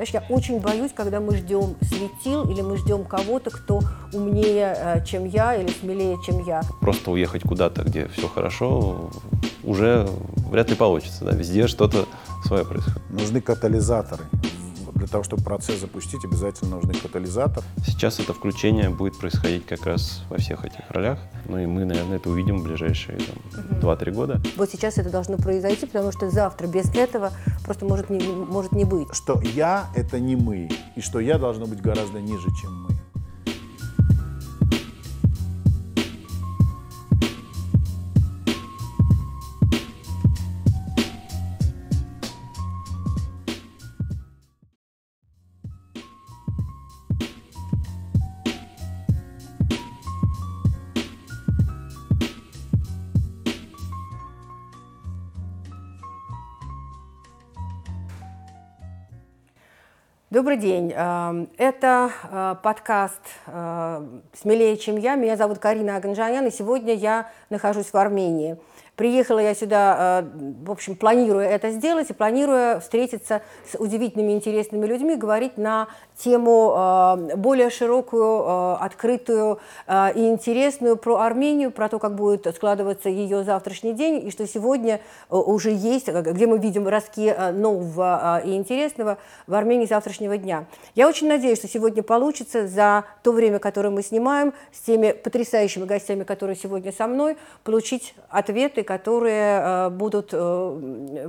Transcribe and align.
Знаешь, 0.00 0.14
я 0.14 0.34
очень 0.34 0.60
боюсь, 0.60 0.92
когда 0.96 1.20
мы 1.20 1.36
ждем 1.36 1.76
светил 1.82 2.50
или 2.50 2.62
мы 2.62 2.78
ждем 2.78 3.04
кого-то, 3.04 3.50
кто 3.50 3.82
умнее, 4.14 4.74
э, 4.74 5.04
чем 5.04 5.26
я, 5.26 5.54
или 5.54 5.68
смелее, 5.68 6.16
чем 6.24 6.42
я. 6.42 6.62
Просто 6.80 7.10
уехать 7.10 7.42
куда-то, 7.42 7.82
где 7.82 8.08
все 8.08 8.26
хорошо, 8.26 9.10
уже 9.62 10.08
вряд 10.50 10.70
ли 10.70 10.74
получится. 10.74 11.26
Да? 11.26 11.32
Везде 11.32 11.66
что-то 11.66 12.06
свое 12.46 12.64
происходит. 12.64 13.10
Нужны 13.10 13.42
катализаторы. 13.42 14.24
Для 15.00 15.08
того, 15.08 15.24
чтобы 15.24 15.42
процесс 15.42 15.80
запустить, 15.80 16.26
обязательно 16.26 16.76
нужны 16.76 16.92
катализатор. 16.92 17.64
Сейчас 17.86 18.20
это 18.20 18.34
включение 18.34 18.90
будет 18.90 19.18
происходить 19.18 19.64
как 19.64 19.86
раз 19.86 20.24
во 20.28 20.36
всех 20.36 20.66
этих 20.66 20.90
ролях. 20.90 21.18
Ну 21.46 21.56
и 21.56 21.64
мы, 21.64 21.86
наверное, 21.86 22.18
это 22.18 22.28
увидим 22.28 22.60
в 22.60 22.64
ближайшие 22.64 23.18
там, 23.18 23.80
2-3 23.80 24.10
года. 24.12 24.42
Вот 24.58 24.70
сейчас 24.70 24.98
это 24.98 25.08
должно 25.08 25.38
произойти, 25.38 25.86
потому 25.86 26.12
что 26.12 26.28
завтра 26.28 26.66
без 26.66 26.94
этого 26.94 27.32
просто 27.64 27.86
может 27.86 28.10
не, 28.10 28.20
может 28.20 28.72
не 28.72 28.84
быть. 28.84 29.08
Что 29.14 29.40
я— 29.40 29.88
это 29.96 30.20
не 30.20 30.36
мы, 30.36 30.68
и 30.96 31.00
что 31.00 31.18
я 31.18 31.38
должно 31.38 31.64
быть 31.64 31.80
гораздо 31.80 32.20
ниже, 32.20 32.48
чем 32.60 32.82
мы. 32.82 32.99
Добрый 60.40 60.56
день. 60.56 60.90
Эм, 60.96 61.50
это 61.58 62.10
э, 62.22 62.54
подкаст 62.62 63.20
э, 63.46 64.06
«Смелее, 64.32 64.78
чем 64.78 64.96
я». 64.96 65.14
Меня 65.14 65.36
зовут 65.36 65.58
Карина 65.58 65.96
Аганжанян, 65.96 66.46
и 66.46 66.50
сегодня 66.50 66.94
я 66.94 67.30
нахожусь 67.50 67.92
в 67.92 67.94
Армении. 67.98 68.56
Приехала 69.00 69.38
я 69.38 69.54
сюда, 69.54 70.20
э, 70.20 70.64
в 70.66 70.70
общем, 70.70 70.94
планируя 70.94 71.48
это 71.48 71.70
сделать 71.70 72.10
и 72.10 72.12
планируя 72.12 72.80
встретиться 72.80 73.40
с 73.66 73.78
удивительными, 73.78 74.32
интересными 74.32 74.84
людьми, 74.84 75.16
говорить 75.16 75.56
на 75.56 75.88
тему 76.18 76.74
э, 76.76 77.36
более 77.36 77.70
широкую, 77.70 78.42
э, 78.42 78.76
открытую 78.78 79.58
и 79.88 80.28
интересную 80.28 80.98
про 80.98 81.16
Армению, 81.16 81.70
про 81.70 81.88
то, 81.88 81.98
как 81.98 82.14
будет 82.14 82.46
складываться 82.54 83.08
ее 83.08 83.42
завтрашний 83.42 83.94
день, 83.94 84.26
и 84.26 84.30
что 84.30 84.46
сегодня 84.46 85.00
уже 85.30 85.70
есть, 85.70 86.08
где 86.08 86.46
мы 86.46 86.58
видим 86.58 86.86
ростки 86.86 87.34
нового 87.54 88.42
и 88.44 88.54
интересного 88.54 89.16
в 89.46 89.54
Армении 89.54 89.86
завтрашнего 89.86 90.36
дня. 90.36 90.66
Я 90.94 91.08
очень 91.08 91.26
надеюсь, 91.26 91.56
что 91.56 91.68
сегодня 91.68 92.02
получится 92.02 92.68
за 92.68 93.04
то 93.22 93.32
время, 93.32 93.60
которое 93.60 93.88
мы 93.88 94.02
снимаем, 94.02 94.52
с 94.72 94.80
теми 94.80 95.12
потрясающими 95.12 95.86
гостями, 95.86 96.24
которые 96.24 96.56
сегодня 96.56 96.92
со 96.92 97.06
мной, 97.06 97.38
получить 97.64 98.14
ответы, 98.28 98.84
которые 98.90 99.60
э, 99.62 99.90
будут, 99.90 100.30
э, 100.32 101.28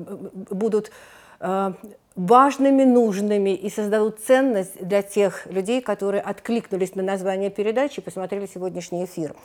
будут 0.50 0.92
э, 1.40 1.74
важными, 2.16 2.84
нужными 2.86 3.52
и 3.52 3.70
создадут 3.70 4.20
ценность 4.20 4.84
для 4.84 5.04
тех 5.04 5.46
людей, 5.46 5.80
которые 5.80 6.22
откликнулись 6.24 6.96
на 6.96 7.04
название 7.04 7.52
передачи 7.52 8.00
и 8.00 8.02
посмотрели 8.02 8.48
сегодняшний 8.48 9.06
эфир. 9.06 9.36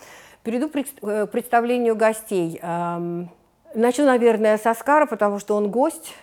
Перейду 0.44 0.70
к 0.70 1.27
представлению 1.27 1.94
гостей. 1.94 2.59
Эм, 2.62 3.28
начну, 3.75 4.06
наверное, 4.06 4.56
с 4.56 4.64
Оскара, 4.64 5.05
потому 5.05 5.39
что 5.39 5.55
он 5.55 5.70
гость 5.70 6.14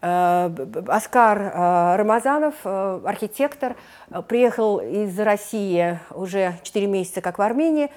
Оскар 0.00 1.40
э, 1.40 1.96
Рамазанов, 1.96 2.54
э, 2.64 3.00
архитектор, 3.04 3.76
приехал 4.28 4.78
из 4.78 5.18
России 5.18 5.98
уже 6.14 6.54
4 6.62 6.86
месяца, 6.86 7.20
как 7.20 7.38
в 7.38 7.42
Армении. 7.42 7.90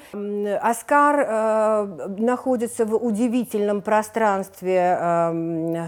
Оскар 0.61 1.88
находится 2.17 2.86
в 2.86 2.95
удивительном 2.95 3.82
пространстве, 3.82 4.98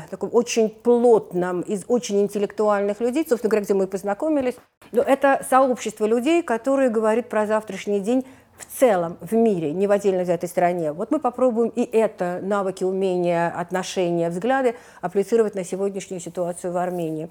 таком 0.10 0.30
очень 0.32 0.70
плотном, 0.70 1.62
из 1.62 1.86
очень 1.88 2.22
интеллектуальных 2.22 3.00
людей, 3.00 3.26
собственно 3.28 3.50
говоря, 3.50 3.66
где 3.66 3.74
мы 3.74 3.88
познакомились. 3.88 4.56
Но 4.92 5.02
это 5.02 5.46
сообщество 5.50 6.06
людей, 6.06 6.44
которые 6.44 6.90
говорит 6.90 7.30
про 7.30 7.46
завтрашний 7.46 8.00
день 8.00 8.26
в 8.62 8.80
целом 8.80 9.18
в 9.22 9.34
мире, 9.34 9.74
не 9.74 9.88
в 9.88 9.92
отдельно 9.92 10.24
взятой 10.24 10.50
стране. 10.50 10.92
Вот 10.92 11.12
мы 11.12 11.20
попробуем 11.20 11.70
и 11.70 11.84
это 11.84 12.40
навыки, 12.42 12.84
умения, 12.84 13.50
отношения, 13.50 14.30
взгляды 14.30 14.76
апплицировать 15.02 15.56
на 15.56 15.64
сегодняшнюю 15.64 16.20
ситуацию 16.22 16.72
в 16.74 16.78
Армении. 16.78 17.30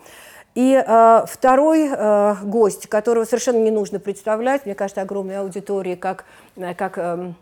И 0.55 0.75
э, 0.75 1.25
второй 1.27 1.89
э, 1.89 2.35
гость, 2.43 2.89
которого 2.89 3.25
совершенно 3.25 3.59
не 3.59 3.71
нужно 3.71 4.01
представлять, 4.01 4.67
мне 4.67 4.75
кажется, 4.75 5.03
огромной 5.03 5.39
аудитории, 5.39 5.95
как, 5.95 6.25
э, 6.57 6.75
как 6.75 6.99
э, 6.99 7.33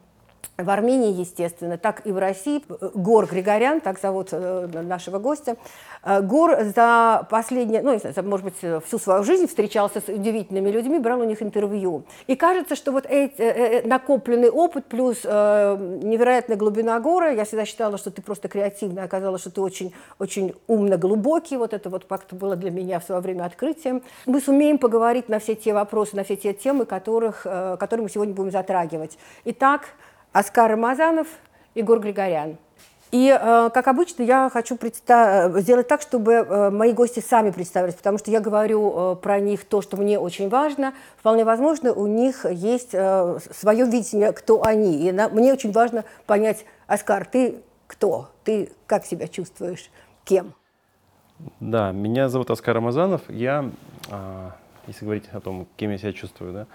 в 0.57 0.71
Армении, 0.71 1.13
естественно, 1.13 1.79
так 1.79 2.05
и 2.05 2.11
в 2.11 2.19
России. 2.19 2.65
Гор 2.95 3.27
Григорян, 3.27 3.81
так 3.81 4.01
зовут 4.01 4.29
э, 4.33 4.67
нашего 4.83 5.19
гостя. 5.19 5.57
Э, 6.03 6.21
Гор 6.21 6.65
за 6.75 7.27
последние, 7.31 7.81
ну, 7.83 7.97
может 8.25 8.45
быть, 8.45 8.85
всю 8.85 8.99
свою 8.99 9.23
жизнь 9.23 9.47
встречался 9.47 10.01
с 10.01 10.09
удивительными 10.09 10.71
людьми, 10.71 10.99
брал 10.99 11.21
у 11.21 11.25
них 11.25 11.43
интервью. 11.43 12.03
И 12.27 12.35
кажется, 12.35 12.75
что 12.75 12.91
вот 12.91 13.07
эти, 13.09 13.41
э, 13.41 13.87
накопленный 13.87 14.51
опыт 14.51 14.87
плюс 14.87 15.23
невероятная 15.23 16.57
глубина 16.57 16.99
Гора, 16.99 17.29
я 17.31 17.45
всегда 17.45 17.65
считала, 17.65 17.97
что 17.97 18.11
ты 18.11 18.21
просто 18.21 18.49
креативный, 18.49 19.05
оказалось, 19.05 19.43
что 19.43 19.51
ты 19.51 19.61
очень, 19.61 19.95
очень 20.19 20.55
умно 20.67 20.99
глубокий, 20.99 21.57
вот 21.57 21.73
это 21.73 21.89
вот 21.89 22.05
как-то 22.05 22.35
было 22.35 22.57
для 22.57 22.71
меня 22.71 22.99
в 22.99 23.05
свое 23.05 23.21
время 23.21 23.45
открытием. 23.45 24.03
Мы 24.27 24.41
сумеем 24.41 24.79
поговорить 24.79 25.29
на 25.29 25.39
все 25.39 25.55
те 25.55 25.73
вопросы, 25.73 26.17
на 26.17 26.25
все 26.25 26.37
те 26.37 26.53
темы, 26.53 26.85
которых, 26.85 27.43
которые 27.43 28.03
мы 28.03 28.11
сегодня 28.11 28.35
будем 28.35 28.51
затрагивать. 28.51 29.19
Итак, 29.45 29.83
Оскар 30.33 30.71
Рамазанов, 30.71 31.27
Егор 31.75 32.01
Григорян. 32.01 32.59
И, 33.11 33.29
э, 33.29 33.71
как 33.73 33.89
обычно, 33.89 34.23
я 34.23 34.51
хочу. 34.53 34.77
Э, 35.09 35.61
сделать 35.61 35.89
так, 35.89 36.03
чтобы 36.03 36.33
э, 36.33 36.71
мои 36.71 36.93
гости 36.93 37.21
сами 37.21 37.51
представились, 37.51 37.95
потому 37.95 38.19
что 38.19 38.31
я 38.31 38.41
говорю 38.41 39.17
про 39.17 39.41
них 39.41 39.65
то, 39.65 39.81
что 39.81 39.97
мне 39.97 40.19
очень 40.19 40.49
важно. 40.51 40.93
Вполне 41.17 41.45
возможно, 41.45 41.93
у 41.93 42.07
них 42.07 42.45
есть 42.45 42.91
свое 42.91 43.87
видение, 43.87 44.33
кто 44.33 44.63
они. 44.65 45.09
И 45.09 45.13
мне 45.13 45.53
очень 45.53 45.73
важно 45.73 46.05
понять, 46.27 46.67
Оскар, 46.87 47.25
ты 47.25 47.63
кто? 47.87 48.29
Ты 48.45 48.71
как 48.87 49.07
себя 49.07 49.27
чувствуешь? 49.27 49.91
Кем? 50.25 50.53
Да, 51.61 51.93
меня 51.93 52.29
зовут 52.29 52.51
Оскар 52.51 52.75
Рамазанов. 52.75 53.23
Я, 53.29 53.71
а, 54.11 54.53
если 54.87 55.05
говорить 55.05 55.29
о 55.33 55.41
том, 55.41 55.67
кем 55.77 55.91
я 55.91 55.99
себя 55.99 56.13
чувствую, 56.13 56.53
да, 56.53 56.67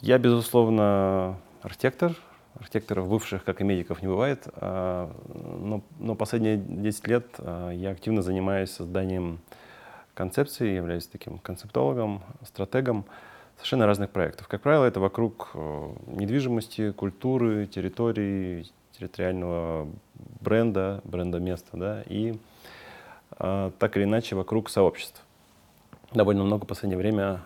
я, 0.00 0.18
безусловно, 0.18 1.36
архитектор. 1.68 2.14
Архитекторов 2.58 3.08
бывших, 3.08 3.44
как 3.44 3.60
и 3.60 3.64
медиков, 3.64 4.02
не 4.02 4.08
бывает. 4.08 4.48
А, 4.56 5.12
но, 5.60 5.82
но 5.98 6.14
последние 6.14 6.56
10 6.56 7.06
лет 7.06 7.26
а, 7.38 7.70
я 7.70 7.90
активно 7.90 8.22
занимаюсь 8.22 8.70
созданием 8.70 9.38
концепции, 10.14 10.74
являюсь 10.74 11.06
таким 11.06 11.38
концептологом, 11.38 12.22
стратегом 12.44 13.04
совершенно 13.56 13.86
разных 13.86 14.10
проектов. 14.10 14.48
Как 14.48 14.62
правило, 14.62 14.84
это 14.84 14.98
вокруг 14.98 15.50
э, 15.54 15.90
недвижимости, 16.06 16.90
культуры, 16.90 17.66
территории, 17.66 18.66
территориального 18.98 19.88
бренда, 20.40 21.00
бренда 21.04 21.38
места, 21.38 21.76
да, 21.76 22.02
и 22.06 22.36
а, 23.32 23.70
так 23.78 23.96
или 23.96 24.04
иначе 24.04 24.34
вокруг 24.34 24.70
сообществ. 24.70 25.22
Довольно 26.12 26.42
много 26.42 26.64
в 26.64 26.68
последнее 26.68 26.98
время 26.98 27.42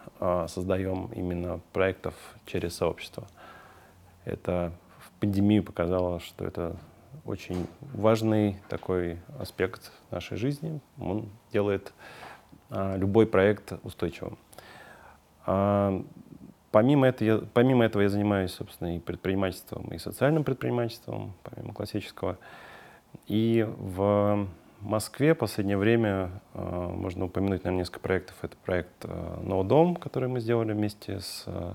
создаем 0.47 1.11
именно 1.17 1.61
проектов 1.73 2.15
через 2.47 2.77
сообщество. 2.77 3.27
Это 4.25 4.73
в 4.99 5.11
пандемию 5.21 5.63
показало, 5.63 6.21
что 6.21 6.45
это 6.45 6.77
очень 7.25 7.67
важный 7.93 8.59
такой 8.69 9.19
аспект 9.39 9.93
нашей 10.11 10.37
жизни. 10.37 10.81
Он 10.99 11.29
делает 11.53 11.93
а, 12.71 12.97
любой 12.97 13.27
проект 13.27 13.73
устойчивым. 13.83 14.39
А, 15.47 16.03
помимо, 16.71 17.07
этого, 17.07 17.29
я, 17.29 17.41
помимо 17.53 17.85
этого 17.85 18.03
я 18.03 18.09
занимаюсь, 18.09 18.53
собственно, 18.53 18.97
и 18.97 19.01
предпринимательством, 19.01 19.89
и 19.93 19.99
социальным 19.99 20.45
предпринимательством, 20.45 21.35
помимо 21.43 21.75
классического. 21.75 22.39
И 23.27 23.67
в 23.79 24.49
Москве 24.81 25.35
в 25.35 25.39
последнее 25.39 25.77
время 25.77 26.31
э, 26.55 26.61
можно 26.61 27.27
упомянуть, 27.27 27.63
наверное, 27.63 27.81
несколько 27.81 28.01
проектов. 28.01 28.37
Это 28.43 28.57
проект 28.65 29.05
э, 29.05 29.41
«Новый 29.43 29.67
дом», 29.67 29.95
который 29.95 30.29
мы 30.29 30.41
сделали 30.41 30.73
вместе 30.73 31.21
с 31.21 31.45
э, 31.47 31.75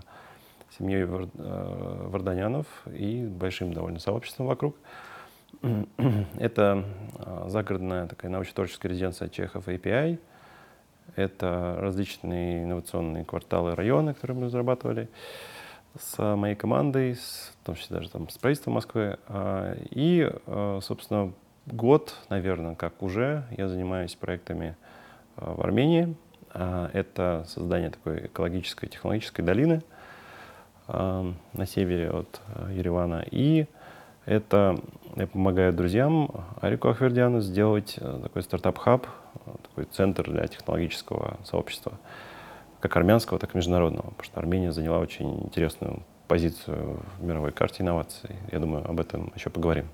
семьей 0.77 1.03
э, 1.03 2.07
Варданянов 2.09 2.65
и 2.87 3.25
большим 3.25 3.73
довольно 3.73 3.99
сообществом 3.99 4.47
вокруг. 4.47 4.75
Это 6.37 6.83
э, 7.19 7.45
загородная 7.47 8.07
такая 8.07 8.31
научно-творческая 8.31 8.89
резиденция 8.89 9.29
Чехов 9.29 9.67
API. 9.67 10.19
Это 11.15 11.77
различные 11.79 12.63
инновационные 12.63 13.23
кварталы 13.23 13.75
районы, 13.75 14.13
которые 14.13 14.37
мы 14.37 14.45
разрабатывали 14.47 15.09
с 15.97 16.35
моей 16.35 16.55
командой, 16.55 17.15
с, 17.15 17.53
в 17.61 17.65
том 17.65 17.75
числе 17.75 17.95
даже 17.95 18.09
там, 18.09 18.29
с 18.29 18.37
правительством 18.37 18.73
Москвы. 18.73 19.17
А, 19.27 19.75
и, 19.89 20.29
э, 20.45 20.79
собственно, 20.83 21.33
год, 21.65 22.13
наверное, 22.29 22.75
как 22.75 23.01
уже, 23.01 23.45
я 23.57 23.67
занимаюсь 23.67 24.15
проектами 24.15 24.75
в 25.35 25.61
Армении. 25.61 26.15
Это 26.53 27.45
создание 27.47 27.91
такой 27.91 28.25
экологической 28.25 28.87
технологической 28.87 29.45
долины 29.45 29.83
на 30.87 31.65
севере 31.65 32.09
от 32.09 32.41
Еревана. 32.69 33.25
И 33.29 33.67
это 34.25 34.77
я 35.15 35.27
помогаю 35.27 35.73
друзьям 35.73 36.29
Арику 36.61 36.89
Ахвердиану 36.89 37.41
сделать 37.41 37.97
такой 38.23 38.43
стартап-хаб, 38.43 39.07
такой 39.69 39.85
центр 39.85 40.29
для 40.29 40.47
технологического 40.47 41.37
сообщества, 41.43 41.93
как 42.79 42.95
армянского, 42.95 43.39
так 43.39 43.53
и 43.53 43.57
международного, 43.57 44.09
потому 44.09 44.23
что 44.23 44.39
Армения 44.39 44.71
заняла 44.71 44.99
очень 44.99 45.43
интересную 45.43 46.03
позицию 46.27 46.99
в 47.19 47.23
мировой 47.23 47.51
карте 47.51 47.83
инноваций. 47.83 48.35
Я 48.51 48.59
думаю, 48.59 48.87
об 48.89 48.99
этом 48.99 49.31
еще 49.35 49.49
поговорим. 49.49 49.87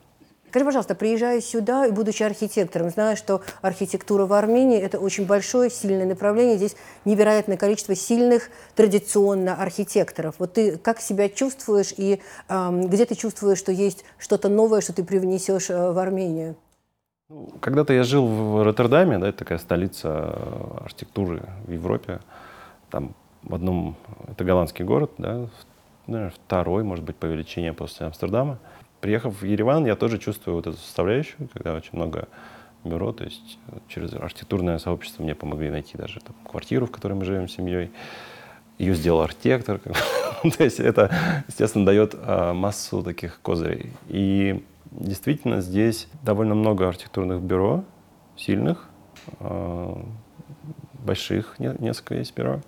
Скажи, 0.53 0.65
пожалуйста, 0.65 0.93
приезжая 0.93 1.41
сюда 1.41 1.87
и 1.87 1.91
будучи 1.91 2.21
архитектором, 2.21 2.91
зная, 2.91 3.15
что 3.15 3.41
архитектура 3.63 4.27
в 4.27 4.33
Армении– 4.33 4.79
это 4.79 4.99
очень 4.99 5.25
большое, 5.25 5.71
сильное 5.71 6.05
направление, 6.05 6.57
здесь 6.57 6.75
невероятное 7.05 7.57
количество 7.57 7.95
сильных 7.95 8.51
традиционно 8.75 9.55
архитекторов. 9.55 10.35
Вот 10.37 10.53
ты 10.53 10.77
как 10.77 10.99
себя 10.99 11.27
чувствуешь 11.27 11.91
и 11.97 12.21
э, 12.49 12.81
где 12.85 13.07
ты 13.07 13.15
чувствуешь, 13.15 13.57
что 13.57 13.71
есть 13.71 14.05
что-то 14.19 14.47
новое, 14.47 14.81
что 14.81 14.93
ты 14.93 15.03
привнесешь 15.03 15.71
э, 15.71 15.91
в 15.91 15.97
Армению? 15.97 16.55
Ну, 17.29 17.51
когда-то 17.59 17.93
я 17.93 18.03
жил 18.03 18.27
в 18.27 18.63
Роттердаме, 18.63 19.17
да, 19.17 19.29
это 19.29 19.39
такая 19.39 19.57
столица 19.57 20.37
архитектуры 20.81 21.41
в 21.65 21.71
Европе. 21.71 22.19
Там 22.91 23.15
в 23.41 23.55
одном, 23.55 23.95
это 24.27 24.43
голландский 24.43 24.85
город, 24.85 25.13
да, 25.17 25.49
второй, 26.45 26.83
может 26.83 27.03
быть, 27.03 27.15
по 27.15 27.25
величине 27.25 27.73
после 27.73 28.05
Амстердама. 28.05 28.59
Приехав 29.03 29.41
в 29.41 29.43
Ереван, 29.43 29.85
я 29.85 29.97
тоже 29.97 30.17
чувствую 30.17 30.55
вот 30.55 30.65
эту 30.65 30.77
составляющую, 30.77 31.49
когда 31.51 31.73
очень 31.73 31.89
много 31.91 32.29
бюро, 32.85 33.11
то 33.11 33.25
есть 33.25 33.59
через 33.89 34.13
архитектурное 34.13 34.79
сообщество 34.79 35.23
мне 35.23 35.35
помогли 35.35 35.69
найти 35.69 35.97
даже 35.97 36.21
там, 36.21 36.33
квартиру, 36.49 36.85
в 36.85 36.91
которой 36.91 37.11
мы 37.11 37.25
живем 37.25 37.49
с 37.49 37.51
семьей. 37.51 37.91
Ее 38.77 38.95
сделал 38.95 39.19
архитектор. 39.19 39.79
то 40.57 40.63
есть 40.63 40.79
это, 40.79 41.13
естественно, 41.49 41.85
дает 41.85 42.15
а, 42.15 42.53
массу 42.53 43.03
таких 43.03 43.41
козырей. 43.41 43.91
И 44.07 44.63
действительно 44.89 45.59
здесь 45.59 46.07
довольно 46.23 46.55
много 46.55 46.87
архитектурных 46.87 47.41
бюро, 47.41 47.83
сильных, 48.37 48.87
а, 49.41 50.01
больших, 50.93 51.59
не, 51.59 51.75
несколько 51.77 52.15
есть 52.15 52.33
бюро. 52.37 52.61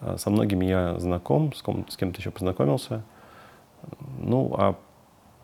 А, 0.00 0.18
со 0.18 0.28
многими 0.28 0.66
я 0.66 0.98
знаком, 0.98 1.54
с 1.54 1.62
кем-то 1.96 2.20
еще 2.20 2.30
познакомился. 2.30 3.04
Ну, 4.18 4.54
а 4.58 4.76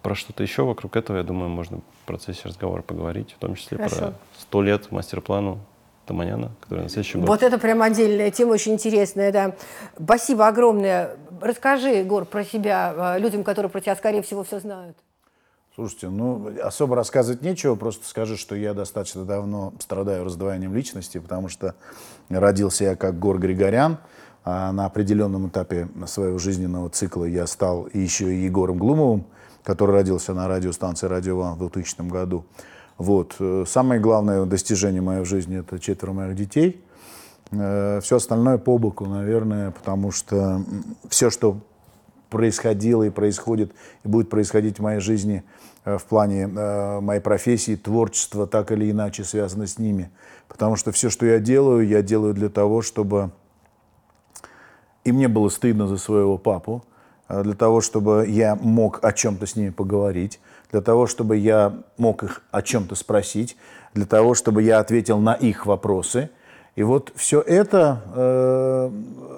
про 0.02 0.14
что-то 0.14 0.42
еще 0.42 0.64
вокруг 0.64 0.96
этого, 0.96 1.18
я 1.18 1.22
думаю, 1.22 1.48
можно 1.48 1.78
в 1.78 2.06
процессе 2.06 2.42
разговора 2.44 2.82
поговорить, 2.82 3.32
в 3.32 3.38
том 3.38 3.54
числе 3.54 3.78
Хорошо. 3.78 3.96
про 3.96 4.14
сто 4.38 4.62
лет 4.62 4.90
мастер-плану 4.90 5.60
Таманяна, 6.06 6.50
который 6.60 6.82
на 6.82 6.88
следующий 6.88 7.18
год. 7.18 7.28
Вот 7.28 7.42
это 7.42 7.58
прям 7.58 7.80
отдельная 7.80 8.30
тема, 8.30 8.52
очень 8.52 8.72
интересная, 8.72 9.32
да. 9.32 9.54
Спасибо 10.02 10.48
огромное. 10.48 11.16
Расскажи, 11.40 11.90
Егор, 11.90 12.24
про 12.24 12.44
себя 12.44 12.94
а, 12.96 13.18
людям, 13.18 13.44
которые 13.44 13.70
про 13.70 13.80
тебя, 13.80 13.94
скорее 13.94 14.22
всего, 14.22 14.42
все 14.42 14.58
знают. 14.58 14.96
Слушайте, 15.74 16.08
ну, 16.10 16.52
особо 16.62 16.96
рассказывать 16.96 17.40
нечего, 17.40 17.76
просто 17.76 18.06
скажу, 18.06 18.36
что 18.36 18.54
я 18.54 18.74
достаточно 18.74 19.24
давно 19.24 19.72
страдаю 19.78 20.24
раздвоением 20.24 20.74
личности, 20.74 21.18
потому 21.18 21.48
что 21.48 21.76
родился 22.28 22.84
я 22.84 22.96
как 22.96 23.18
Гор 23.18 23.38
Григорян, 23.38 23.98
а 24.44 24.70
на 24.72 24.84
определенном 24.84 25.48
этапе 25.48 25.88
своего 26.06 26.38
жизненного 26.38 26.90
цикла 26.90 27.24
я 27.24 27.46
стал 27.46 27.88
еще 27.94 28.34
и 28.34 28.44
Егором 28.44 28.76
Глумовым, 28.76 29.24
который 29.62 29.92
родился 29.92 30.34
на 30.34 30.48
радиостанции 30.48 31.06
«Радио 31.06 31.36
Ван» 31.36 31.54
в 31.54 31.58
2000 31.58 32.02
году. 32.08 32.44
Вот. 32.98 33.36
Э, 33.38 33.64
самое 33.66 34.00
главное 34.00 34.44
достижение 34.44 35.02
мое 35.02 35.22
в 35.22 35.26
жизни– 35.26 35.58
это 35.60 35.78
четверо 35.78 36.12
моих 36.12 36.36
детей. 36.36 36.84
Э, 37.50 38.00
все 38.02 38.16
остальное 38.16 38.58
по 38.58 38.78
боку, 38.78 39.06
наверное, 39.06 39.70
потому 39.70 40.10
что 40.10 40.64
все, 41.08 41.30
что 41.30 41.58
происходило 42.30 43.02
и 43.02 43.10
происходит, 43.10 43.72
и 44.04 44.08
будет 44.08 44.30
происходить 44.30 44.78
в 44.78 44.82
моей 44.82 45.00
жизни 45.00 45.42
э, 45.84 45.98
в 45.98 46.04
плане 46.04 46.46
моей 46.46 47.20
профессии, 47.20 47.76
творчества, 47.76 48.46
так 48.46 48.72
или 48.72 48.90
иначе 48.90 49.24
связано 49.24 49.66
с 49.66 49.78
ними. 49.78 50.10
Потому 50.48 50.76
что 50.76 50.92
все, 50.92 51.10
что 51.10 51.26
я 51.26 51.38
делаю, 51.38 51.86
я 51.86 52.02
делаю 52.02 52.34
для 52.34 52.48
того, 52.48 52.82
чтобы 52.82 53.30
и 55.04 55.12
мне 55.12 55.28
было 55.28 55.48
стыдно 55.48 55.88
за 55.88 55.98
своего 55.98 56.38
папу, 56.38 56.84
для 57.42 57.54
того, 57.54 57.80
чтобы 57.80 58.26
я 58.28 58.56
мог 58.56 59.02
о 59.02 59.12
чем-то 59.12 59.46
с 59.46 59.56
ними 59.56 59.70
поговорить, 59.70 60.40
для 60.70 60.80
того, 60.80 61.06
чтобы 61.06 61.36
я 61.36 61.74
мог 61.98 62.22
их 62.22 62.42
о 62.50 62.62
чем-то 62.62 62.94
спросить, 62.94 63.56
для 63.94 64.06
того, 64.06 64.34
чтобы 64.34 64.62
я 64.62 64.80
ответил 64.80 65.18
на 65.18 65.34
их 65.34 65.66
вопросы. 65.66 66.30
И 66.74 66.82
вот 66.82 67.12
все 67.14 67.40
это, 67.40 68.02
э, 68.14 68.90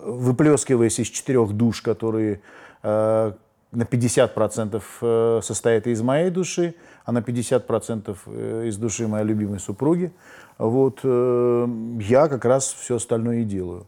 выплескиваясь 0.07 1.01
из 1.01 1.09
четырех 1.09 1.53
душ, 1.53 1.83
которые 1.83 2.41
э, 2.83 3.33
на 3.73 3.83
50% 3.83 4.83
э, 5.01 5.41
состоят 5.43 5.87
из 5.89 6.01
моей 6.03 6.31
души, 6.31 6.75
а 7.05 7.11
на 7.11 7.19
50% 7.19 8.17
э, 8.27 8.65
из 8.69 8.77
души 8.77 9.09
моей 9.09 9.27
любимой 9.27 9.59
супруги, 9.59 10.13
вот, 10.59 11.01
э, 11.03 11.69
я 12.01 12.29
как 12.29 12.45
раз 12.45 12.73
все 12.73 12.97
остальное 12.97 13.39
и 13.39 13.45
делаю. 13.45 13.87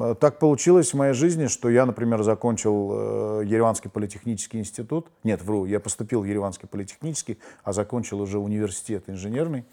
Э, 0.00 0.14
так 0.18 0.38
получилось 0.38 0.92
в 0.92 0.96
моей 0.96 1.12
жизни, 1.12 1.46
что 1.46 1.68
я, 1.68 1.86
например, 1.86 2.22
закончил 2.22 2.90
э, 2.92 3.42
Ереванский 3.46 3.90
политехнический 3.90 4.60
институт. 4.60 5.08
Нет, 5.24 5.42
вру, 5.42 5.66
я 5.66 5.80
поступил 5.80 6.22
в 6.22 6.24
Ереванский 6.24 6.68
политехнический, 6.68 7.38
а 7.64 7.72
закончил 7.72 8.20
уже 8.20 8.38
университет 8.38 9.04
инженерный. 9.08 9.64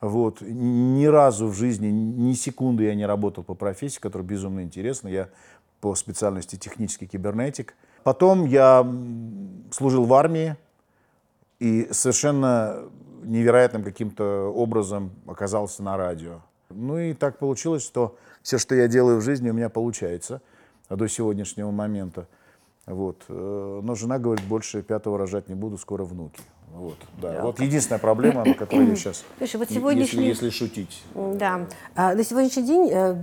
Вот. 0.00 0.40
Ни 0.40 1.06
разу 1.06 1.48
в 1.48 1.54
жизни, 1.54 1.88
ни 1.88 2.34
секунды 2.34 2.84
я 2.84 2.94
не 2.94 3.06
работал 3.06 3.42
по 3.44 3.54
профессии, 3.54 4.00
которая 4.00 4.26
безумно 4.26 4.60
интересна. 4.60 5.08
Я 5.08 5.28
по 5.80 5.94
специальности 5.94 6.56
технический 6.56 7.06
кибернетик. 7.06 7.74
Потом 8.02 8.46
я 8.46 8.86
служил 9.70 10.04
в 10.04 10.14
армии 10.14 10.56
и 11.58 11.88
совершенно 11.90 12.84
невероятным 13.22 13.82
каким-то 13.82 14.52
образом 14.54 15.12
оказался 15.26 15.82
на 15.82 15.96
радио. 15.96 16.40
Ну 16.70 16.98
и 16.98 17.14
так 17.14 17.38
получилось, 17.38 17.82
что 17.82 18.16
все, 18.44 18.58
что 18.58 18.74
я 18.74 18.86
делаю 18.86 19.18
в 19.18 19.22
жизни, 19.22 19.50
у 19.50 19.54
меня 19.54 19.70
получается 19.70 20.42
до 20.90 21.08
сегодняшнего 21.08 21.70
момента. 21.70 22.28
Вот. 22.86 23.24
Э, 23.28 23.80
но 23.82 23.94
жена 23.94 24.18
говорит, 24.18 24.44
больше 24.44 24.82
пятого 24.82 25.16
рожать 25.18 25.48
не 25.48 25.54
буду, 25.54 25.78
скоро 25.78 26.04
внуки. 26.04 26.40
Вот, 26.70 26.98
да. 27.22 27.32
да. 27.32 27.42
вот 27.42 27.58
единственная 27.60 28.00
проблема, 28.00 28.44
на 28.44 28.52
которой 28.52 28.86
я 28.88 28.96
сейчас, 28.96 29.24
Слушай, 29.38 29.56
вот 29.56 29.70
сегодняшний... 29.70 30.26
если, 30.26 30.46
если 30.46 30.50
шутить. 30.50 31.02
Да. 31.14 31.66
А, 31.94 32.14
на 32.14 32.22
сегодняшний 32.22 32.64
день 32.64 32.90
э, 32.92 33.16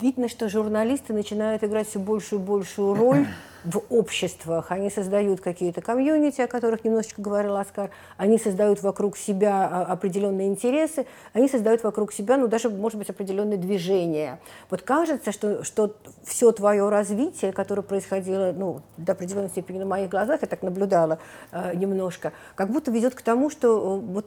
видно, 0.00 0.28
что 0.28 0.48
журналисты 0.48 1.12
начинают 1.12 1.64
играть 1.64 1.88
все 1.88 1.98
большую 1.98 2.40
и 2.40 2.44
большую 2.44 2.94
роль 2.94 3.26
в 3.64 3.82
обществах. 3.90 4.70
Они 4.70 4.90
создают 4.90 5.40
какие-то 5.40 5.80
комьюнити, 5.80 6.40
о 6.40 6.46
которых 6.46 6.84
немножечко 6.84 7.20
говорил 7.20 7.56
Оскар. 7.56 7.90
Они 8.16 8.38
создают 8.38 8.82
вокруг 8.82 9.16
себя 9.16 9.68
а, 9.68 9.84
определенные 9.92 10.48
интересы. 10.48 11.06
Они 11.32 11.48
создают 11.48 11.82
вокруг 11.82 12.12
себя, 12.12 12.36
ну, 12.36 12.48
даже, 12.48 12.70
может 12.70 12.98
быть, 12.98 13.10
определенные 13.10 13.58
движения. 13.58 14.40
Вот 14.70 14.82
кажется, 14.82 15.32
что, 15.32 15.64
что 15.64 15.96
все 16.24 16.52
твое 16.52 16.88
развитие, 16.88 17.52
которое 17.52 17.82
происходило, 17.82 18.52
ну, 18.56 18.82
до 18.96 19.12
определенной 19.12 19.48
степени 19.48 19.78
на 19.78 19.86
моих 19.86 20.08
глазах, 20.08 20.42
я 20.42 20.48
так 20.48 20.62
наблюдала 20.62 21.18
э, 21.52 21.74
немножко, 21.74 22.32
как 22.54 22.70
будто 22.70 22.90
ведет 22.90 23.14
к 23.14 23.22
тому, 23.22 23.50
что 23.50 23.96
э, 23.96 24.12
вот 24.12 24.26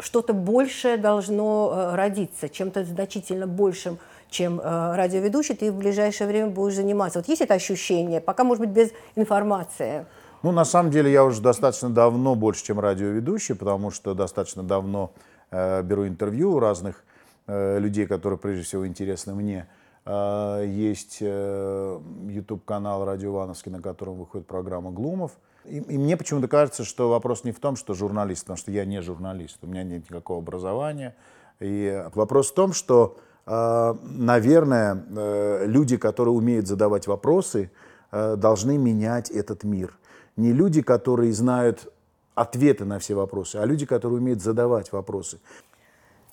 что-то 0.00 0.32
большее 0.32 0.96
должно 0.96 1.72
э, 1.72 1.94
родиться, 1.96 2.48
чем-то 2.48 2.84
значительно 2.84 3.46
большим, 3.46 3.98
чем 4.30 4.60
э, 4.60 4.96
радиоведущий, 4.96 5.54
ты 5.54 5.72
в 5.72 5.76
ближайшее 5.76 6.28
время 6.28 6.48
будешь 6.48 6.74
заниматься. 6.74 7.18
Вот 7.18 7.28
есть 7.28 7.42
это 7.42 7.54
ощущение, 7.54 8.20
пока, 8.20 8.44
может 8.44 8.64
быть, 8.64 8.70
без 8.70 8.90
информации? 9.16 10.06
Ну, 10.42 10.52
на 10.52 10.64
самом 10.64 10.90
деле, 10.90 11.10
я 11.10 11.24
уже 11.24 11.42
достаточно 11.42 11.90
давно 11.90 12.34
больше, 12.34 12.64
чем 12.64 12.78
радиоведущий, 12.78 13.54
потому 13.54 13.90
что 13.90 14.14
достаточно 14.14 14.62
давно 14.62 15.12
э, 15.50 15.82
беру 15.82 16.06
интервью 16.06 16.54
у 16.54 16.60
разных 16.60 17.04
э, 17.46 17.78
людей, 17.78 18.06
которые, 18.06 18.38
прежде 18.38 18.62
всего, 18.62 18.86
интересны 18.86 19.34
мне. 19.34 19.66
Э, 20.04 20.64
есть 20.66 21.18
э, 21.20 22.00
YouTube-канал 22.28 23.04
«Радио 23.04 23.32
Ивановский», 23.32 23.72
на 23.72 23.82
котором 23.82 24.18
выходит 24.18 24.46
программа 24.46 24.90
«Глумов». 24.90 25.32
И, 25.64 25.78
и 25.78 25.98
мне 25.98 26.16
почему-то 26.16 26.46
кажется, 26.48 26.84
что 26.84 27.10
вопрос 27.10 27.44
не 27.44 27.52
в 27.52 27.58
том, 27.58 27.76
что 27.76 27.94
журналист, 27.94 28.42
потому 28.42 28.58
что 28.58 28.70
я 28.70 28.84
не 28.84 29.02
журналист, 29.02 29.58
у 29.62 29.66
меня 29.66 29.82
нет 29.82 30.08
никакого 30.08 30.38
образования. 30.38 31.16
И 31.60 32.04
вопрос 32.14 32.52
в 32.52 32.54
том, 32.54 32.72
что 32.72 33.18
наверное, 33.48 35.04
э, 35.16 35.64
люди, 35.66 35.96
которые 35.96 36.34
умеют 36.34 36.66
задавать 36.66 37.06
вопросы, 37.06 37.70
э, 38.12 38.36
должны 38.36 38.76
менять 38.76 39.30
этот 39.30 39.64
мир. 39.64 39.96
Не 40.36 40.52
люди, 40.52 40.82
которые 40.82 41.32
знают 41.32 41.92
ответы 42.34 42.84
на 42.84 42.98
все 42.98 43.14
вопросы, 43.14 43.56
а 43.56 43.64
люди, 43.64 43.86
которые 43.86 44.20
умеют 44.20 44.42
задавать 44.42 44.92
вопросы. 44.92 45.38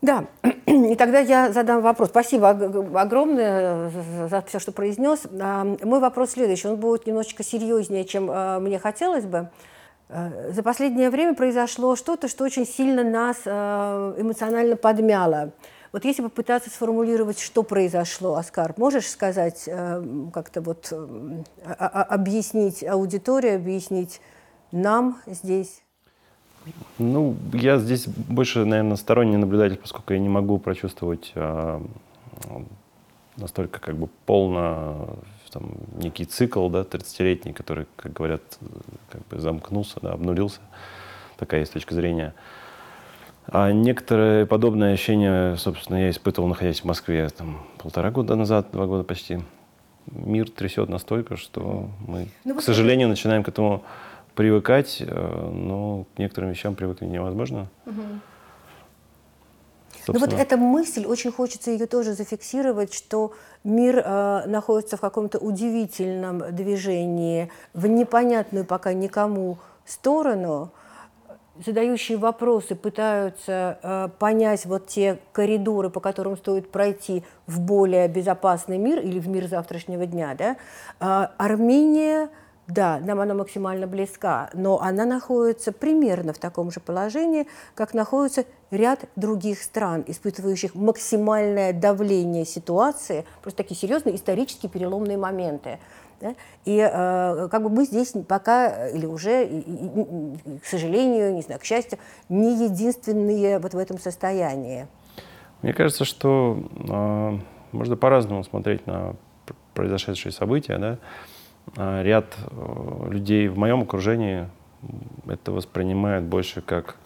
Да, 0.01 0.25
и 0.65 0.95
тогда 0.95 1.19
я 1.19 1.53
задам 1.53 1.81
вопрос. 1.81 2.09
Спасибо 2.09 2.49
огромное 2.49 3.89
за 4.29 4.43
все, 4.45 4.59
что 4.59 4.71
произнес. 4.71 5.21
А, 5.39 5.63
мой 5.63 5.99
вопрос 5.99 6.31
следующий. 6.31 6.67
Он 6.67 6.75
будет 6.75 7.07
немножечко 7.07 7.43
серьезнее, 7.43 8.03
чем 8.03 8.29
а, 8.29 8.59
мне 8.59 8.77
хотелось 8.77 9.25
бы. 9.25 9.49
За 10.07 10.61
последнее 10.61 11.09
время 11.09 11.33
произошло 11.33 11.95
что-то, 11.95 12.27
что 12.27 12.43
очень 12.43 12.67
сильно 12.67 13.03
нас 13.03 13.37
эмоционально 13.47 14.75
подмяло. 14.75 15.51
Вот 15.95 16.03
если 16.03 16.23
попытаться 16.23 16.69
сформулировать, 16.69 17.39
что 17.39 17.63
произошло, 17.63 18.35
Оскар, 18.35 18.73
можешь 18.75 19.07
сказать, 19.07 19.63
э, 19.65 20.27
как-то 20.33 20.59
вот 20.59 20.89
э, 20.91 21.43
объяснить 21.63 22.83
аудитории, 22.83 23.51
объяснить 23.51 24.19
нам 24.73 25.21
здесь? 25.25 25.83
Ну, 26.97 27.37
я 27.53 27.77
здесь 27.77 28.07
больше, 28.07 28.65
наверное, 28.65 28.97
сторонний 28.97 29.37
наблюдатель, 29.37 29.77
поскольку 29.77 30.11
я 30.11 30.19
не 30.19 30.27
могу 30.27 30.59
прочувствовать 30.59 31.31
а, 31.35 31.81
настолько 33.37 33.79
как 33.79 33.95
бы 33.95 34.09
полно 34.25 35.17
там, 35.49 35.77
некий 35.95 36.25
цикл, 36.25 36.67
да, 36.67 36.81
30-летний, 36.81 37.53
который, 37.53 37.87
как 37.95 38.11
говорят, 38.11 38.41
как 39.09 39.25
бы 39.27 39.39
замкнулся, 39.39 40.01
да, 40.01 40.11
обнулился. 40.11 40.59
Такая 41.37 41.61
есть 41.61 41.71
точка 41.71 41.95
зрения. 41.95 42.33
А 43.47 43.71
некоторые 43.71 44.45
подобные 44.45 44.93
ощущения, 44.93 45.55
собственно, 45.55 45.97
я 45.97 46.09
испытывал, 46.09 46.47
находясь 46.47 46.81
в 46.81 46.85
Москве 46.85 47.29
там, 47.29 47.65
полтора 47.77 48.11
года 48.11 48.35
назад, 48.35 48.69
два 48.71 48.85
года 48.85 49.03
почти. 49.03 49.39
Мир 50.11 50.49
трясет 50.49 50.89
настолько, 50.89 51.35
что 51.37 51.89
мы, 52.07 52.27
ну, 52.43 52.55
к 52.55 52.61
сожалению, 52.61 53.07
начинаем 53.07 53.43
к 53.43 53.49
этому 53.49 53.83
привыкать, 54.35 54.97
э, 54.99 55.49
но 55.51 56.05
к 56.15 56.19
некоторым 56.19 56.51
вещам 56.51 56.75
привыкнуть 56.75 57.09
невозможно. 57.09 57.67
Угу. 57.85 58.01
Ну 60.07 60.19
вот 60.19 60.33
эта 60.33 60.57
мысль, 60.57 61.05
очень 61.05 61.31
хочется 61.31 61.71
ее 61.71 61.87
тоже 61.87 62.13
зафиксировать, 62.13 62.93
что 62.93 63.33
мир 63.63 64.03
э, 64.05 64.43
находится 64.45 64.97
в 64.97 65.01
каком-то 65.01 65.39
удивительном 65.39 66.55
движении, 66.55 67.49
в 67.73 67.87
непонятную 67.87 68.65
пока 68.65 68.93
никому 68.93 69.57
сторону. 69.85 70.71
Задающие 71.63 72.17
вопросы 72.17 72.75
пытаются 72.75 73.79
э, 73.81 74.09
понять 74.19 74.65
вот 74.65 74.87
те 74.87 75.19
коридоры, 75.31 75.89
по 75.89 76.01
которым 76.01 76.35
стоит 76.35 76.69
пройти 76.69 77.23
в 77.47 77.61
более 77.61 78.07
безопасный 78.09 78.77
мир 78.77 78.99
или 78.99 79.19
в 79.19 79.29
мир 79.29 79.47
завтрашнего 79.47 80.05
дня. 80.05 80.35
Да? 80.37 80.57
Э, 80.99 81.29
Армения– 81.37 82.29
да, 82.67 82.99
нам 82.99 83.19
она 83.19 83.35
максимально 83.35 83.85
близка, 83.85 84.49
но 84.53 84.81
она 84.81 85.05
находится 85.05 85.71
примерно 85.71 86.33
в 86.33 86.39
таком 86.39 86.71
же 86.71 86.79
положении, 86.79 87.47
как 87.75 87.93
находится 87.93 88.45
ряд 88.71 89.01
других 89.15 89.61
стран, 89.61 90.03
испытывающих 90.07 90.73
максимальное 90.73 91.73
давление 91.73 92.43
ситуации, 92.43 93.25
просто 93.43 93.57
такие 93.57 93.79
серьезные 93.79 94.15
исторические 94.15 94.71
переломные 94.71 95.17
моменты. 95.17 95.77
Да? 96.21 96.35
И 96.65 96.77
э, 96.77 97.47
как 97.49 97.61
бы 97.63 97.69
мы 97.69 97.85
здесь 97.85 98.13
пока, 98.27 98.87
или 98.89 99.05
уже, 99.05 99.45
и, 99.45 99.59
и, 99.59 100.59
к 100.59 100.65
сожалению, 100.65 101.33
не 101.33 101.41
знаю, 101.41 101.59
к 101.59 101.63
счастью, 101.63 101.99
не 102.29 102.65
единственные 102.65 103.59
вот 103.59 103.73
в 103.73 103.77
этом 103.77 103.99
состоянии. 103.99 104.87
Мне 105.61 105.73
кажется, 105.73 106.05
что 106.05 106.63
э, 106.89 107.39
можно 107.71 107.95
по-разному 107.97 108.43
смотреть 108.43 108.85
на 108.87 109.15
произошедшие 109.73 110.31
события. 110.31 110.77
Да? 110.77 110.97
А, 111.77 112.01
ряд 112.01 112.35
э, 112.37 113.07
людей 113.09 113.47
в 113.47 113.57
моем 113.57 113.81
окружении 113.81 114.47
это 115.27 115.51
воспринимает 115.51 116.23
больше 116.23 116.61
как 116.61 116.97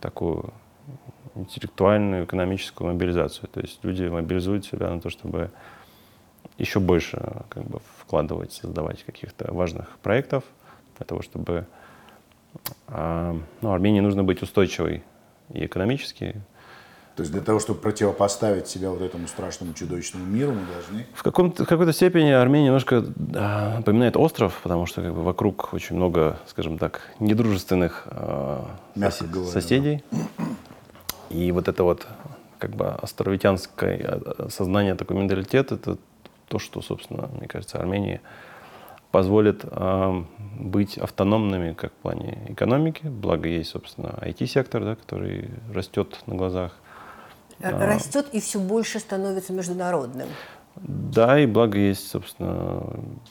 такую 0.00 0.52
интеллектуальную, 1.34 2.24
экономическую 2.24 2.92
мобилизацию. 2.92 3.48
То 3.48 3.60
есть 3.60 3.82
люди 3.84 4.04
мобилизуют 4.04 4.64
себя 4.64 4.90
на 4.90 5.00
то, 5.00 5.10
чтобы 5.10 5.50
еще 6.60 6.80
больше 6.80 7.42
как 7.48 7.64
бы, 7.64 7.80
вкладывать, 7.98 8.52
создавать 8.52 9.02
каких-то 9.04 9.52
важных 9.52 9.98
проектов 10.02 10.44
для 10.98 11.06
того, 11.06 11.22
чтобы 11.22 11.66
а, 12.88 13.36
ну, 13.60 13.72
Армении 13.72 14.00
нужно 14.00 14.24
быть 14.24 14.42
устойчивой 14.42 15.02
и 15.52 15.66
экономически, 15.66 16.42
то 17.20 17.22
есть 17.22 17.32
для 17.32 17.42
того, 17.42 17.60
чтобы 17.60 17.80
противопоставить 17.80 18.66
себя 18.66 18.88
вот 18.88 19.02
этому 19.02 19.28
страшному 19.28 19.74
чудовищному 19.74 20.24
миру, 20.24 20.52
мы 20.52 20.62
должны... 20.72 21.06
В, 21.12 21.22
каком-то, 21.22 21.64
в 21.64 21.68
какой-то 21.68 21.92
степени 21.92 22.30
Армения 22.30 22.66
немножко 22.66 23.04
да, 23.14 23.74
напоминает 23.76 24.16
остров, 24.16 24.58
потому 24.62 24.86
что 24.86 25.02
как 25.02 25.12
бы, 25.12 25.22
вокруг 25.22 25.74
очень 25.74 25.96
много, 25.96 26.38
скажем 26.46 26.78
так, 26.78 27.02
недружественных 27.18 28.04
э, 28.06 28.62
сос- 28.96 29.26
говоря, 29.30 29.50
соседей. 29.50 30.02
Да. 30.10 30.18
И 31.28 31.52
вот 31.52 31.68
это 31.68 31.84
вот 31.84 32.06
как 32.58 32.70
бы 32.70 32.86
островитянское 32.86 34.00
а, 34.02 34.48
сознание, 34.48 34.94
такой 34.94 35.16
менталитет, 35.16 35.72
это 35.72 35.98
то, 36.50 36.58
что, 36.58 36.82
собственно, 36.82 37.30
мне 37.38 37.48
кажется, 37.48 37.78
Армении 37.78 38.20
позволит 39.10 39.62
э, 39.64 40.24
быть 40.58 40.98
автономными 40.98 41.72
как 41.72 41.92
в 41.92 41.96
плане 41.96 42.38
экономики, 42.48 43.06
благо 43.06 43.48
есть, 43.48 43.70
собственно, 43.70 44.18
IT-сектор, 44.20 44.84
да, 44.84 44.96
который 44.96 45.48
растет 45.72 46.20
на 46.26 46.34
глазах– 46.34 46.76
Э, 47.60 47.86
растет 47.86 48.26
и 48.32 48.40
все 48.40 48.58
больше 48.58 48.98
становится 49.00 49.52
международным. 49.52 50.28
Да, 50.76 51.38
и 51.38 51.46
благо 51.46 51.78
есть, 51.78 52.08
собственно, 52.08 52.82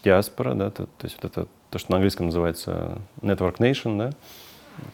диаспора, 0.04 0.54
да, 0.54 0.70
то, 0.70 0.86
то 0.86 1.06
есть 1.06 1.18
вот 1.22 1.32
это 1.32 1.48
то, 1.70 1.80
что 1.80 1.92
на 1.92 1.98
английском 1.98 2.28
называется 2.28 3.00
network 3.22 3.58
nation, 3.58 3.98
да, 3.98 4.12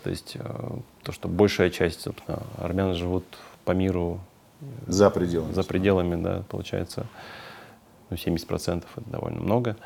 то 0.04 0.10
есть 0.10 0.38
э, 0.40 0.70
то, 1.04 1.12
что 1.12 1.28
большая 1.28 1.70
часть, 1.70 2.02
собственно, 2.02 2.40
армян 2.58 2.94
живут 2.94 3.26
по 3.66 3.72
миру 3.72 4.20
за 4.88 5.10
пределами, 5.10 5.54
за 5.54 5.64
пределами, 5.64 6.22
да, 6.22 6.44
получается, 6.48 7.06
ну, 8.10 8.16
70% 8.16 8.84
это 8.96 9.10
довольно 9.10 9.42
много. 9.42 9.78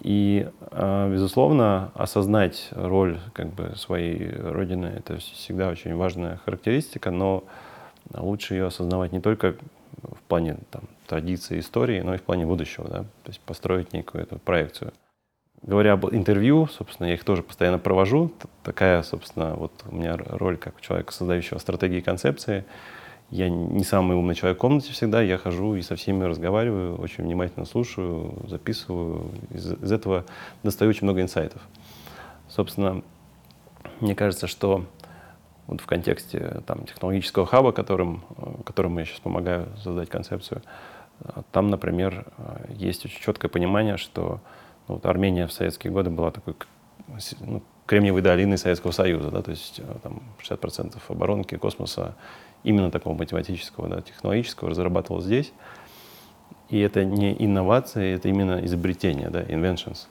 И, 0.00 0.48
э, 0.70 1.10
безусловно, 1.12 1.90
осознать 1.94 2.68
роль 2.70 3.18
как 3.32 3.48
бы, 3.48 3.74
своей 3.76 4.30
родины— 4.30 4.86
это 4.96 5.18
всегда 5.18 5.68
очень 5.70 5.94
важная 5.96 6.36
характеристика, 6.44 7.10
но 7.10 7.44
а 8.14 8.22
лучше 8.22 8.54
ее 8.54 8.66
осознавать 8.66 9.12
не 9.12 9.20
только 9.20 9.56
в 10.02 10.22
плане 10.28 10.58
там, 10.70 10.82
традиции, 11.06 11.58
истории, 11.58 12.00
но 12.00 12.14
и 12.14 12.18
в 12.18 12.22
плане 12.22 12.46
будущего, 12.46 12.88
да? 12.88 13.00
то 13.00 13.28
есть 13.28 13.40
построить 13.40 13.92
некую 13.92 14.22
эту 14.22 14.38
проекцию. 14.38 14.92
Говоря 15.62 15.94
об 15.94 16.06
интервью, 16.06 16.68
собственно, 16.68 17.08
я 17.08 17.14
их 17.14 17.24
тоже 17.24 17.42
постоянно 17.42 17.80
провожу. 17.80 18.32
Такая, 18.62 19.02
собственно, 19.02 19.54
вот 19.54 19.72
у 19.90 19.94
меня 19.96 20.16
роль 20.16 20.56
как 20.56 20.80
человека, 20.80 21.12
создающего 21.12 21.58
стратегии 21.58 21.98
и 21.98 22.02
концепции. 22.02 22.64
Я 23.30 23.50
не 23.50 23.84
самый 23.84 24.16
умный 24.16 24.34
человек 24.34 24.56
в 24.56 24.60
комнате 24.60 24.92
всегда, 24.92 25.20
я 25.20 25.36
хожу 25.36 25.74
и 25.74 25.82
со 25.82 25.96
всеми 25.96 26.24
разговариваю, 26.24 26.98
очень 26.98 27.24
внимательно 27.24 27.66
слушаю, 27.66 28.34
записываю. 28.46 29.30
Из, 29.50 29.72
из 29.72 29.92
этого 29.92 30.24
достаю 30.62 30.88
очень 30.88 31.04
много 31.04 31.20
инсайтов. 31.20 31.60
Собственно, 32.48 33.02
мне 34.00 34.14
кажется, 34.14 34.46
что 34.46 34.86
вот 35.68 35.82
в 35.82 35.86
контексте 35.86 36.62
там, 36.66 36.86
технологического 36.86 37.44
хаба, 37.44 37.72
которым, 37.72 38.24
э, 38.38 38.62
которым 38.64 38.98
я 38.98 39.04
сейчас 39.04 39.20
помогаю 39.20 39.68
создать 39.82 40.08
концепцию, 40.08 40.62
э, 41.20 41.42
там, 41.52 41.68
например, 41.68 42.24
э, 42.38 42.64
есть 42.70 43.04
очень 43.04 43.20
четкое 43.20 43.50
понимание, 43.50 43.98
что 43.98 44.40
ну, 44.88 44.94
вот 44.94 45.04
Армения 45.04 45.46
в 45.46 45.52
советские 45.52 45.92
годы 45.92 46.08
была 46.08 46.30
такой 46.30 46.54
ну, 47.40 47.62
кремниевой 47.84 48.22
долиной 48.22 48.56
Советского 48.56 48.92
Союза, 48.92 49.30
да, 49.30 49.42
то 49.42 49.50
есть 49.50 49.82
там 50.02 50.22
60% 50.42 50.96
оборонки, 51.08 51.56
космоса, 51.56 52.14
именно 52.64 52.90
такого 52.90 53.14
математического, 53.14 53.88
да, 53.88 54.00
технологического 54.00 54.70
разрабатывалось 54.70 55.24
здесь. 55.24 55.52
И 56.70 56.78
это 56.78 57.04
не 57.04 57.34
инновации, 57.42 58.14
это 58.14 58.28
именно 58.28 58.64
изобретение, 58.64 59.30
да, 59.30 59.42
inventions. 59.42 60.06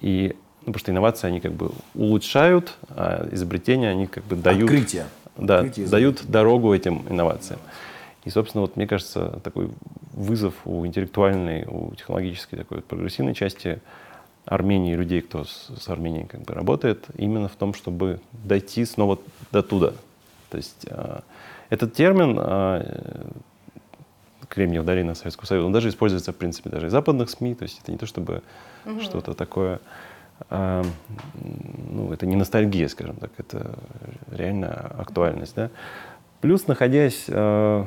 И 0.00 0.36
ну, 0.66 0.72
потому 0.72 0.78
что 0.78 0.92
инновации, 0.92 1.26
они 1.26 1.40
как 1.40 1.52
бы 1.52 1.72
улучшают, 1.94 2.76
а 2.88 3.28
изобретения, 3.32 3.90
они 3.90 4.06
как 4.06 4.24
бы 4.24 4.34
дают... 4.36 4.70
Открытие. 4.70 5.06
Да, 5.36 5.58
Открытие 5.58 5.88
дают 5.88 6.24
дорогу 6.26 6.74
этим 6.74 7.04
инновациям. 7.08 7.60
И, 8.24 8.30
собственно, 8.30 8.62
вот 8.62 8.76
мне 8.76 8.86
кажется, 8.86 9.40
такой 9.44 9.68
вызов 10.12 10.54
у 10.64 10.86
интеллектуальной, 10.86 11.66
у 11.66 11.94
технологической 11.94 12.58
такой 12.58 12.80
прогрессивной 12.80 13.34
части 13.34 13.80
Армении, 14.46 14.94
людей, 14.94 15.20
кто 15.20 15.44
с, 15.44 15.70
с 15.78 15.88
Арменией 15.88 16.26
как 16.26 16.42
бы 16.42 16.54
работает, 16.54 17.04
именно 17.16 17.48
в 17.48 17.56
том, 17.56 17.74
чтобы 17.74 18.20
дойти 18.32 18.84
снова 18.86 19.18
до 19.52 19.62
туда. 19.62 19.92
То 20.50 20.56
есть 20.56 20.86
э, 20.86 21.20
этот 21.74 21.94
термин 21.94 22.38
э, 22.40 23.30
Кремниев 24.48 24.84
долина 24.84 25.14
Советского 25.14 25.46
Союза, 25.46 25.66
он 25.66 25.72
даже 25.72 25.88
используется, 25.88 26.32
в 26.32 26.36
принципе, 26.36 26.70
даже 26.70 26.86
и 26.86 26.90
западных 26.90 27.28
СМИ, 27.30 27.54
то 27.54 27.64
есть 27.64 27.80
это 27.82 27.92
не 27.92 27.98
то, 27.98 28.06
чтобы 28.06 28.42
угу. 28.86 29.00
что-то 29.00 29.34
такое 29.34 29.80
а, 30.50 30.82
ну, 31.90 32.12
это 32.12 32.26
не 32.26 32.36
ностальгия, 32.36 32.88
скажем 32.88 33.16
так, 33.16 33.30
это 33.38 33.78
реально 34.30 34.92
актуальность. 34.98 35.54
Да? 35.54 35.70
Плюс, 36.40 36.66
находясь 36.66 37.26
э, 37.28 37.84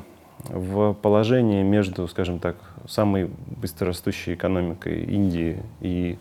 в 0.49 0.93
положении 0.93 1.63
между, 1.63 2.07
скажем 2.07 2.39
так, 2.39 2.55
самой 2.87 3.29
быстрорастущей 3.47 4.33
экономикой 4.33 5.03
Индии 5.03 5.61
и 5.81 6.17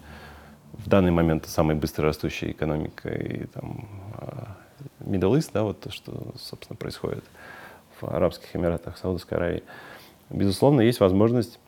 в 0.73 0.89
данный 0.89 1.11
момент 1.13 1.47
самой 1.47 1.77
быстрорастущей 1.77 2.51
экономикой 2.51 3.49
там, 3.55 3.89
Middle 5.01 5.39
East, 5.39 5.51
да, 5.55 5.63
вот 5.63 5.81
то, 5.81 5.91
что, 5.91 6.35
собственно, 6.39 6.77
происходит 6.77 7.25
в 8.01 8.05
Арабских 8.05 8.55
Эмиратах, 8.55 8.99
Саудовской 8.99 9.39
Аравии, 9.39 9.63
безусловно, 10.31 10.81
есть 10.81 11.01
возможность 11.01 11.59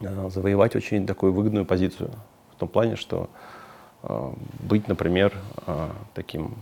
э, 0.00 0.28
завоевать 0.30 0.76
очень 0.76 1.06
такую 1.06 1.32
выгодную 1.32 1.64
позицию 1.64 2.10
в 2.54 2.56
том 2.56 2.68
плане, 2.68 2.96
что 2.96 3.30
Э, 4.02 4.32
быть, 4.58 4.88
например, 4.88 5.34
э, 5.66 5.88
таким 6.14 6.54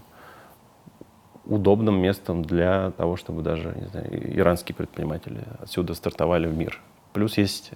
удобным 1.44 2.00
местом 2.00 2.44
для 2.44 2.90
того, 2.92 3.16
чтобы 3.16 3.42
даже 3.42 3.74
не 3.80 3.86
знаю, 3.86 4.38
иранские 4.38 4.76
предприниматели 4.76 5.42
отсюда 5.60 5.94
стартовали 5.94 6.46
в 6.46 6.56
мир. 6.56 6.80
Плюс 7.14 7.38
есть 7.38 7.70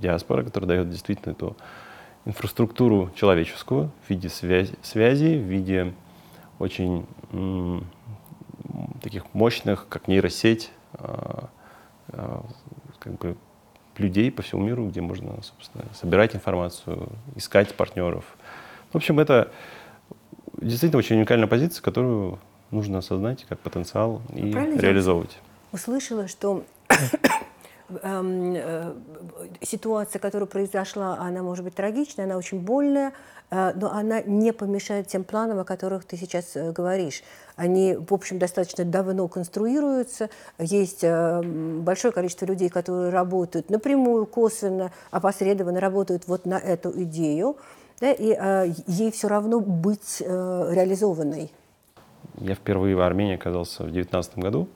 диаспора, 0.00 0.44
которая 0.44 0.68
дает 0.68 0.90
действительно 0.90 1.32
эту 1.32 1.56
инфраструктуру 2.26 3.10
человеческую 3.16 3.90
в 4.04 4.10
виде 4.10 4.28
связи, 4.28 4.74
связи 4.82 5.36
в 5.36 5.42
виде 5.42 5.94
очень 6.60 7.06
таких 9.02 9.32
мощных, 9.34 9.86
как 9.88 10.08
нейросеть, 10.08 10.70
а, 10.94 11.48
а, 12.08 12.44
как 12.98 13.18
бы 13.18 13.36
людей 13.98 14.30
по 14.30 14.42
всему 14.42 14.62
миру, 14.62 14.88
где 14.88 15.00
можно, 15.00 15.42
собственно, 15.42 15.84
собирать 15.94 16.34
информацию, 16.34 17.08
искать 17.34 17.74
партнеров. 17.74 18.24
В 18.92 18.96
общем, 18.96 19.18
это 19.18 19.50
действительно 20.60 20.98
очень 20.98 21.16
уникальная 21.16 21.48
позиция, 21.48 21.82
которую 21.82 22.38
нужно 22.70 22.98
осознать 22.98 23.44
как 23.48 23.58
потенциал 23.60 24.22
и 24.34 24.52
Правильно 24.52 24.80
реализовывать. 24.80 25.38
Услышала, 25.72 26.28
что 26.28 26.64
эм, 28.02 28.54
э, 28.56 28.94
ситуация, 29.62 30.18
которая 30.18 30.46
произошла, 30.46 31.16
она 31.18 31.42
может 31.42 31.64
быть 31.64 31.74
трагичная, 31.74 32.24
она 32.24 32.36
очень 32.36 32.60
больная, 32.60 33.12
э, 33.50 33.72
но 33.74 33.92
она 33.92 34.22
не 34.22 34.52
помешает 34.52 35.08
тем 35.08 35.24
планам, 35.24 35.58
о 35.58 35.64
которых 35.64 36.04
ты 36.04 36.16
сейчас 36.16 36.56
э, 36.56 36.72
говоришь. 36.72 37.22
Они, 37.56 37.96
в 37.96 38.12
общем, 38.12 38.38
достаточно 38.38 38.84
давно 38.84 39.28
конструируются. 39.28 40.30
Есть 40.58 41.02
большое 41.02 42.12
количество 42.12 42.46
людей, 42.46 42.68
которые 42.68 43.10
работают 43.10 43.70
напрямую, 43.70 44.26
косвенно, 44.26 44.92
опосредованно 45.10 45.80
работают 45.80 46.28
вот 46.28 46.46
на 46.46 46.58
эту 46.58 46.90
идею, 47.02 47.56
да, 48.00 48.12
и 48.12 48.36
ей 48.86 49.10
все 49.10 49.28
равно 49.28 49.60
быть 49.60 50.20
реализованной. 50.20 51.50
Я 52.38 52.54
впервые 52.54 52.94
в 52.94 53.00
Армении 53.00 53.34
оказался 53.34 53.84
в 53.84 53.90
2019 53.90 54.38
году 54.38 54.68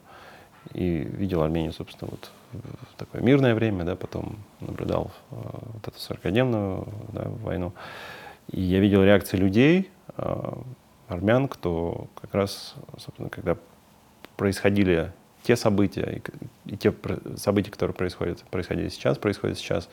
и 0.73 0.99
видел 0.99 1.41
Армению, 1.41 1.73
собственно, 1.73 2.11
вот 2.11 2.31
в 2.53 2.97
такое 2.97 3.21
мирное 3.21 3.55
время, 3.55 3.83
да, 3.83 3.95
потом 3.95 4.37
наблюдал 4.59 5.11
э, 5.31 5.35
вот 5.73 5.87
эту 5.87 5.97
40-дневную 5.97 6.87
да, 7.13 7.23
войну. 7.43 7.73
И 8.49 8.61
я 8.61 8.79
видел 8.79 9.03
реакции 9.03 9.37
людей, 9.37 9.89
э, 10.17 10.53
армян, 11.11 11.47
кто 11.47 12.07
как 12.19 12.33
раз, 12.33 12.75
собственно, 12.97 13.29
когда 13.29 13.57
происходили 14.37 15.11
те 15.43 15.55
события 15.55 16.21
и, 16.65 16.77
те 16.77 16.93
события, 17.35 17.71
которые 17.71 17.95
происходят, 17.95 18.43
происходили 18.51 18.89
сейчас, 18.89 19.17
происходят 19.17 19.57
сейчас, 19.57 19.89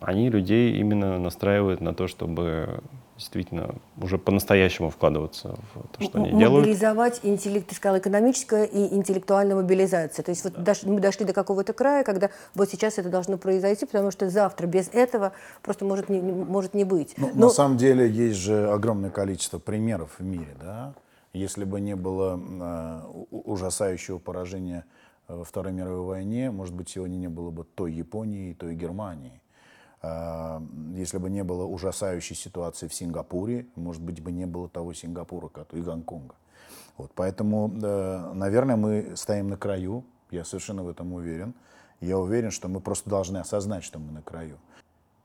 они 0.00 0.30
людей 0.30 0.76
именно 0.78 1.18
настраивают 1.18 1.80
на 1.80 1.94
то, 1.94 2.06
чтобы 2.06 2.80
действительно 3.16 3.76
уже 4.00 4.18
по-настоящему 4.18 4.90
вкладываться 4.90 5.56
в 5.74 5.96
то, 5.96 6.02
что 6.02 6.18
они 6.18 6.30
делают. 6.30 6.66
Мобилизовать 6.66 7.20
интеллект, 7.22 7.68
ты 7.68 7.74
сказал, 7.74 7.98
экономическая 7.98 8.64
и 8.64 8.94
интеллектуальная 8.94 9.54
мобилизация. 9.56 10.22
То 10.22 10.30
есть 10.30 10.44
вот 10.44 10.62
дош, 10.62 10.82
мы 10.82 11.00
дошли 11.00 11.24
до 11.24 11.32
какого-то 11.32 11.72
края, 11.72 12.04
когда 12.04 12.30
вот 12.54 12.68
сейчас 12.70 12.98
это 12.98 13.08
должно 13.08 13.38
произойти, 13.38 13.86
потому 13.86 14.10
что 14.10 14.28
завтра 14.28 14.66
без 14.66 14.88
этого 14.88 15.32
просто 15.62 15.84
может 15.84 16.08
не, 16.08 16.20
может 16.20 16.74
не 16.74 16.84
быть. 16.84 17.14
Ну, 17.16 17.30
Но... 17.34 17.46
На 17.46 17.48
самом 17.50 17.76
деле 17.76 18.08
есть 18.08 18.38
же 18.38 18.68
огромное 18.68 19.10
количество 19.10 19.58
примеров 19.58 20.16
в 20.18 20.24
мире. 20.24 20.56
Да? 20.60 20.94
Если 21.32 21.64
бы 21.64 21.80
не 21.80 21.94
было 21.94 22.38
э, 22.38 23.00
ужасающего 23.30 24.18
поражения 24.18 24.84
во 25.28 25.44
Второй 25.44 25.72
мировой 25.72 26.04
войне, 26.04 26.50
может 26.50 26.74
быть, 26.74 26.88
сегодня 26.88 27.16
не 27.16 27.28
было 27.28 27.50
бы 27.50 27.64
той 27.64 27.92
Японии, 27.92 28.54
той 28.54 28.74
Германии. 28.74 29.40
А, 30.06 30.62
если 30.94 31.16
бы 31.16 31.30
не 31.30 31.42
было 31.42 31.64
ужасающей 31.64 32.36
ситуации 32.36 32.88
в 32.88 32.94
Сингапуре, 32.94 33.66
может 33.74 34.02
быть, 34.02 34.20
бы 34.20 34.32
не 34.32 34.44
было 34.44 34.68
того 34.68 34.92
Сингапура, 34.92 35.48
и 35.72 35.80
Гонконга. 35.80 36.34
Вот, 36.98 37.10
поэтому, 37.14 37.68
наверное, 38.34 38.76
мы 38.76 39.16
стоим 39.16 39.48
на 39.48 39.56
краю, 39.56 40.04
я 40.30 40.44
совершенно 40.44 40.82
в 40.82 40.88
этом 40.88 41.14
уверен. 41.14 41.54
Я 42.00 42.18
уверен, 42.18 42.50
что 42.50 42.68
мы 42.68 42.80
просто 42.80 43.08
должны 43.08 43.38
осознать, 43.38 43.82
что 43.82 43.98
мы 43.98 44.12
на 44.12 44.20
краю. 44.20 44.58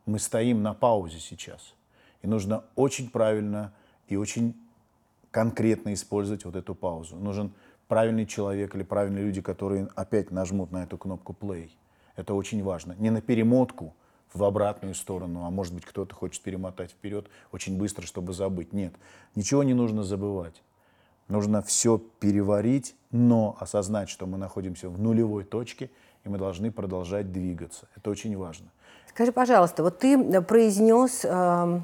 Мы 0.06 0.18
стоим 0.18 0.64
на 0.64 0.74
паузе 0.74 1.20
сейчас. 1.20 1.74
И 2.22 2.28
нужно 2.28 2.64
очень 2.76 3.10
правильно 3.10 3.74
и 4.08 4.16
очень 4.16 4.56
конкретно 5.30 5.94
использовать 5.94 6.46
вот 6.46 6.56
эту 6.56 6.74
паузу. 6.74 7.18
Нужен 7.18 7.52
правильный 7.88 8.26
человек 8.26 8.76
или 8.76 8.84
правильные 8.84 9.26
люди, 9.26 9.42
которые 9.42 9.90
опять 9.96 10.32
нажмут 10.32 10.72
на 10.72 10.84
эту 10.84 10.98
кнопку 10.98 11.36
play. 11.40 11.70
Это 12.16 12.34
очень 12.34 12.64
важно. 12.64 12.96
Не 12.98 13.10
на 13.10 13.22
перемотку, 13.22 13.94
в 14.34 14.44
обратную 14.44 14.96
сторону, 14.96 15.46
а 15.46 15.50
может 15.50 15.74
быть 15.74 15.86
кто-то 15.86 16.14
хочет 16.14 16.42
перемотать 16.44 16.92
вперед 16.92 17.28
очень 17.52 17.78
быстро, 17.78 18.06
чтобы 18.06 18.34
забыть. 18.34 18.74
Нет, 18.74 18.94
ничего 19.36 19.64
не 19.64 19.74
нужно 19.74 20.04
забывать. 20.04 20.62
Нужно 21.28 21.62
все 21.62 21.98
переварить, 21.98 22.96
но 23.12 23.56
осознать, 23.60 24.10
что 24.10 24.26
мы 24.26 24.38
находимся 24.38 24.90
в 24.90 25.00
нулевой 25.00 25.44
точке, 25.44 25.92
и 26.24 26.30
мы 26.30 26.38
должны 26.38 26.72
продолжать 26.72 27.32
двигаться. 27.32 27.88
Это 27.96 28.10
очень 28.10 28.36
важно. 28.36 28.72
Скажи, 29.08 29.32
пожалуйста, 29.32 29.84
вот 29.84 30.00
ты 30.00 30.42
произнес 30.42 31.24
э, 31.24 31.30
Э, 31.30 31.82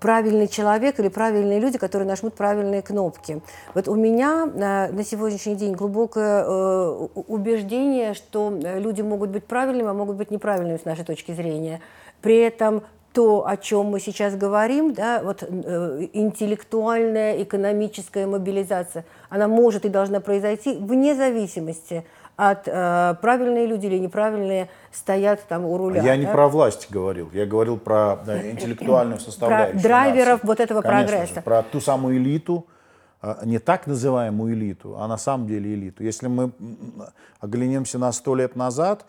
правильный 0.00 0.48
человек 0.48 0.98
или 0.98 1.08
правильные 1.08 1.60
люди, 1.60 1.78
которые 1.78 2.08
нажмут 2.08 2.34
правильные 2.34 2.82
кнопки. 2.82 3.40
Вот 3.74 3.86
у 3.88 3.94
меня 3.94 4.48
э, 4.52 4.90
на 4.92 5.04
сегодняшний 5.04 5.54
день 5.54 5.74
глубокое 5.74 6.44
э, 6.44 7.08
убеждение, 7.14 8.14
что 8.14 8.52
люди 8.52 9.02
могут 9.02 9.30
быть 9.30 9.44
правильными, 9.44 9.90
а 9.90 9.94
могут 9.94 10.16
быть 10.16 10.30
неправильными 10.30 10.76
с 10.76 10.84
нашей 10.84 11.04
точки 11.04 11.32
зрения. 11.32 11.80
При 12.20 12.38
этом 12.38 12.82
то, 13.16 13.46
о 13.46 13.56
чем 13.56 13.86
мы 13.86 13.98
сейчас 13.98 14.36
говорим, 14.36 14.92
да, 14.92 15.22
вот 15.24 15.42
интеллектуальная, 15.42 17.42
экономическая 17.42 18.26
мобилизация, 18.26 19.06
она 19.30 19.48
может 19.48 19.86
и 19.86 19.88
должна 19.88 20.20
произойти 20.20 20.74
вне 20.74 21.14
зависимости 21.14 22.04
от 22.36 22.68
э, 22.68 23.14
правильные 23.22 23.64
люди 23.64 23.86
или 23.86 23.96
неправильные 23.96 24.68
стоят 24.92 25.40
там 25.48 25.64
у 25.64 25.78
руля. 25.78 26.02
Я 26.02 26.08
да? 26.08 26.16
не 26.18 26.26
про 26.26 26.46
власть 26.48 26.88
говорил, 26.90 27.30
я 27.32 27.46
говорил 27.46 27.78
про 27.78 28.18
да, 28.26 28.50
интеллектуальную 28.50 29.18
составляющую. 29.28 29.80
Про 29.80 29.88
драйверов 29.88 30.42
нации. 30.42 30.46
вот 30.46 30.60
этого 30.60 30.82
Конечно 30.82 31.08
прогресса. 31.08 31.34
Же, 31.36 31.40
про 31.40 31.62
ту 31.62 31.80
самую 31.80 32.18
элиту, 32.18 32.66
а, 33.22 33.38
не 33.46 33.58
так 33.58 33.86
называемую 33.86 34.52
элиту, 34.52 34.94
а 34.98 35.08
на 35.08 35.16
самом 35.16 35.46
деле 35.46 35.72
элиту. 35.72 36.04
Если 36.04 36.26
мы 36.26 36.52
оглянемся 37.40 37.98
на 37.98 38.12
сто 38.12 38.34
лет 38.34 38.56
назад, 38.56 39.06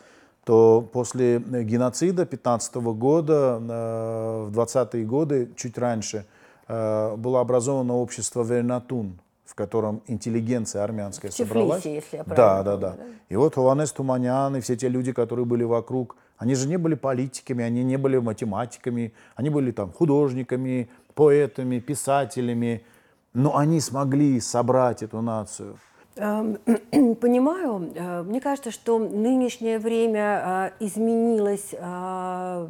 то 0.48 0.82
после 0.94 1.40
геноцида 1.40 2.26
15 2.26 2.76
года, 2.76 3.60
э, 3.60 4.46
в 4.50 4.58
20-е 4.58 5.04
годы, 5.04 5.50
чуть 5.58 5.78
раньше, 5.78 6.26
э, 6.70 7.16
было 7.18 7.42
образовано 7.42 7.96
общество 7.96 8.44
Вернатун, 8.44 9.20
в 9.44 9.56
котором 9.56 10.02
интеллигенция 10.08 10.86
армянская 10.86 11.32
в 11.32 11.34
собралась. 11.34 11.84
Тифлисе, 11.84 11.96
если 11.96 12.18
я 12.18 12.24
да, 12.24 12.64
да, 12.64 12.78
да, 12.78 12.92
да. 12.92 12.96
И 13.28 13.36
вот 13.36 13.56
Хованес 13.56 13.92
Туманян 13.92 14.56
и 14.56 14.62
все 14.62 14.78
те 14.78 14.88
люди, 14.88 15.12
которые 15.12 15.46
были 15.46 15.66
вокруг, 15.66 16.16
они 16.38 16.56
же 16.56 16.70
не 16.70 16.78
были 16.78 16.96
политиками, 16.96 17.66
они 17.66 17.84
не 17.84 17.98
были 17.98 18.18
математиками, 18.18 19.12
они 19.36 19.50
были 19.50 19.72
там 19.72 19.92
художниками, 19.92 20.88
поэтами, 21.14 21.80
писателями, 21.80 22.86
но 23.34 23.58
они 23.58 23.82
смогли 23.82 24.40
собрать 24.40 25.04
эту 25.04 25.22
нацию. 25.22 25.76
Понимаю. 27.22 27.94
Э, 27.96 28.24
мне 28.24 28.42
кажется, 28.42 28.72
что 28.72 29.00
нынешнее 29.00 29.80
время 29.80 30.74
э, 30.80 30.86
изменилось, 30.86 31.70
э, 31.72 32.68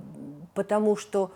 потому 0.53 0.95
что 0.95 1.31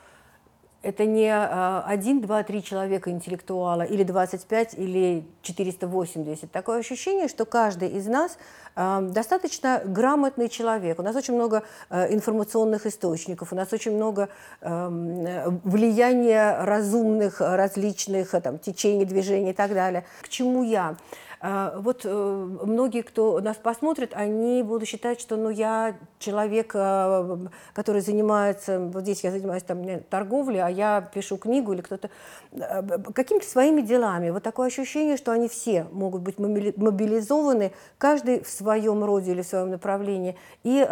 это 0.84 1.06
не 1.06 1.30
а, 1.30 1.84
один, 1.86 2.22
два, 2.22 2.44
три 2.44 2.64
человека 2.64 3.12
интеллектуала, 3.12 3.84
или 3.84 4.04
25, 4.04 4.76
или 4.78 5.26
480. 5.44 6.52
Такое 6.52 6.80
ощущение, 6.80 7.28
что 7.28 7.46
каждый 7.46 7.90
из 7.90 8.08
нас 8.08 8.38
а, 8.76 9.02
достаточно 9.02 9.82
грамотный 9.86 10.50
человек. 10.50 11.00
У 11.00 11.04
нас 11.04 11.16
очень 11.16 11.36
много 11.36 11.64
а, 11.90 12.12
информационных 12.12 12.88
источников, 12.88 13.54
у 13.54 13.56
нас 13.56 13.72
очень 13.74 13.96
много 13.96 14.30
влияния 14.62 16.64
разумных 16.64 17.42
различных 17.42 18.32
там, 18.42 18.60
течений, 18.60 19.06
движений 19.06 19.52
и 19.52 19.54
так 19.54 19.74
далее. 19.74 20.06
К 20.22 20.30
чему 20.30 20.64
я? 20.64 20.96
А, 21.44 21.74
вот 21.80 22.02
э, 22.04 22.10
многие, 22.64 23.02
кто 23.02 23.40
нас 23.40 23.58
посмотрит, 23.58 24.12
они 24.14 24.62
будут 24.62 24.88
считать, 24.88 25.20
что 25.20 25.38
ну, 25.38 25.50
я 25.50 25.98
человек, 26.20 26.74
э, 26.76 27.38
который 27.74 28.02
занимается, 28.02 28.80
вот 28.80 29.02
здесь 29.02 29.24
я 29.24 29.32
занимаюсь 29.32 29.64
там, 29.64 29.84
торговлей, 30.02 30.62
а 30.62 30.70
я 30.70 31.02
пишу 31.02 31.38
книгу 31.38 31.74
или 31.74 31.82
кто-то, 31.82 32.12
э, 32.52 32.84
какими-то 33.16 33.48
своими 33.48 33.82
делами. 33.82 34.30
Вот 34.30 34.44
такое 34.44 34.68
ощущение, 34.68 35.18
что 35.18 35.32
они 35.32 35.48
все 35.50 35.88
могут 35.92 36.22
быть 36.22 36.38
мобилизованы, 36.38 37.72
каждый 37.98 38.44
в 38.44 38.50
своем 38.50 39.04
роде 39.04 39.32
или 39.32 39.42
в 39.42 39.48
своем 39.48 39.72
направлении, 39.72 40.38
и 40.64 40.88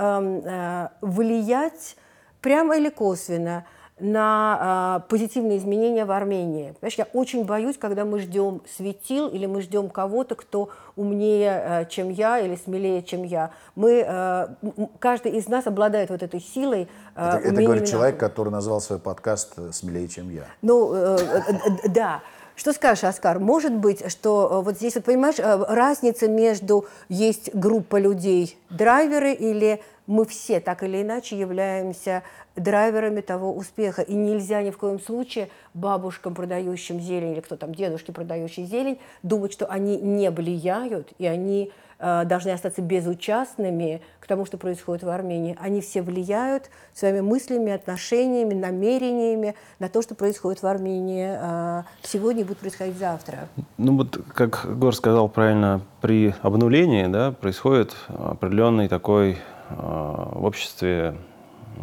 влиять 1.02 1.96
прямо 2.42 2.76
или 2.78 2.90
косвенно– 2.90 3.66
на 4.00 4.58
а, 4.60 5.00
позитивные 5.08 5.58
изменения 5.58 6.06
в 6.06 6.12
Армении. 6.12 6.74
Понимаешь, 6.80 6.98
я 6.98 7.08
очень 7.14 7.46
боюсь, 7.46 7.78
когда 7.78 8.06
мы 8.06 8.20
ждем 8.20 8.62
светил 8.78 9.28
или 9.28 9.46
мы 9.46 9.62
ждем 9.62 9.90
кого-то, 9.90 10.36
кто 10.36 10.70
умнее, 10.96 11.52
а, 11.52 11.86
чем 11.86 12.10
я, 12.10 12.40
или 12.40 12.56
смелее, 12.56 13.04
чем 13.04 13.24
я. 13.24 13.52
Мы, 13.76 14.04
а, 14.06 14.56
каждый 15.00 15.34
из 15.34 15.48
нас 15.48 15.68
обладает 15.68 16.10
вот 16.10 16.24
этой 16.24 16.40
силой. 16.40 16.88
А, 17.16 17.38
это, 17.38 17.50
это 17.50 17.62
говорит 17.62 17.88
человек, 17.88 18.18
который 18.18 18.50
назвал 18.50 18.82
свой 18.82 19.00
подкаст 19.00 19.74
«Смелее, 19.74 20.08
чем 20.08 20.30
я». 20.30 20.46
Ну, 20.62 20.94
э, 20.94 21.18
э, 21.20 21.54
э, 21.86 21.90
да. 21.90 22.22
Что 22.60 22.74
скажешь, 22.74 23.06
Оскар? 23.06 23.40
Может 23.40 23.74
быть, 23.74 24.12
что 24.12 24.50
э, 24.52 24.66
вот 24.66 24.76
здесь, 24.76 24.96
вот 24.96 25.06
понимаешь, 25.06 25.40
э, 25.40 25.64
разница 25.70 26.28
между 26.28 26.88
есть 27.08 27.56
группа 27.56 27.98
людей, 27.98 28.58
драйверы 28.70 29.32
или 29.32 29.82
мы 30.08 30.26
все 30.26 30.60
так 30.60 30.84
или 30.84 31.02
иначе 31.02 31.40
являемся 31.40 32.22
драйверами 32.58 33.22
того 33.22 33.56
успеха. 33.56 34.02
И 34.02 34.14
нельзя 34.14 34.62
ни 34.62 34.72
в 34.72 34.78
коем 34.78 35.00
случае 35.00 35.48
бабушкам, 35.74 36.36
продающим 36.36 37.00
зелень, 37.00 37.32
или 37.32 37.40
кто 37.40 37.56
там, 37.56 37.74
дедушке, 37.74 38.12
продающий 38.12 38.66
зелень, 38.66 39.00
думать, 39.24 39.54
что 39.54 39.66
они 39.66 39.96
не 39.96 40.30
влияют, 40.30 41.14
и 41.18 41.28
они 41.28 41.72
должны 42.00 42.52
остаться 42.52 42.82
безучастными 42.82 44.02
к 44.20 44.28
тому, 44.28 44.46
что 44.46 44.58
происходит 44.58 45.04
в 45.04 45.10
Армении. 45.10 45.58
Они 45.60 45.82
все 45.82 46.02
влияют 46.02 46.70
своими 46.94 47.22
мыслями, 47.22 47.72
отношениями, 47.72 48.54
намерениями 48.54 49.56
на 49.80 49.90
то, 49.90 50.02
что 50.02 50.16
происходит 50.16 50.64
в 50.64 50.68
Армении 50.68 51.30
э, 51.30 51.84
сегодня 52.04 52.42
и 52.42 52.46
будет 52.46 52.60
происходить 52.60 52.98
завтра. 52.98 53.50
Ну 53.78 53.98
вот, 53.98 54.20
как 54.34 54.66
Гор 54.78 54.96
сказал 54.96 55.28
правильно, 55.30 55.82
при 56.02 56.34
обнулении 56.42 57.06
да, 57.08 57.32
происходит 57.32 57.96
определенный 58.08 58.88
такой 58.88 59.32
э, 59.34 59.38
в 59.70 60.46
обществе 60.46 61.16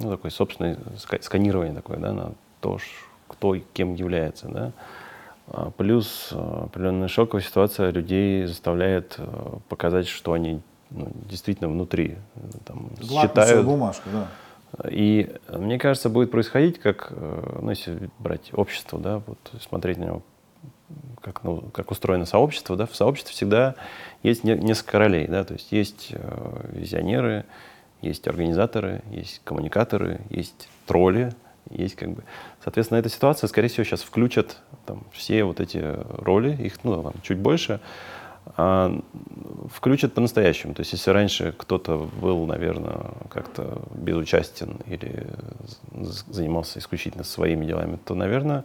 ну, 0.00 0.10
такое 0.10 0.30
собственное 0.30 0.78
сканирование 1.20 1.74
такое, 1.74 1.98
да, 1.98 2.12
на 2.12 2.32
то, 2.60 2.78
кто 3.28 3.54
и 3.54 3.62
кем 3.72 3.94
является, 3.94 4.48
да. 4.48 4.72
А 5.48 5.70
плюс 5.70 6.30
а, 6.32 6.64
определенная 6.64 7.08
шоковая 7.08 7.42
ситуация 7.42 7.90
людей 7.90 8.46
заставляет 8.46 9.14
а, 9.18 9.58
показать, 9.68 10.08
что 10.08 10.32
они 10.32 10.60
ну, 10.90 11.08
действительно 11.28 11.68
внутри. 11.68 12.16
Там, 12.64 12.90
считают 13.00 13.64
бумажку, 13.64 14.08
да. 14.12 14.28
И 14.90 15.32
мне 15.48 15.78
кажется, 15.78 16.10
будет 16.10 16.30
происходить, 16.30 16.78
как, 16.78 17.10
ну, 17.10 17.70
если 17.70 18.10
брать 18.18 18.50
общество, 18.52 18.98
да, 18.98 19.22
вот 19.26 19.38
смотреть 19.62 19.96
на 19.96 20.04
него, 20.04 20.22
как, 21.22 21.44
ну, 21.44 21.62
как 21.72 21.90
устроено 21.90 22.26
сообщество, 22.26 22.76
да, 22.76 22.86
в 22.86 22.94
сообществе 22.94 23.32
всегда 23.32 23.74
есть 24.22 24.44
не, 24.44 24.54
несколько 24.54 24.98
ролей, 24.98 25.26
да, 25.28 25.44
то 25.44 25.54
есть 25.54 25.72
есть 25.72 26.08
э, 26.10 26.70
визионеры, 26.72 27.44
есть 28.02 28.26
организаторы, 28.28 29.02
есть 29.10 29.40
коммуникаторы, 29.44 30.20
есть 30.30 30.68
тролли, 30.86 31.32
есть 31.70 31.96
как 31.96 32.10
бы... 32.10 32.24
Соответственно, 32.62 32.98
эта 32.98 33.08
ситуация, 33.08 33.48
скорее 33.48 33.68
всего, 33.68 33.84
сейчас 33.84 34.02
включат 34.02 34.58
там, 34.84 35.04
все 35.12 35.44
вот 35.44 35.60
эти 35.60 35.82
роли, 36.18 36.56
их 36.56 36.82
ну, 36.84 37.02
там, 37.02 37.14
чуть 37.22 37.38
больше, 37.38 37.80
а, 38.56 39.00
включат 39.72 40.14
по-настоящему. 40.14 40.74
То 40.74 40.80
есть 40.80 40.92
если 40.92 41.10
раньше 41.10 41.54
кто-то 41.56 42.08
был, 42.20 42.46
наверное, 42.46 43.12
как-то 43.28 43.82
безучастен 43.94 44.78
или 44.86 45.26
занимался 46.28 46.78
исключительно 46.78 47.24
своими 47.24 47.66
делами, 47.66 47.98
то, 48.04 48.14
наверное, 48.14 48.64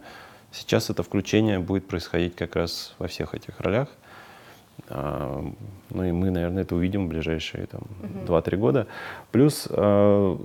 сейчас 0.52 0.90
это 0.90 1.02
включение 1.02 1.58
будет 1.58 1.88
происходить 1.88 2.36
как 2.36 2.56
раз 2.56 2.94
во 2.98 3.08
всех 3.08 3.34
этих 3.34 3.60
ролях. 3.60 3.88
А, 4.88 5.44
ну 5.90 6.04
и 6.04 6.12
мы, 6.12 6.30
наверное, 6.30 6.62
это 6.62 6.74
увидим 6.74 7.06
в 7.06 7.08
ближайшие 7.08 7.66
там, 7.66 7.82
угу. 8.02 8.34
2-3 8.34 8.56
года. 8.56 8.86
Плюс 9.30 9.66
э, 9.68 10.36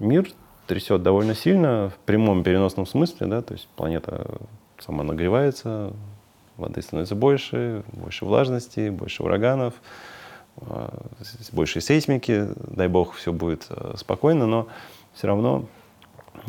мир 0.00 0.28
трясет 0.66 1.02
довольно 1.02 1.34
сильно 1.34 1.90
в 1.90 1.98
прямом 2.04 2.42
переносном 2.42 2.86
смысле, 2.86 3.26
да, 3.26 3.42
то 3.42 3.54
есть 3.54 3.68
планета 3.76 4.38
сама 4.78 5.04
нагревается, 5.04 5.92
воды 6.56 6.82
становится 6.82 7.14
больше, 7.14 7.82
больше 7.92 8.24
влажности, 8.24 8.90
больше 8.90 9.22
ураганов, 9.22 9.74
э, 10.62 10.88
больше 11.52 11.80
сейсмики, 11.80 12.48
дай 12.56 12.88
бог, 12.88 13.14
все 13.14 13.32
будет 13.32 13.66
э, 13.70 13.94
спокойно, 13.96 14.46
но 14.46 14.68
все 15.14 15.26
равно 15.28 15.64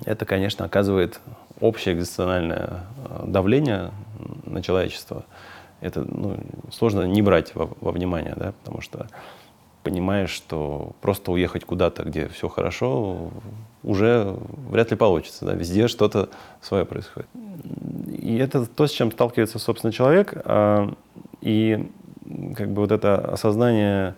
это, 0.06 0.26
конечно, 0.26 0.66
оказывает 0.66 1.20
общее 1.60 1.96
экзистенциальное 1.96 2.84
давление 3.24 3.92
на 4.46 4.62
человечество– 4.62 5.26
это 5.82 6.04
ну, 6.08 6.38
сложно 6.72 7.04
не 7.04 7.22
брать 7.22 7.54
во, 7.56 7.70
во 7.82 7.92
внимание, 7.92 8.34
да, 8.36 8.54
потому 8.64 8.82
что 8.82 9.08
понимаешь, 9.88 10.32
что 10.32 10.92
просто 11.00 11.32
уехать 11.32 11.64
куда-то, 11.64 12.04
где 12.04 12.28
все 12.28 12.50
хорошо, 12.50 13.32
уже 13.84 14.36
вряд 14.70 14.92
ли 14.92 14.98
получится. 14.98 15.46
Да? 15.46 15.54
Везде 15.54 15.88
что-то 15.88 16.28
свое 16.62 16.84
происходит. 16.84 17.30
И 18.12 18.36
это 18.36 18.66
то, 18.66 18.86
с 18.86 18.92
чем 18.92 19.14
сталкивается, 19.14 19.60
собственно, 19.60 19.94
человек. 19.94 20.34
А, 20.44 20.94
и 21.40 21.90
как 22.58 22.70
бы 22.72 22.82
вот 22.82 22.92
это 22.92 23.16
осознание 23.16 24.16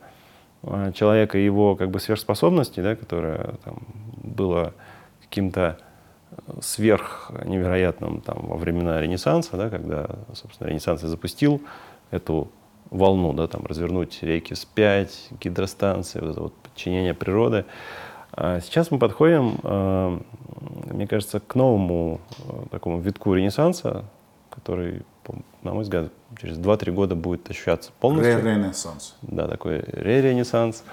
а, 0.63 0.91
человека 0.91 1.37
и 1.37 1.45
его 1.45 1.75
как 1.75 1.91
бы 1.91 1.99
сверхспособностей, 1.99 2.81
да, 2.81 2.95
которое 2.95 3.53
там, 3.63 3.77
было 4.23 4.73
каким-то 5.21 5.77
сверх 6.61 7.31
невероятным 7.45 8.21
там, 8.21 8.47
во 8.47 8.57
времена 8.57 8.99
Ренессанса, 8.99 9.55
да, 9.55 9.69
когда, 9.69 10.07
собственно, 10.33 10.69
Ренессанс 10.69 11.01
запустил 11.01 11.61
эту 12.09 12.49
волну, 12.91 13.33
да, 13.33 13.47
там, 13.47 13.65
развернуть 13.65 14.19
реки 14.21 14.53
спять, 14.53 15.29
гидростанции, 15.39 16.19
вот 16.19 16.31
это 16.31 16.41
вот 16.41 16.53
подчинение 16.55 17.13
природы. 17.13 17.65
А 18.31 18.59
сейчас 18.61 18.91
мы 18.91 18.99
подходим, 18.99 19.57
э, 19.63 20.19
мне 20.91 21.07
кажется, 21.07 21.39
к 21.39 21.55
новому 21.55 22.21
э, 22.47 22.65
такому 22.71 22.99
витку 22.99 23.33
Ренессанса, 23.33 24.05
который, 24.49 25.03
на 25.63 25.73
мой 25.73 25.83
взгляд, 25.83 26.11
через 26.39 26.57
2-3 26.57 26.91
года 26.91 27.15
будет 27.15 27.49
ощущаться 27.49 27.91
полностью. 27.99 28.41
Ре-ренессанс. 28.41 29.15
Да, 29.21 29.47
такой 29.47 29.79
ре-ренессанс, 29.79 30.83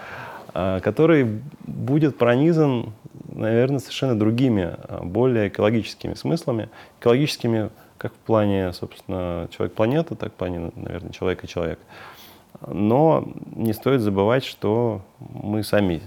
э, 0.54 0.80
который 0.82 1.40
будет 1.66 2.18
пронизан 2.18 2.92
наверное, 3.36 3.80
совершенно 3.80 4.18
другими, 4.18 4.76
более 5.02 5.48
экологическими 5.48 6.14
смыслами. 6.14 6.70
Экологическими 7.00 7.70
как 8.08 8.14
в 8.14 8.18
плане, 8.26 8.72
собственно, 8.72 9.48
человек-планета, 9.50 10.14
так 10.14 10.32
в 10.32 10.36
плане, 10.36 10.70
наверное, 10.74 11.12
человек 11.12 11.44
и 11.44 11.48
человек. 11.48 11.78
Но 12.66 13.26
не 13.54 13.72
стоит 13.72 14.00
забывать, 14.00 14.44
что 14.44 15.02
мы 15.18 15.62
сами 15.62 16.02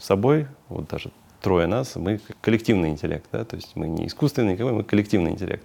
собой, 0.00 0.46
вот 0.68 0.88
даже 0.88 1.10
трое 1.40 1.66
нас, 1.66 1.96
мы 1.96 2.20
коллективный 2.40 2.90
интеллект, 2.90 3.26
да, 3.32 3.44
то 3.44 3.56
есть 3.56 3.76
мы 3.76 3.86
не 3.86 4.06
искусственный 4.06 4.54
никакой, 4.54 4.72
мы 4.72 4.84
коллективный 4.84 5.32
интеллект. 5.32 5.64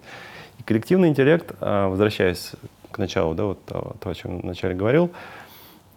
И 0.60 0.64
коллективный 0.64 1.10
интеллект, 1.10 1.56
а, 1.62 1.90
возвращаясь 1.90 2.52
к 2.92 2.98
началу, 2.98 3.34
да, 3.34 3.46
вот 3.46 3.66
то, 3.66 3.96
о 4.02 4.14
чем 4.14 4.40
вначале 4.42 4.76
говорил, 4.76 5.12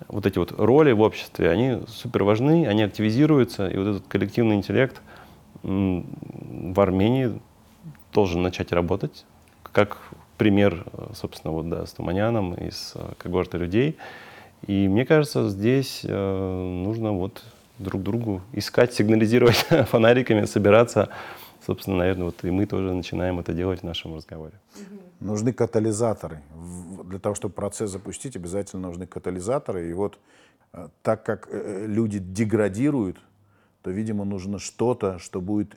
вот 0.09 0.26
эти 0.26 0.38
вот 0.38 0.52
роли 0.59 0.92
в 0.92 1.00
обществе, 1.00 1.50
они 1.50 1.81
супер 1.87 2.24
важны, 2.24 2.66
они 2.66 2.83
активизируются, 2.83 3.68
и 3.68 3.76
вот 3.76 3.87
этот 3.88 4.09
коллективный 4.09 4.57
интеллект– 4.57 5.00
в 5.62 6.81
Армении 6.81 7.38
должен 8.12 8.42
начать 8.42 8.72
работать, 8.72 9.24
как 9.72 9.98
пример, 10.42 10.85
собственно, 11.14 11.52
вот, 11.52 11.68
да, 11.68 11.87
с 11.87 11.92
Туманяном 11.92 12.54
из 12.54 12.94
э, 12.96 13.12
когорты 13.18 13.58
людей. 13.58 13.96
И 14.66 14.88
мне 14.88 15.04
кажется, 15.04 15.48
здесь 15.48 16.00
э, 16.04 16.82
нужно 16.85 17.12
вот 17.12 17.44
друг 17.78 18.02
другу 18.02 18.40
искать, 18.52 18.92
сигнализировать 18.92 19.56
фонариками, 19.90 20.44
собираться. 20.46 21.11
Собственно, 21.64 21.98
наверное, 21.98 22.24
вот 22.24 22.44
и 22.44 22.50
мы 22.50 22.66
тоже 22.66 22.92
начинаем 22.92 23.38
это 23.38 23.52
делать 23.52 23.80
в 23.80 23.85
нашем 23.85 24.16
разговоре. 24.16 24.54
Нужны 25.20 25.52
катализаторы. 25.52 26.40
Для 27.04 27.20
того, 27.20 27.37
чтобы 27.37 27.54
процесс 27.54 27.90
запустить, 27.90 28.35
обязательно 28.35 28.88
нужны 28.88 29.06
катализаторы. 29.06 29.88
И 29.88 29.92
вот 29.92 30.18
э, 30.72 30.88
так 31.02 31.22
как 31.22 31.48
люди 31.52 32.18
деградируют, 32.18 33.18
то, 33.82 33.90
видимо, 33.90 34.24
нужно 34.24 34.58
что-то, 34.58 35.20
что 35.20 35.40
будет 35.40 35.74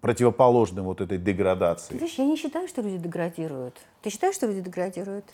противоположным 0.00 0.84
вот 0.84 1.00
этой 1.00 1.18
деградации. 1.18 1.94
Видишь, 1.94 2.14
я 2.14 2.24
не 2.24 2.36
считаю, 2.36 2.68
что 2.68 2.82
люди 2.82 2.98
деградируют. 2.98 3.74
Ты 4.02 4.10
считаешь, 4.10 4.34
что 4.34 4.46
люди 4.46 4.60
деградируют? 4.60 5.24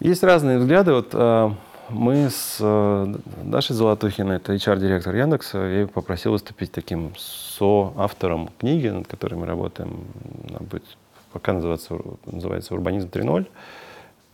Есть 0.00 0.22
разные 0.22 0.58
взгляды. 0.58 0.92
Вот 0.92 1.10
э, 1.12 1.50
мы 1.88 2.30
с 2.30 2.58
э, 2.60 3.14
Дашей 3.44 3.74
Золотухиной, 3.74 4.36
это 4.36 4.54
HR-директор 4.54 5.14
Яндекса, 5.14 5.58
я 5.58 5.80
ее 5.80 5.86
попросил 5.88 6.32
выступить 6.32 6.70
таким 6.70 7.12
соавтором 7.16 8.50
книги, 8.58 8.88
над 8.88 9.06
которой 9.06 9.34
мы 9.34 9.46
работаем. 9.46 10.04
Она 10.48 10.58
будет 10.60 10.84
пока 11.32 11.52
называться, 11.52 11.98
называется 12.26 12.74
«Урбанизм 12.74 13.08
3.0» 13.08 13.46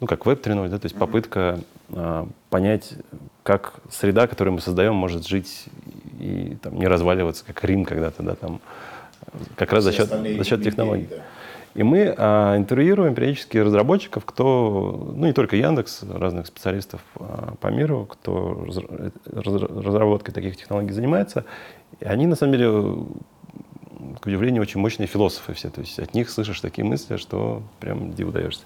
ну, 0.00 0.06
как 0.06 0.26
веб 0.26 0.44
3.0, 0.44 0.68
да, 0.68 0.78
то 0.78 0.86
есть 0.86 0.96
попытка 0.96 1.60
а, 1.92 2.28
понять, 2.50 2.94
как 3.42 3.74
среда, 3.90 4.26
которую 4.26 4.54
мы 4.54 4.60
создаем, 4.60 4.94
может 4.94 5.26
жить 5.26 5.66
и 6.20 6.56
там, 6.62 6.76
не 6.76 6.86
разваливаться, 6.86 7.44
как 7.44 7.62
Рим 7.64 7.84
когда-то, 7.84 8.22
да, 8.22 8.34
там, 8.34 8.60
как 9.56 9.72
раз 9.72 9.84
за 9.84 9.92
счет, 9.92 10.08
за 10.08 10.44
счет 10.44 10.62
технологий. 10.62 11.08
Да. 11.10 11.22
И 11.74 11.82
мы 11.82 12.14
а, 12.16 12.56
интервьюируем 12.56 13.14
периодически 13.14 13.58
разработчиков, 13.58 14.24
кто, 14.24 15.12
ну 15.16 15.26
не 15.26 15.32
только 15.32 15.56
Яндекс, 15.56 16.04
разных 16.04 16.46
специалистов 16.46 17.00
а, 17.16 17.54
по 17.60 17.66
миру, 17.66 18.06
кто 18.06 18.64
раз, 18.64 18.78
раз, 19.26 19.62
разработкой 19.62 20.32
таких 20.32 20.56
технологий 20.56 20.92
занимается. 20.92 21.44
И 21.98 22.04
они, 22.04 22.26
на 22.26 22.36
самом 22.36 22.52
деле, 22.52 23.06
к 24.20 24.26
удивлению, 24.26 24.62
очень 24.62 24.80
мощные 24.80 25.08
философы 25.08 25.52
все. 25.52 25.68
То 25.68 25.80
есть 25.80 25.98
от 25.98 26.14
них 26.14 26.30
слышишь 26.30 26.60
такие 26.60 26.84
мысли, 26.84 27.16
что 27.16 27.62
прям 27.80 28.12
диву 28.12 28.30
даешься. 28.30 28.62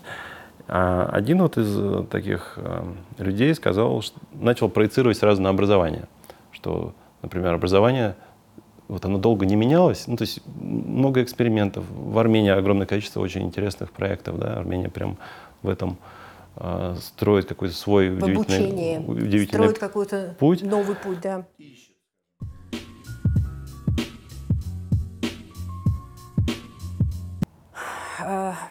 А 0.69 1.09
один 1.11 1.41
вот 1.41 1.57
из 1.57 1.75
э, 1.79 2.05
таких 2.11 2.55
э, 2.57 2.85
людей 3.17 3.55
сказал, 3.55 4.03
что 4.03 4.19
начал 4.35 4.69
проецировать 4.69 5.17
сразу 5.17 5.41
на 5.41 5.49
образование, 5.49 6.05
что, 6.53 6.93
например, 7.23 7.55
образование 7.55 8.17
вот 8.87 9.05
оно 9.07 9.19
долго 9.19 9.47
не 9.47 9.57
менялось. 9.57 10.07
Ну, 10.07 10.17
то 10.17 10.23
есть 10.23 10.43
много 10.47 11.23
экспериментов. 11.23 11.85
В 11.91 12.19
Армении 12.19 12.51
огромное 12.51 12.87
количество 12.87 13.21
очень 13.21 13.43
интересных 13.43 13.93
проектов. 13.93 14.39
Да? 14.39 14.59
Армения 14.59 14.91
прям 14.91 15.17
в 15.63 15.71
этом 15.71 15.97
э, 16.57 16.97
строит 17.01 17.47
какой-то 17.47 17.75
свой 17.75 18.11
в 18.11 18.23
удивительный, 18.23 18.59
обучении. 18.59 18.97
удивительный 19.07 19.47
Строит 19.47 19.79
какой-то 19.79 20.37
путь. 20.39 20.63
новый 20.63 20.97
путь, 20.97 21.21
да. 21.23 21.47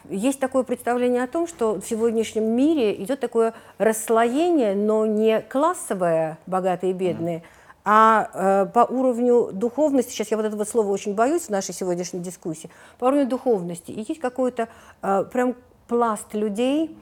Есть 0.08 0.40
такое 0.40 0.62
представление 0.62 1.24
о 1.24 1.26
том, 1.26 1.46
что 1.46 1.74
в 1.74 1.82
сегодняшнем 1.82 2.44
мире 2.44 2.94
идет 3.02 3.20
такое 3.20 3.54
расслоение, 3.78 4.74
но 4.74 5.06
не 5.06 5.40
классовое, 5.40 6.38
богатые 6.46 6.90
и 6.90 6.94
бедные, 6.94 7.42
а 7.90 8.28
э, 8.34 8.66
по 8.66 8.80
уровню 8.80 9.48
духовности, 9.50 10.10
сейчас 10.10 10.30
я 10.30 10.36
вот 10.36 10.44
этого 10.44 10.64
слова 10.64 10.90
очень 10.90 11.14
боюсь 11.14 11.44
в 11.44 11.48
нашей 11.48 11.72
сегодняшней 11.72 12.20
дискуссии, 12.20 12.68
по 12.98 13.06
уровню 13.06 13.26
духовности. 13.26 13.90
И 13.90 14.04
есть 14.06 14.20
какой-то 14.20 14.68
э, 15.00 15.24
прям 15.32 15.54
пласт 15.86 16.34
людей, 16.34 16.94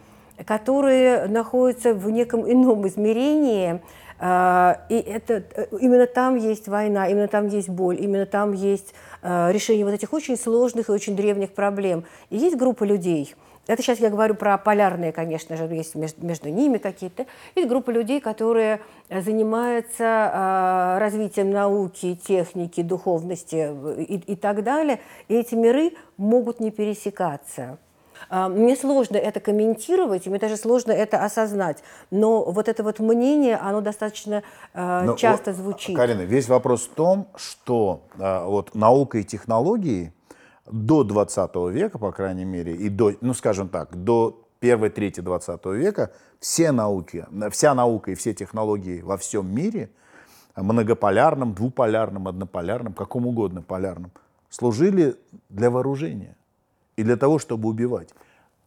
которые 0.44 1.26
находятся 1.26 1.92
в 1.92 2.08
неком 2.10 2.48
ином 2.48 2.86
измерении, 2.86 3.74
э, 3.74 3.78
и 4.88 4.94
это, 4.94 5.42
э, 5.54 5.66
именно 5.80 6.06
там 6.06 6.36
есть 6.36 6.68
война, 6.68 7.08
именно 7.08 7.28
там 7.28 7.48
есть 7.48 7.68
боль, 7.68 8.00
именно 8.00 8.26
там 8.26 8.52
есть 8.52 8.94
э, 9.22 9.52
решение 9.52 9.84
вот 9.84 9.94
этих 9.94 10.12
очень 10.12 10.36
сложных 10.36 10.88
и 10.88 10.92
очень 10.92 11.16
древних 11.16 11.52
проблем. 11.52 12.04
И 12.30 12.36
есть 12.36 12.56
группа 12.56 12.84
людей, 12.84 13.34
это 13.66 13.82
сейчас 13.82 13.98
я 13.98 14.10
говорю 14.10 14.36
про 14.36 14.58
полярные, 14.58 15.12
конечно 15.12 15.56
же, 15.56 15.64
есть 15.64 15.96
между, 15.96 16.48
ними 16.48 16.78
какие-то. 16.78 17.26
Есть 17.56 17.68
группа 17.68 17.90
людей, 17.90 18.20
которые 18.20 18.80
занимаются 19.10 20.04
э, 20.04 20.98
развитием 20.98 21.50
науки, 21.50 22.14
техники, 22.14 22.82
духовности 22.82 23.68
э, 23.70 24.02
и, 24.02 24.18
и 24.18 24.36
так 24.36 24.62
далее. 24.62 25.00
И 25.26 25.34
эти 25.34 25.56
миры 25.56 25.92
могут 26.16 26.60
не 26.60 26.70
пересекаться. 26.70 27.78
А, 28.28 28.48
Мне 28.48 28.76
сложно 28.76 29.16
это 29.16 29.40
комментировать, 29.40 30.26
и 30.26 30.30
мне 30.30 30.38
даже 30.38 30.56
сложно 30.56 30.92
это 30.92 31.24
осознать. 31.24 31.82
Но 32.10 32.44
вот 32.44 32.68
это 32.68 32.82
вот 32.82 32.98
мнение, 32.98 33.56
оно 33.56 33.80
достаточно 33.80 34.42
э, 34.74 35.02
Но 35.04 35.14
часто 35.16 35.52
звучит. 35.52 35.96
Карина, 35.96 36.22
весь 36.22 36.48
вопрос 36.48 36.86
в 36.86 36.94
том, 36.94 37.28
что 37.36 38.02
а, 38.18 38.46
вот 38.46 38.74
наука 38.74 39.18
и 39.18 39.24
технологии 39.24 40.12
до 40.70 41.04
20 41.04 41.54
века, 41.70 41.98
по 41.98 42.12
крайней 42.12 42.44
мере, 42.44 42.74
и 42.74 42.88
до, 42.88 43.12
ну 43.20 43.34
скажем 43.34 43.68
так, 43.68 43.96
до 43.96 44.42
первой 44.58 44.90
трети 44.90 45.20
20 45.20 45.64
века 45.66 46.12
все 46.40 46.72
науки, 46.72 47.26
вся 47.50 47.74
наука 47.74 48.10
и 48.10 48.14
все 48.14 48.34
технологии 48.34 49.00
во 49.00 49.16
всем 49.16 49.54
мире, 49.54 49.90
многополярном, 50.56 51.54
двуполярном, 51.54 52.28
однополярном, 52.28 52.94
каком 52.94 53.26
угодно 53.26 53.62
полярном, 53.62 54.10
служили 54.48 55.16
для 55.48 55.70
вооружения 55.70 56.36
и 56.96 57.02
для 57.02 57.16
того, 57.16 57.38
чтобы 57.38 57.68
убивать. 57.68 58.08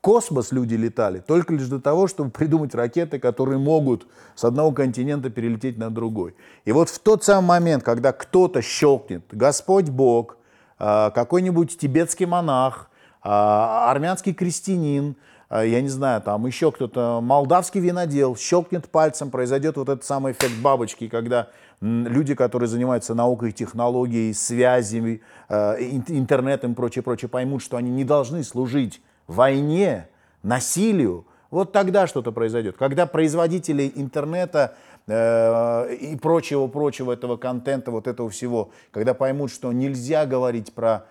Космос 0.01 0.53
люди 0.53 0.75
летали 0.75 1.19
только 1.19 1.53
лишь 1.53 1.67
для 1.67 1.79
того, 1.79 2.07
чтобы 2.07 2.29
придумать 2.29 2.73
ракеты, 2.73 3.19
которые 3.19 3.57
могут 3.57 4.07
с 4.35 4.45
одного 4.45 4.71
континента 4.71 5.29
перелететь 5.29 5.77
на 5.77 5.89
другой. 5.89 6.35
И 6.63 6.71
вот 6.71 6.89
в 6.89 6.99
тот 6.99 7.23
самый 7.23 7.47
момент, 7.47 7.83
когда 7.83 8.13
кто-то 8.13 8.61
щелкнет, 8.61 9.25
Господь 9.31 9.89
Бог, 9.89 10.37
а, 10.77 11.09
какой-нибудь 11.09 11.77
тибетский 11.77 12.25
монах, 12.25 12.89
а, 13.21 13.91
армянский 13.91 14.33
крестьянин, 14.33 15.17
а, 15.49 15.65
я 15.65 15.81
не 15.81 15.89
знаю, 15.89 16.21
там 16.21 16.45
еще 16.45 16.71
кто-то, 16.71 17.19
молдавский 17.21 17.81
винодел, 17.81 18.37
щелкнет 18.37 18.87
пальцем, 18.89 19.29
произойдет 19.29 19.75
вот 19.75 19.89
этот 19.89 20.05
самый 20.05 20.31
эффект 20.31 20.55
бабочки, 20.61 21.09
когда 21.09 21.49
люди, 21.81 22.35
которые 22.35 22.67
занимаются 22.67 23.13
наукой, 23.13 23.51
технологией, 23.51 24.33
связями, 24.33 25.21
э, 25.47 25.75
ин- 25.79 26.03
интернетом 26.07 26.73
и 26.73 26.75
прочее, 26.75 27.03
прочее, 27.03 27.29
поймут, 27.29 27.61
что 27.61 27.77
они 27.77 27.89
не 27.89 28.03
должны 28.03 28.43
служить 28.43 29.01
войне, 29.27 30.07
насилию, 30.43 31.25
вот 31.51 31.71
тогда 31.71 32.07
что-то 32.07 32.31
произойдет. 32.31 32.77
Когда 32.77 33.05
производители 33.05 33.91
интернета 33.95 34.75
э, 35.07 35.95
и 35.95 36.15
прочего-прочего 36.15 37.11
этого 37.11 37.37
контента, 37.37 37.91
вот 37.91 38.07
этого 38.07 38.29
всего, 38.29 38.69
когда 38.91 39.13
поймут, 39.13 39.51
что 39.51 39.71
нельзя 39.71 40.25
говорить 40.25 40.73
про 40.73 41.05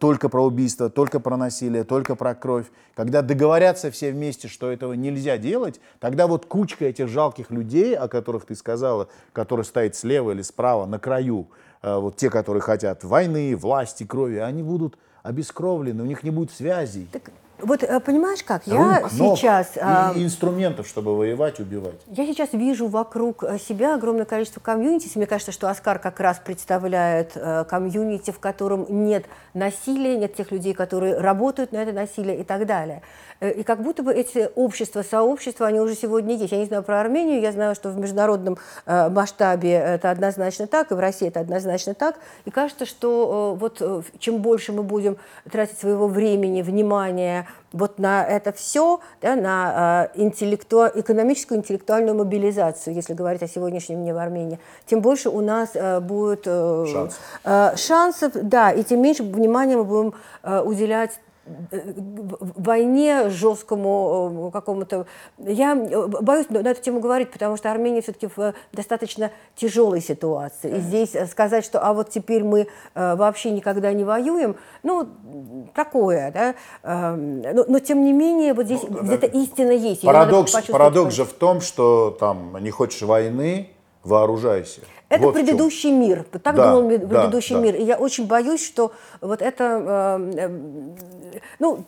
только 0.00 0.28
про 0.28 0.44
убийство, 0.44 0.88
только 0.88 1.18
про 1.18 1.36
насилие, 1.36 1.84
только 1.84 2.14
про 2.14 2.34
кровь, 2.34 2.66
когда 2.94 3.20
договорятся 3.20 3.90
все 3.90 4.12
вместе, 4.12 4.46
что 4.46 4.70
этого 4.70 4.92
нельзя 4.92 5.38
делать, 5.38 5.80
тогда 5.98 6.26
вот 6.26 6.46
кучка 6.46 6.84
этих 6.84 7.08
жалких 7.08 7.50
людей, 7.50 7.96
о 7.96 8.08
которых 8.08 8.46
ты 8.46 8.54
сказала, 8.54 9.08
которые 9.32 9.64
стоят 9.64 9.96
слева 9.96 10.30
или 10.30 10.42
справа, 10.42 10.86
на 10.86 10.98
краю, 10.98 11.48
э, 11.82 11.96
вот 11.96 12.16
те, 12.16 12.30
которые 12.30 12.62
хотят 12.62 13.02
войны, 13.04 13.56
власти, 13.56 14.04
крови, 14.04 14.36
они 14.36 14.62
будут 14.62 14.98
обескровлены, 15.22 16.02
у 16.02 16.06
них 16.06 16.22
не 16.22 16.30
будет 16.30 16.52
связей. 16.52 17.08
Так, 17.12 17.30
вот 17.62 17.82
э, 17.82 18.00
понимаешь 18.00 18.42
как, 18.42 18.66
я 18.66 19.00
рук, 19.00 19.12
ног 19.12 19.38
сейчас... 19.38 19.76
и 19.76 19.80
а, 19.80 20.12
инструментов, 20.14 20.86
чтобы 20.86 21.16
воевать, 21.16 21.60
убивать. 21.60 22.00
Я 22.06 22.26
сейчас 22.26 22.52
вижу 22.52 22.88
вокруг 22.88 23.42
э, 23.44 23.58
себя 23.58 23.94
огромное 23.94 24.24
количество 24.24 24.60
комьюнити. 24.60 25.10
Мне 25.16 25.26
кажется, 25.26 25.52
что 25.52 25.68
Оскар 25.70 25.98
как 25.98 26.20
раз 26.20 26.40
представляет 26.44 27.32
э, 27.34 27.64
комьюнити, 27.64 28.30
в 28.30 28.38
котором 28.38 28.86
нет 28.88 29.26
насилия, 29.54 30.16
нет 30.16 30.34
тех 30.34 30.50
людей, 30.50 30.74
которые 30.74 31.18
работают 31.18 31.72
на 31.72 31.78
это 31.78 31.92
насилие 31.92 32.40
и 32.40 32.44
так 32.44 32.66
далее. 32.66 33.02
Э, 33.40 33.50
И 33.50 33.62
как 33.62 33.82
будто 33.82 34.02
бы 34.02 34.12
эти 34.12 34.50
общества, 34.54 35.02
сообщества, 35.02 35.66
они 35.66 35.80
уже 35.80 35.94
сегодня 35.94 36.36
есть. 36.36 36.52
Я 36.52 36.58
не 36.58 36.66
знаю 36.66 36.82
про 36.82 37.00
Армению, 37.00 37.40
я 37.40 37.52
знаю, 37.52 37.74
что 37.74 37.90
в 37.90 37.98
международном 37.98 38.58
э, 38.86 39.08
масштабе 39.08 39.72
это 39.72 40.10
однозначно 40.10 40.66
так, 40.66 40.92
и 40.92 40.94
в 40.94 40.98
России 40.98 41.28
это 41.28 41.40
однозначно 41.40 41.94
так. 41.94 42.16
И 42.44 42.50
кажется, 42.50 42.86
что 42.86 43.54
э, 43.56 43.58
вот 43.58 44.04
чем 44.18 44.38
больше 44.38 44.72
мы 44.72 44.82
будем 44.82 45.16
тратить 45.50 45.78
своего 45.78 46.06
времени, 46.06 46.62
внимания 46.62 47.48
вот 47.72 48.00
на 48.00 48.26
это 48.26 48.52
все, 48.52 48.98
да, 49.22 49.36
на 49.36 50.10
интеллекту... 50.14 50.88
экономическую 50.92 51.58
интеллектуальную 51.58 52.16
мобилизацию, 52.16 52.94
если 52.94 53.14
говорить 53.14 53.44
о 53.44 53.48
сегодняшнем 53.48 54.02
дне 54.02 54.12
в 54.12 54.18
Армении, 54.18 54.58
тем 54.86 55.00
больше 55.00 55.28
у 55.30 55.40
нас 55.40 55.70
будет 56.02 56.42
э, 56.46 56.86
Шансов. 57.76 58.32
да, 58.34 58.72
и 58.72 58.82
тем 58.82 59.00
меньше 59.00 59.22
внимания 59.22 59.76
мы 59.76 59.84
будем 59.84 60.14
уделять 60.42 61.20
войне 62.40 63.28
жесткому 63.30 64.48
э, 64.48 64.52
какому-то. 64.52 65.06
Я 65.38 65.74
э, 65.74 66.06
боюсь 66.06 66.48
на 66.50 66.58
эту 66.58 66.82
тему 66.82 67.00
говорить, 67.00 67.30
потому 67.30 67.56
что 67.56 67.70
Армения 67.70 68.00
все-таки 68.02 68.28
в 68.34 68.54
достаточно 68.72 69.30
тяжелой 69.56 70.00
ситуации. 70.00 70.76
И 70.76 70.80
здесь 70.80 71.14
э, 71.14 71.26
сказать, 71.26 71.64
что 71.64 71.80
а 71.80 71.92
вот 71.92 72.10
теперь 72.10 72.44
мы 72.44 72.68
э, 72.94 73.16
вообще 73.16 73.50
никогда 73.50 73.92
не 73.92 74.04
воюем, 74.04 74.56
ну, 74.82 75.08
такое, 75.74 76.30
да. 76.32 76.54
Э, 76.82 77.14
Но, 77.14 77.64
но 77.66 77.78
тем 77.78 78.04
не 78.04 78.12
менее, 78.12 78.54
вот 78.54 78.66
здесь 78.66 78.82
где-то 78.82 79.26
истина 79.26 79.72
есть. 79.72 80.02
Парадокс, 80.02 80.52
парадокс 80.68 81.14
же 81.14 81.24
в 81.24 81.32
том, 81.32 81.60
что 81.60 82.16
там 82.18 82.56
не 82.62 82.70
хочешь 82.70 83.02
войны, 83.02 83.70
вооружайся. 84.04 84.80
Это 85.10 85.24
Вот 85.24 85.34
предыдущий 85.34 85.90
мир. 85.90 86.24
Так 86.42 86.54
Да, 86.54 86.72
думал 86.72 86.88
да, 86.88 86.98
предыдущий 87.06 87.56
да. 87.56 87.60
мир. 87.60 87.74
И 87.74 87.82
я 87.82 87.96
очень 87.96 88.26
боюсь, 88.28 88.64
что 88.64 88.92
вот 89.20 89.42
это... 89.42 90.20
э, 90.38 90.38
э, 90.38 90.48
ну, 91.58 91.84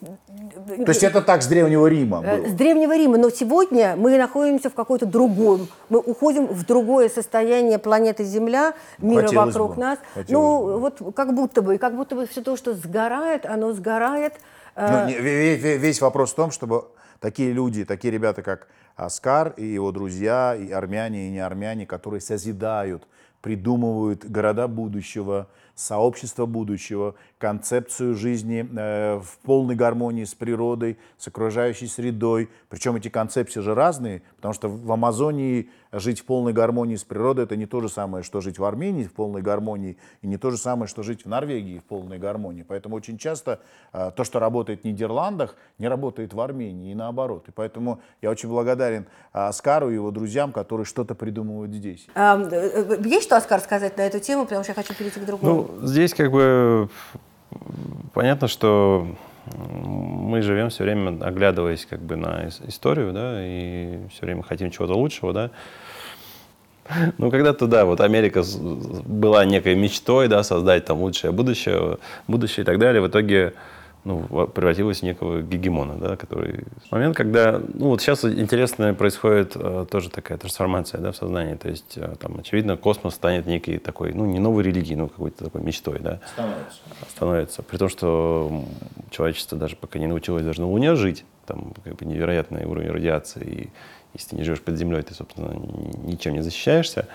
То 0.85 0.89
есть 0.91 1.05
это 1.05 1.23
так 1.23 1.43
с 1.43 1.47
Древнего 1.47 1.87
Рима 1.87 2.21
Э, 2.25 2.37
было. 2.39 2.49
С 2.49 2.53
Древнего 2.53 2.97
Рима, 2.97 3.19
но 3.19 3.31
сегодня 3.31 3.95
мы 3.97 4.19
находимся 4.19 4.71
в 4.71 4.75
какой-то 4.75 5.07
другом, 5.07 5.69
мы 5.89 6.01
уходим 6.01 6.47
в 6.47 6.67
другое 6.67 7.09
состояние 7.09 7.79
планеты 7.79 8.25
Земля, 8.25 8.75
мира 8.99 9.23
Хотелось 9.23 9.55
вокруг 9.55 9.77
бы, 9.77 9.81
нас. 9.81 9.99
ну, 10.29 10.79
вот 10.79 11.15
как 11.15 11.33
будто 11.35 11.63
бы, 11.63 11.77
и 11.77 11.79
как 11.79 11.95
будто 11.97 12.17
бы 12.17 12.27
все 12.27 12.43
то, 12.43 12.57
что 12.57 12.75
сгорает, 12.75 13.47
оно 13.47 13.73
сгорает. 13.73 14.33
э, 14.75 15.07
Ну, 15.07 15.11
ве- 15.25 15.77
весь 15.77 16.01
вопрос 16.01 16.33
в 16.33 16.35
том, 16.35 16.51
чтобы 16.51 16.87
такие 17.23 17.53
люди, 17.53 17.85
такие 17.85 18.13
ребята, 18.13 18.43
как 18.43 18.69
Оскар 18.97 19.55
и 19.57 19.65
его 19.65 19.93
друзья, 19.93 20.55
и 20.55 20.71
армяне, 20.71 21.29
и 21.29 21.31
не 21.31 21.39
армяне, 21.39 21.87
которые 21.87 22.21
созидают, 22.21 23.07
придумывают 23.41 24.29
города 24.29 24.69
будущего, 24.69 25.49
сообщество 25.75 26.45
будущего, 26.47 27.15
концепцию 27.43 28.15
жизни 28.15 28.65
э, 28.73 29.19
в 29.19 29.39
полной 29.39 29.75
гармонии 29.75 30.23
с 30.23 30.33
природой, 30.33 30.97
с 31.19 31.27
окружающей 31.27 31.89
средой. 31.89 32.49
Причем 32.69 32.95
эти 32.95 33.09
концепции 33.09 33.61
же 33.61 33.75
разные, 33.75 34.23
потому 34.37 34.55
что 34.55 34.69
в 34.69 34.93
Амазонии 34.93 35.69
жить 35.91 36.21
в 36.21 36.25
полной 36.25 36.53
гармонии 36.53 36.95
с 36.95 37.03
природой 37.03 37.45
это 37.45 37.57
не 37.57 37.67
то 37.67 37.81
же 37.81 37.89
самое, 37.89 38.23
что 38.23 38.41
жить 38.41 38.61
в 38.61 38.65
Армении 38.65 39.03
в 39.03 39.13
полной 39.13 39.43
гармонии, 39.43 39.97
и 40.23 40.29
не 40.29 40.37
то 40.37 40.53
же 40.53 40.57
самое, 40.57 40.87
что 40.87 41.03
жить 41.03 41.25
в 41.25 41.29
Норвегии 41.29 41.81
в 41.81 41.85
полной 41.85 42.21
гармонии. 42.21 42.65
Поэтому 42.67 42.95
очень 42.95 43.19
часто 43.19 43.59
э, 43.93 44.13
то, 44.15 44.23
что 44.23 44.39
работает 44.39 44.83
в 44.83 44.85
Нидерландах, 44.85 45.57
не 45.79 45.89
работает 45.89 46.35
в 46.35 46.41
Армении 46.41 46.93
и 46.93 46.95
наоборот. 46.95 47.49
И 47.49 47.51
поэтому 47.51 48.01
я 48.23 48.31
очень 48.31 48.49
благодарен 48.51 49.07
э, 49.35 49.39
Оскару 49.49 49.91
и 49.91 49.95
его 49.95 50.13
друзьям, 50.13 50.53
которые 50.53 50.85
что-то 50.85 51.17
придумывают 51.17 51.73
здесь. 51.73 52.07
э, 52.53 52.85
э, 52.89 53.03
Есть 53.05 53.25
что, 53.25 53.37
Оскар, 53.37 53.59
сказать 53.61 53.97
на 53.97 54.03
эту 54.03 54.21
тему, 54.21 54.45
потому 54.45 54.63
что 54.63 54.71
я 54.71 54.77
хочу 54.77 54.95
перейти 54.95 55.19
к 55.19 55.25
другому. 55.25 55.69
Ну, 55.81 55.87
здесь 55.87 56.15
как 56.15 56.31
бы 56.31 56.89
понятно, 58.13 58.49
что 58.49 59.07
мы 59.57 60.43
живем 60.43 60.71
все 60.71 60.85
время, 60.85 61.19
оглядываясь 61.25 61.87
как 61.87 62.01
бы 62.01 62.17
на 62.17 62.47
ис- 62.47 62.69
историю, 62.69 63.13
да, 63.13 63.45
и 63.45 63.99
все 64.13 64.27
время 64.27 64.43
хотим 64.43 64.71
чего-то 64.71 64.95
лучшего, 64.95 65.33
да. 65.33 65.51
Ну, 67.19 67.31
когда-то, 67.31 67.67
да, 67.67 67.85
вот 67.85 68.01
Америка 68.01 68.43
была 69.05 69.45
некой 69.45 69.75
мечтой, 69.75 70.29
да, 70.29 70.43
создать 70.43 70.85
там 70.85 71.01
лучшее 71.01 71.33
будущее, 71.33 71.99
будущее 72.29 72.63
и 72.63 72.67
так 72.67 72.79
далее. 72.79 73.01
В 73.01 73.09
итоге 73.09 73.55
ну, 74.05 74.49
превратилась 74.49 75.01
в 75.01 75.03
некого 75.03 75.43
гегемона, 75.43 75.95
да, 75.97 76.17
который... 76.17 76.65
Момент, 76.91 77.17
когда... 77.17 77.61
Ну, 77.75 77.89
вот 77.89 78.01
сейчас 78.01 78.25
интересная 78.25 78.95
происходит 78.95 79.53
э, 79.55 79.87
тоже 79.89 80.11
такая 80.11 80.39
трансформация, 80.39 81.01
да, 81.01 81.13
в 81.13 81.17
сознании. 81.17 81.55
То 81.55 81.69
есть, 81.69 81.97
э, 81.97 82.17
там, 82.19 82.41
очевидно, 82.41 82.77
космос 82.77 83.15
станет 83.15 83.47
некой 83.47 83.79
такой, 83.79 84.13
ну, 84.13 84.27
не 84.27 84.41
новой 84.41 84.65
религией, 84.65 84.97
но 84.97 85.09
какой-то 85.09 85.45
такой 85.45 85.63
мечтой, 85.63 86.01
да. 86.01 86.21
Становится. 86.33 86.79
Становится. 87.11 87.63
При 87.63 87.77
том, 87.77 87.89
что 87.89 88.65
человечество 89.11 89.57
даже 89.57 89.77
пока 89.77 90.01
не 90.01 90.09
научилось 90.09 90.45
даже 90.45 90.61
на 90.61 90.69
Луне 90.69 90.97
жить, 90.97 91.25
там, 91.47 91.73
как 91.85 91.95
бы 91.95 92.05
невероятный 92.05 92.65
уровень 92.65 92.91
радиации, 92.91 93.45
и 93.45 93.71
если 94.15 94.31
ты 94.31 94.37
не 94.37 94.43
живешь 94.43 94.61
под 94.61 94.77
землей, 94.77 95.03
ты, 95.03 95.15
собственно, 95.15 95.55
ничем 96.05 96.35
не 96.35 96.43
защищаешься. 96.43 97.07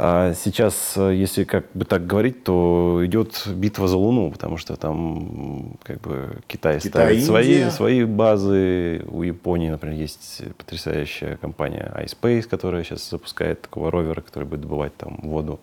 А 0.00 0.32
сейчас, 0.34 0.94
э, 0.96 1.14
если 1.14 1.42
как 1.42 1.66
бы 1.74 1.84
так 1.84 2.06
говорить, 2.06 2.44
то 2.44 3.00
идет 3.04 3.42
битва 3.48 3.88
за 3.88 3.96
Луну, 3.96 4.30
потому 4.30 4.56
что 4.56 4.76
там 4.76 5.76
как 5.82 6.00
бы 6.00 6.38
Китай, 6.46 6.78
Китай 6.78 7.18
ставит 7.18 7.24
свои, 7.24 7.70
свои 7.70 8.04
базы. 8.04 9.04
У 9.08 9.22
Японии, 9.22 9.70
например, 9.70 9.96
есть 9.96 10.42
потрясающая 10.56 11.36
компания 11.36 11.92
iSpace, 11.96 12.42
которая 12.42 12.84
сейчас 12.84 13.10
запускает 13.10 13.62
такого 13.62 13.90
ровера, 13.90 14.20
который 14.20 14.44
будет 14.44 14.60
добывать 14.60 14.96
там 14.96 15.18
воду. 15.22 15.58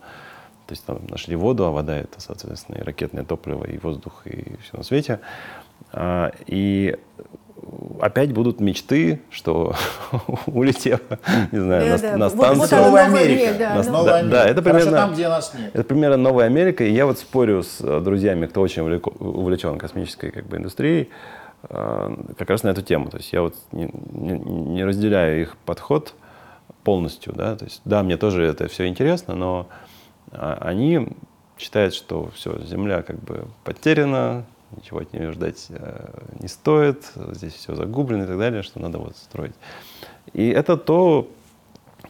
То 0.66 0.72
есть 0.72 0.84
там 0.84 1.00
нашли 1.08 1.34
воду, 1.34 1.64
а 1.64 1.70
вода 1.70 1.96
это, 1.96 2.20
соответственно, 2.20 2.76
и 2.76 2.82
ракетное 2.82 3.24
топливо, 3.24 3.64
и 3.64 3.78
воздух, 3.78 4.26
и 4.26 4.56
все 4.62 4.76
на 4.76 4.82
свете. 4.82 5.20
А, 5.92 6.32
и 6.46 6.96
опять 8.00 8.32
будут 8.32 8.60
мечты, 8.60 9.20
что 9.30 9.74
улетев, 10.46 11.00
не 11.52 11.58
знаю, 11.58 11.90
на, 11.90 11.98
да. 11.98 12.16
на 12.16 12.28
станцию. 12.28 12.58
Вот, 12.58 12.70
вот 12.70 12.80
Новая 12.80 13.04
Америка. 13.06 13.54
Да, 13.58 13.74
на, 13.74 14.04
да, 14.04 14.22
да, 14.22 14.44
это 14.46 14.62
примерно, 14.62 14.92
там, 14.92 15.12
где 15.12 15.28
нас 15.28 15.54
нет. 15.54 15.70
Это 15.74 15.84
примерно 15.84 16.16
Новая 16.16 16.46
Америка. 16.46 16.84
И 16.84 16.92
я 16.92 17.06
вот 17.06 17.18
спорю 17.18 17.62
с 17.62 17.80
э, 17.80 18.00
друзьями, 18.00 18.46
кто 18.46 18.60
очень 18.60 18.82
увлечен 18.82 19.78
космической 19.78 20.30
как 20.30 20.46
бы, 20.46 20.56
индустрией, 20.56 21.10
э, 21.68 22.16
как 22.38 22.50
раз 22.50 22.62
на 22.62 22.68
эту 22.68 22.82
тему. 22.82 23.10
То 23.10 23.18
есть 23.18 23.32
я 23.32 23.42
вот 23.42 23.54
не, 23.72 23.90
не, 24.12 24.38
не 24.38 24.84
разделяю 24.84 25.42
их 25.42 25.56
подход 25.64 26.14
полностью. 26.84 27.32
Да? 27.34 27.56
То 27.56 27.64
есть, 27.64 27.80
да, 27.84 28.02
мне 28.02 28.16
тоже 28.16 28.44
это 28.44 28.68
все 28.68 28.86
интересно, 28.86 29.34
но 29.34 29.68
а, 30.30 30.58
они 30.60 31.08
считают, 31.58 31.94
что 31.94 32.30
все, 32.34 32.58
Земля 32.64 33.02
как 33.02 33.18
бы 33.22 33.46
потеряна, 33.64 34.44
ничего 34.76 35.00
от 35.00 35.12
нее 35.12 35.32
ждать 35.32 35.66
э, 35.70 36.08
не 36.40 36.48
стоит, 36.48 37.12
здесь 37.32 37.54
все 37.54 37.74
загублено 37.74 38.24
и 38.24 38.26
так 38.26 38.38
далее, 38.38 38.62
что 38.62 38.80
надо 38.80 38.98
вот 38.98 39.16
строить. 39.16 39.54
И 40.32 40.48
это 40.48 40.76
то, 40.76 41.28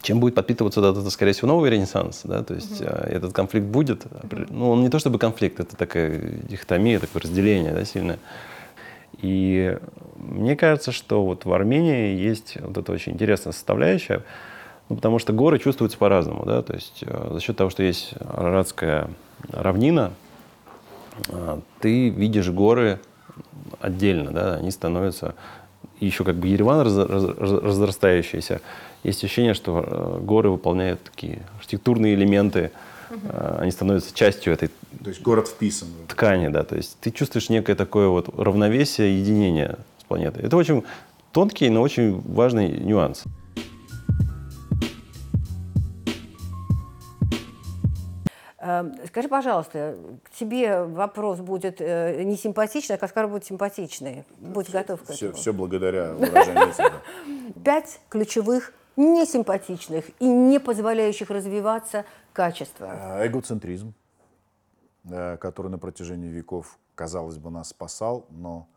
чем 0.03 0.21
будет 0.21 0.35
подпитываться 0.35 0.81
вот 0.81 0.97
этот, 0.97 1.13
скорее 1.13 1.33
всего, 1.33 1.49
новый 1.49 1.71
ренессанс, 1.71 2.23
да, 2.25 2.43
то 2.43 2.55
есть 2.55 2.81
mm-hmm. 2.81 3.09
этот 3.09 3.33
конфликт 3.33 3.67
будет, 3.67 4.07
ну, 4.51 4.71
он 4.71 4.83
не 4.83 4.89
то 4.89 4.99
чтобы 4.99 5.19
конфликт, 5.19 5.61
это 5.61 5.77
такая 5.77 6.19
дихотомия, 6.49 6.99
такое 6.99 7.23
разделение, 7.23 7.73
да, 7.73 7.85
сильное. 7.85 8.19
И 9.23 9.79
мне 10.17 10.57
кажется, 10.57 10.93
что 10.93 11.25
вот 11.25 11.45
в 11.45 11.53
Армении 11.53 12.17
есть 12.17 12.59
вот 12.61 12.77
эта 12.77 12.93
очень 12.93 13.13
интересная 13.13 13.53
составляющая, 13.53 14.23
ну, 14.89 14.97
потому 14.97 15.19
что 15.19 15.33
горы 15.33 15.59
чувствуются 15.59 15.99
по-разному, 15.99 16.45
да, 16.45 16.63
то 16.63 16.75
есть 16.75 17.03
э, 17.03 17.31
за 17.33 17.41
счет 17.41 17.57
того, 17.57 17.71
что 17.71 17.83
есть 17.83 18.15
Арадская 18.21 19.11
равнина, 19.51 20.13
ты 21.81 22.09
видишь 22.09 22.51
горы 22.51 23.01
отдельно, 23.81 24.31
да, 24.31 24.55
они 24.55 24.71
становятся 24.71 25.35
еще 26.01 26.25
как 26.25 26.37
бы 26.37 26.49
Ереван 26.49 26.81
раз, 26.83 26.97
раз, 26.97 27.25
разрастающийся. 27.39 28.61
Есть 29.03 29.25
ощущение, 29.25 29.55
что 29.55 29.85
э, 29.87 30.21
горы 30.23 30.51
выполняют 30.51 31.03
такие 31.03 31.43
архитектурные 31.59 32.15
элементы, 32.15 32.73
угу. 33.11 33.21
они 33.59 33.71
становятся 33.71 34.15
частью 34.15 34.53
этой 34.53 34.71
то 35.03 35.11
есть 35.11 35.23
город 35.23 35.49
вписан 35.49 35.89
ткани, 36.09 36.49
да, 36.49 36.65
то 36.65 36.77
есть 36.77 36.99
ты 37.01 37.11
чувствуешь 37.11 37.49
некое 37.49 37.75
такое 37.75 38.09
вот 38.09 38.29
равновесие, 38.39 39.19
единение 39.19 39.77
с 40.01 40.05
планетой. 40.05 40.43
Это 40.43 40.57
очень 40.57 40.85
тонкий, 41.33 41.69
но 41.69 41.83
очень 41.83 42.21
важный 42.23 42.69
нюанс. 42.69 43.25
Скажи, 49.07 49.29
пожалуйста, 49.29 49.97
к 50.25 50.31
тебе 50.31 50.85
вопрос 50.85 51.41
будет 51.41 51.81
э, 51.81 52.23
не 52.23 52.37
симпатичный, 52.37 52.97
а 52.97 52.99
Каскар 52.99 53.29
будет 53.29 53.45
симпатичный. 53.45 54.25
Будь 54.39 54.71
готов 54.71 55.03
к 55.03 55.13
все, 55.13 55.27
этому. 55.27 55.41
Все 55.41 55.53
благодаря 55.53 56.13
выражению 56.15 56.73
Пять 57.65 58.01
ключевых 58.09 58.73
несимпатичных 58.97 60.07
и 60.21 60.27
не 60.27 60.59
позволяющих 60.59 61.31
развиваться 61.31 62.05
качества. 62.33 63.19
Э, 63.21 63.27
эгоцентризм, 63.27 63.95
э, 65.05 65.37
который 65.37 65.71
на 65.71 65.79
протяжении 65.79 66.29
веков, 66.29 66.79
казалось 66.95 67.39
бы, 67.39 67.51
нас 67.51 67.69
спасал, 67.69 68.27
но 68.31 68.69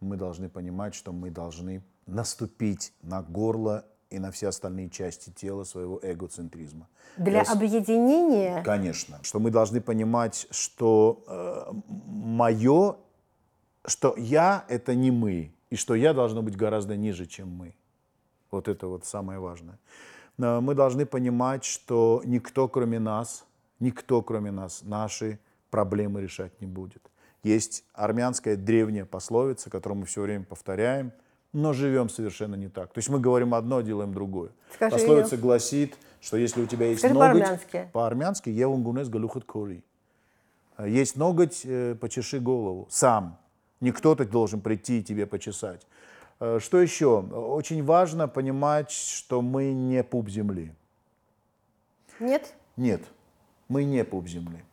мы 0.00 0.16
должны 0.16 0.48
понимать, 0.48 0.94
что 0.94 1.12
мы 1.12 1.30
должны 1.30 1.82
наступить 2.06 2.92
на 3.02 3.22
горло 3.22 3.84
и 4.14 4.18
на 4.18 4.30
все 4.30 4.48
остальные 4.48 4.90
части 4.90 5.30
тела 5.30 5.64
своего 5.64 5.98
эгоцентризма. 6.02 6.86
Для 7.16 7.42
Я... 7.42 7.52
объединения? 7.52 8.62
Конечно. 8.62 9.18
Что 9.22 9.40
мы 9.40 9.50
должны 9.50 9.80
понимать, 9.80 10.46
что 10.50 11.24
э, 11.26 11.72
мое, 12.06 12.96
что 13.84 14.14
я— 14.16 14.64
это 14.68 14.94
не 14.94 15.10
мы, 15.10 15.52
и 15.70 15.76
что 15.76 15.94
я 15.94 16.12
должно 16.12 16.42
быть 16.42 16.56
гораздо 16.56 16.96
ниже, 16.96 17.26
чем 17.26 17.48
мы. 17.48 17.74
Вот 18.50 18.68
это 18.68 18.86
вот 18.86 19.04
самое 19.04 19.40
важное. 19.40 19.78
Но 20.36 20.60
мы 20.60 20.74
должны 20.74 21.06
понимать, 21.06 21.64
что 21.64 22.22
никто, 22.24 22.68
кроме 22.68 23.00
нас, 23.00 23.44
никто, 23.80 24.22
кроме 24.22 24.52
нас, 24.52 24.82
наши 24.82 25.38
проблемы 25.70 26.22
решать 26.22 26.60
не 26.60 26.66
будет. 26.66 27.10
Есть 27.42 27.84
армянская 27.92 28.56
древняя 28.56 29.04
пословица, 29.04 29.70
которую 29.70 30.00
мы 30.00 30.06
все 30.06 30.22
время 30.22 30.44
повторяем– 30.44 31.12
но 31.54 31.72
живем 31.72 32.08
совершенно 32.08 32.56
не 32.56 32.68
так. 32.68 32.92
То 32.92 32.98
есть 32.98 33.08
мы 33.08 33.20
говорим 33.20 33.54
одно, 33.54 33.80
делаем 33.80 34.12
другое. 34.12 34.50
Скажи 34.74 34.96
Пословица 34.96 35.36
гласит, 35.36 35.96
что 36.20 36.36
если 36.36 36.60
у 36.62 36.66
тебя 36.66 36.86
есть 36.86 36.98
Скажи 36.98 37.14
ноготь... 37.14 37.42
по-армянски. 37.42 37.90
По-армянски 37.92 38.50
«Евунгунес 38.50 39.08
галюхат 39.08 39.44
кори». 39.44 39.84
Есть 40.78 41.16
ноготь, 41.16 41.60
э, 41.64 41.94
почеши 41.94 42.40
голову. 42.40 42.88
Сам. 42.90 43.38
Не 43.80 43.92
кто-то 43.92 44.24
должен 44.24 44.60
прийти 44.60 44.98
и 44.98 45.02
тебе 45.04 45.26
почесать. 45.26 45.86
Э, 46.40 46.58
что 46.60 46.80
еще? 46.80 47.20
Очень 47.20 47.84
важно 47.84 48.26
понимать, 48.26 48.90
что 48.90 49.40
мы 49.40 49.72
не 49.72 50.02
пуп 50.02 50.28
земли. 50.28 50.74
Нет? 52.18 52.52
Нет. 52.76 53.02
Мы 53.68 53.84
не 53.84 54.04
пуп 54.04 54.26
земли. 54.26 54.64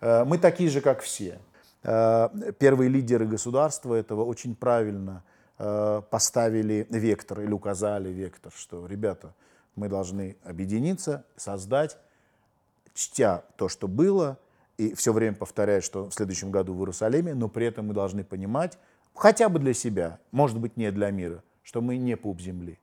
Э, 0.00 0.24
мы 0.24 0.38
такие 0.38 0.70
же, 0.70 0.80
как 0.80 1.00
все. 1.02 1.38
Первые 1.82 2.90
лидеры 2.90 3.26
государства 3.26 3.94
этого 3.94 4.22
очень 4.22 4.54
правильно 4.54 5.22
поставили 5.60 6.86
вектор 6.88 7.40
или 7.42 7.52
указали 7.52 8.08
вектор, 8.08 8.50
что, 8.56 8.86
ребята, 8.86 9.34
мы 9.74 9.88
должны 9.88 10.36
объединиться, 10.42 11.24
создать, 11.36 11.98
чтя 12.94 13.44
то, 13.56 13.68
что 13.68 13.86
было, 13.86 14.38
и 14.78 14.94
все 14.94 15.12
время 15.12 15.36
повторяя, 15.36 15.82
что 15.82 16.08
в 16.08 16.14
следующем 16.14 16.50
году 16.50 16.72
в 16.72 16.78
Иерусалиме, 16.78 17.34
но 17.34 17.48
при 17.48 17.66
этом 17.66 17.88
мы 17.88 17.94
должны 17.94 18.24
понимать, 18.24 18.78
хотя 19.14 19.50
бы 19.50 19.58
для 19.58 19.74
себя, 19.74 20.18
может 20.30 20.58
быть, 20.58 20.78
не 20.78 20.90
для 20.90 21.10
мира, 21.10 21.42
что 21.62 21.82
мы 21.82 21.98
не 21.98 22.16
пуп 22.16 22.40
земли. 22.40 22.78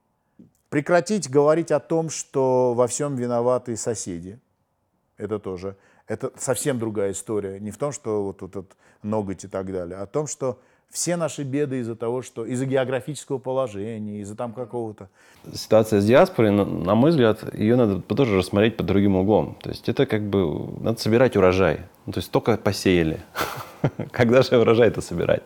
Прекратить 0.69 1.31
говорить 1.31 1.71
о 1.71 1.79
том, 1.79 2.11
что 2.11 2.75
во 2.75 2.87
всем 2.87 3.15
виноваты 3.15 3.75
соседи. 3.75 4.39
Это 5.17 5.39
тоже, 5.39 5.77
это 6.05 6.31
совсем 6.37 6.77
другая 6.77 7.13
история. 7.13 7.59
Не 7.59 7.71
в 7.71 7.77
том, 7.77 7.91
что 7.91 8.23
вот 8.23 8.43
этот 8.43 8.77
ноготь 9.01 9.45
и 9.45 9.47
так 9.47 9.71
далее, 9.71 9.97
а 9.97 10.03
о 10.03 10.07
том, 10.07 10.27
что 10.27 10.59
все 10.91 11.15
наши 11.17 11.43
беды 11.43 11.79
из-за 11.79 11.95
того, 11.95 12.21
что 12.21 12.45
из-за 12.45 12.65
географического 12.65 13.37
положения, 13.37 14.21
из-за 14.21 14.35
там 14.35 14.53
какого-то. 14.53 15.09
Ситуация 15.53 16.01
с 16.01 16.05
диаспорой, 16.05 16.51
на 16.51 16.95
мой 16.95 17.11
взгляд, 17.11 17.53
ее 17.53 17.75
надо 17.75 18.01
тоже 18.01 18.37
рассмотреть 18.37 18.77
под 18.77 18.85
другим 18.85 19.15
углом. 19.15 19.57
То 19.61 19.69
есть 19.69 19.89
это 19.89 20.05
как 20.05 20.23
бы 20.23 20.69
надо 20.81 20.99
собирать 20.99 21.35
урожай. 21.35 21.81
Ну, 22.05 22.13
то 22.13 22.19
есть 22.19 22.31
только 22.31 22.57
посеяли. 22.57 23.19
Когда 24.11 24.41
же 24.41 24.57
урожай 24.57 24.87
это 24.87 25.01
собирать? 25.01 25.43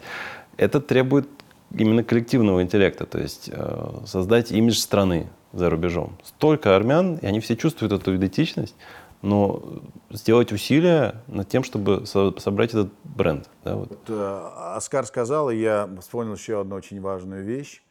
Это 0.58 0.80
требует 0.80 1.28
именно 1.76 2.04
коллективного 2.04 2.62
интеллекта, 2.62 3.06
то 3.06 3.20
есть 3.20 3.50
э, 3.52 3.90
создать 4.06 4.52
имидж 4.52 4.76
страны 4.76 5.28
за 5.54 5.70
рубежом. 5.70 6.18
Столько 6.24 6.76
армян, 6.76 7.16
и 7.16 7.26
они 7.26 7.40
все 7.40 7.56
чувствуют 7.56 7.94
эту 7.94 8.16
идентичность, 8.16 8.76
но 9.22 9.82
сделать 10.10 10.52
усилия 10.52 11.24
над 11.28 11.48
тем, 11.48 11.64
чтобы 11.64 12.06
со 12.06 12.38
собрать 12.40 12.72
этот 12.72 12.92
бренд. 13.04 13.50
Да, 13.64 13.76
вот. 13.76 13.90
Вот, 13.90 14.10
э, 14.10 14.50
Оскар 14.76 15.06
сказал, 15.06 15.50
и 15.50 15.58
я 15.58 15.90
вспомнил 16.00 16.34
еще 16.34 16.62
одну 16.62 16.76
очень 16.76 17.00
важную 17.02 17.44
вещь. 17.44 17.84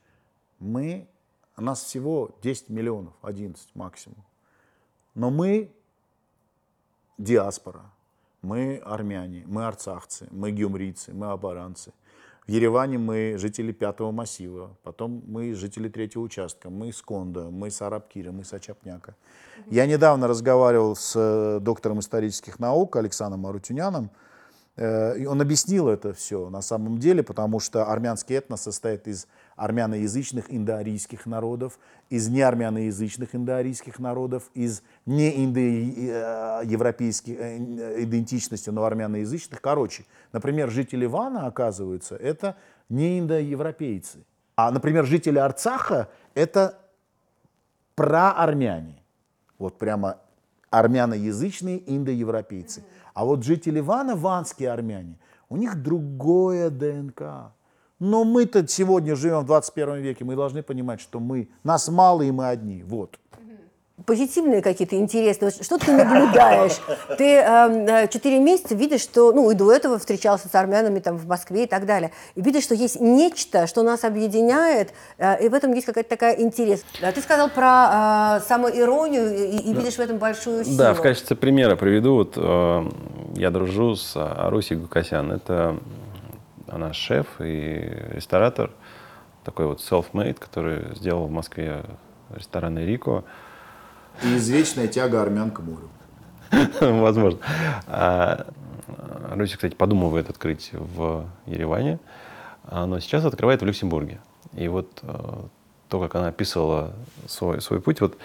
Мы, 0.59 1.09
нас 1.57 1.83
всего 1.83 2.31
10 2.43 2.69
миллионов, 2.69 3.15
11 3.23 3.75
максимум. 3.75 4.25
Но 5.15 5.31
мы 5.31 5.71
диаспора, 7.19 7.83
мы 8.43 8.79
армяне, 8.85 9.45
мы 9.47 9.67
арцахцы, 9.67 10.29
мы 10.31 10.51
гюмрийцы, 10.51 11.13
мы 11.13 11.31
абаранцы. 11.31 11.93
В 12.47 12.51
Ереване 12.51 12.99
мы 12.99 13.37
жители 13.39 13.73
пятого 13.73 14.11
массива, 14.13 14.77
потом 14.83 15.23
мы 15.27 15.55
жители 15.55 15.89
третьего 15.89 16.23
участка, 16.23 16.71
мы 16.71 16.93
с 16.93 17.03
Конда, 17.03 17.51
мы 17.51 17.71
с 17.71 17.83
Арабкира, 17.83 18.33
мы 18.33 18.45
с 18.45 18.53
Ачапняка. 18.53 19.15
Я 19.67 19.87
недавно 19.87 20.27
разговаривал 20.27 20.97
с 20.97 21.13
э, 21.17 21.61
доктором 21.61 22.01
исторических 22.01 22.59
наук 22.59 22.97
Александром 22.97 23.47
Арутюняном, 23.47 24.11
э, 24.77 25.19
и 25.19 25.27
он 25.27 25.41
объяснил 25.41 25.89
это 25.89 26.13
все 26.13 26.49
на 26.51 26.63
самом 26.63 26.99
деле, 26.99 27.23
потому 27.23 27.61
что 27.61 27.85
армянский 27.85 28.37
этнос 28.37 28.63
состоит 28.63 29.07
из 29.07 29.27
армяноязычных 29.61 30.47
индоарийских 30.49 31.27
народов, 31.27 31.79
из 32.09 32.29
неармяноязычных 32.29 33.35
индоарийских 33.35 33.99
народов, 33.99 34.45
из 34.55 34.83
неиндоевропейских 35.05 37.39
э, 37.39 38.03
идентичностей, 38.05 38.73
но 38.73 38.85
армяноязычных. 38.85 39.61
Короче, 39.61 40.07
например, 40.33 40.71
жители 40.71 41.05
Ивана, 41.05 41.47
оказывается, 41.47 42.17
это 42.17 42.57
не 42.89 43.19
индоевропейцы. 43.19 44.25
А, 44.57 44.71
например, 44.71 45.05
жители 45.05 45.39
Арцаха– 45.39 46.09
это 46.35 46.79
проармяне. 47.95 49.03
Вот 49.59 49.77
прямо 49.77 50.17
армяноязычные 50.71 51.83
индоевропейцы. 51.87 52.83
А 53.13 53.27
вот 53.27 53.45
жители 53.45 53.81
Ивана, 53.81 54.17
ванские 54.17 54.71
армяне, 54.71 55.19
у 55.51 55.59
них 55.59 55.83
другое 55.83 56.71
ДНК. 56.71 57.53
Но 58.01 58.25
мы-то 58.25 58.67
сегодня 58.67 59.15
живем 59.15 59.41
в 59.41 59.47
21 59.47 59.97
веке, 59.97 60.25
мы 60.25 60.35
должны 60.35 60.63
понимать, 60.63 61.03
что 61.03 61.21
мы, 61.21 61.49
нас 61.65 61.89
мало 61.89 62.23
и 62.23 62.31
мы 62.31 62.49
одни. 62.49 62.83
Вот. 62.83 63.19
Позитивные 64.07 64.63
какие-то 64.63 64.97
интересные. 64.97 65.51
Что 65.51 65.77
ты 65.77 65.93
наблюдаешь? 65.93 66.81
Ты 67.19 67.37
э, 67.37 68.09
4 68.11 68.39
месяца 68.39 68.75
видишь, 68.75 69.03
что, 69.03 69.33
ну, 69.33 69.51
и 69.51 69.55
до 69.55 69.71
этого 69.71 69.99
встречался 69.99 70.49
с 70.49 70.55
армянами 70.55 71.01
там 71.01 71.19
в 71.19 71.27
Москве 71.27 71.65
и 71.65 71.67
так 71.67 71.85
далее. 71.85 72.11
И 72.35 72.41
видишь, 72.41 72.65
что 72.65 72.75
есть 72.75 72.99
нечто, 72.99 73.67
что 73.67 73.83
нас 73.83 74.05
объединяет, 74.05 74.95
э, 75.19 75.45
и 75.45 75.49
в 75.51 75.55
этом 75.55 75.75
есть 75.75 75.87
какая-то 75.87 76.09
такая 76.09 76.41
интерес. 76.41 76.83
Ты 77.15 77.21
сказал 77.21 77.51
про 77.51 78.39
э, 78.41 78.49
самоиронию 78.49 79.37
и, 79.37 79.59
и 79.59 79.75
видишь 79.75 79.97
в 79.97 80.01
этом 80.01 80.17
большую 80.17 80.65
силу. 80.65 80.79
Да, 80.79 80.95
в 80.95 81.03
качестве 81.03 81.37
примера 81.37 81.77
приведу. 81.77 82.15
Вот 82.15 82.33
э, 82.37 82.91
я 83.37 83.51
дружу 83.51 83.97
с 83.97 84.17
Арусей 84.17 84.77
Гукасян. 84.77 85.31
Это 85.31 85.77
она 86.71 86.93
шеф 86.93 87.27
и 87.41 88.09
ресторатор, 88.13 88.71
такой 89.45 89.67
вот 89.67 89.81
self-made, 89.81 90.39
который 90.39 90.95
сделал 90.97 91.27
в 91.27 91.31
Москве 91.31 91.85
ресторан 92.31 92.79
Рико. 92.79 93.25
И 94.23 94.37
извечная 94.37 94.89
тяга 94.89 95.23
армян 95.23 95.51
к 95.51 95.61
морю. 95.61 95.89
Возможно. 96.81 97.41
А, 97.87 98.47
Руси, 99.31 99.55
кстати, 99.55 99.75
подумывает 99.75 100.31
открыть 100.31 100.71
в 100.73 101.27
Ереване, 101.47 101.99
но 102.71 102.99
сейчас 103.01 103.25
открывает 103.25 103.63
в 103.63 103.65
Люксембурге. 103.65 104.21
И 104.55 104.69
вот 104.69 105.01
а, 105.03 105.47
то, 105.91 106.01
как 106.01 106.15
она 106.15 106.29
описывала 106.29 106.93
свой, 107.27 107.61
свой 107.61 107.81
путь, 107.81 108.01
вот 108.01 108.17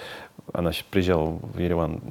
она 0.54 0.72
приезжала 0.92 1.32
в 1.32 1.58
Ереван 1.58 2.02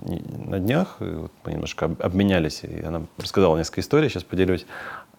на 0.46 0.58
днях, 0.58 0.96
и 1.00 1.04
вот 1.04 1.32
мы 1.44 1.52
немножко 1.52 1.86
обменялись, 2.00 2.64
и 2.64 2.82
она 2.82 3.02
рассказала 3.18 3.56
несколько 3.56 3.80
историй, 3.80 4.08
сейчас 4.08 4.24
поделюсь. 4.24 4.66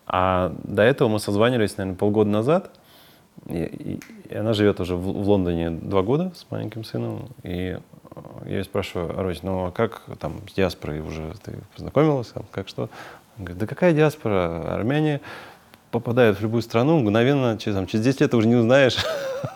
А 0.08 0.54
до 0.64 0.84
этого 0.84 1.10
мы 1.10 1.20
созванивались, 1.20 1.78
наверное, 1.78 1.98
полгода 1.98 2.30
назад. 2.30 2.72
И, 3.48 3.64
и, 3.64 4.00
и 4.30 4.36
она 4.36 4.54
живет 4.54 4.80
уже 4.80 4.96
в, 4.96 5.02
в 5.02 5.30
Лондоне 5.30 5.72
два 5.72 6.02
года 6.02 6.32
с 6.36 6.46
маленьким 6.50 6.84
сыном. 6.84 7.30
И 7.44 7.78
я 8.46 8.58
ее 8.58 8.64
спрашиваю, 8.64 9.20
Арось, 9.20 9.44
ну 9.44 9.66
а 9.66 9.72
как 9.72 10.04
там 10.20 10.36
с 10.50 10.54
диаспорой 10.54 11.02
уже 11.02 11.34
ты 11.44 11.60
познакомилась? 11.76 12.32
Как 12.52 12.68
что? 12.68 12.90
Он 13.38 13.46
говорит, 13.46 13.58
да 13.58 13.68
какая 13.68 13.94
диаспора? 13.94 14.76
Армяне 14.76 15.22
попадают 15.92 16.40
в 16.40 16.42
любую 16.42 16.62
страну, 16.62 17.00
мгновенно, 17.00 17.58
через, 17.58 17.76
там, 17.76 17.88
через 17.88 18.04
10 18.06 18.22
лет 18.22 18.32
ты 18.32 18.38
уже 18.38 18.48
не 18.48 18.56
узнаешь. 18.56 18.98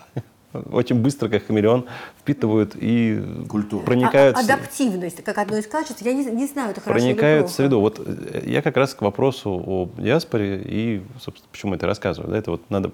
очень 0.54 1.02
быстро, 1.02 1.30
как 1.30 1.46
хамелеон, 1.46 1.86
впитывают 2.20 2.76
и 2.76 3.24
Культуру. 3.48 3.86
проникают. 3.86 4.38
А, 4.38 4.42
адаптивность, 4.42 5.24
как 5.24 5.38
одно 5.38 5.58
из 5.58 5.68
качеств, 5.68 6.02
я 6.02 6.14
не, 6.14 6.26
не 6.26 6.48
знаю, 6.48 6.72
это 6.72 6.82
хорошо 6.82 7.00
Проникают 7.00 7.50
в 7.50 7.54
среду. 7.54 7.80
Вот 7.80 8.02
э, 8.04 8.44
я 8.46 8.62
как 8.62 8.78
раз 8.78 8.94
к 8.94 9.02
вопросу 9.02 9.52
о 9.52 9.90
диаспоре 9.98 10.62
и, 10.66 11.04
собственно, 11.20 11.50
почему 11.52 11.76
это 11.76 11.86
рассказываю. 11.86 12.32
Да, 12.32 12.38
это 12.38 12.52
вот 12.52 12.70
надо 12.70 12.92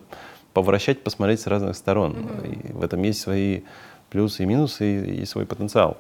повращать, 0.53 1.03
посмотреть 1.03 1.41
с 1.41 1.47
разных 1.47 1.76
сторон. 1.76 2.12
Угу. 2.12 2.47
И 2.47 2.74
в 2.74 2.84
этом 2.84 3.01
есть 3.03 3.22
свои 3.22 3.62
плюсы 4.10 4.43
и 4.43 4.45
минусы, 4.45 4.86
и, 4.86 5.22
и 5.22 5.26
свой 5.26 5.45
потенциал. 5.45 5.97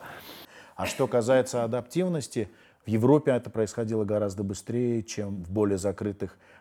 А 0.75 0.85
что 0.85 1.07
касается 1.07 1.63
адаптивности, 1.63 2.49
в 2.85 2.89
Европе 2.89 3.31
это 3.31 3.49
происходило 3.49 4.03
гораздо 4.03 4.43
быстрее, 4.43 5.03
чем 5.03 5.43
в 5.43 5.49
более 5.49 5.77
закрытых 5.77 6.31
а, 6.31 6.54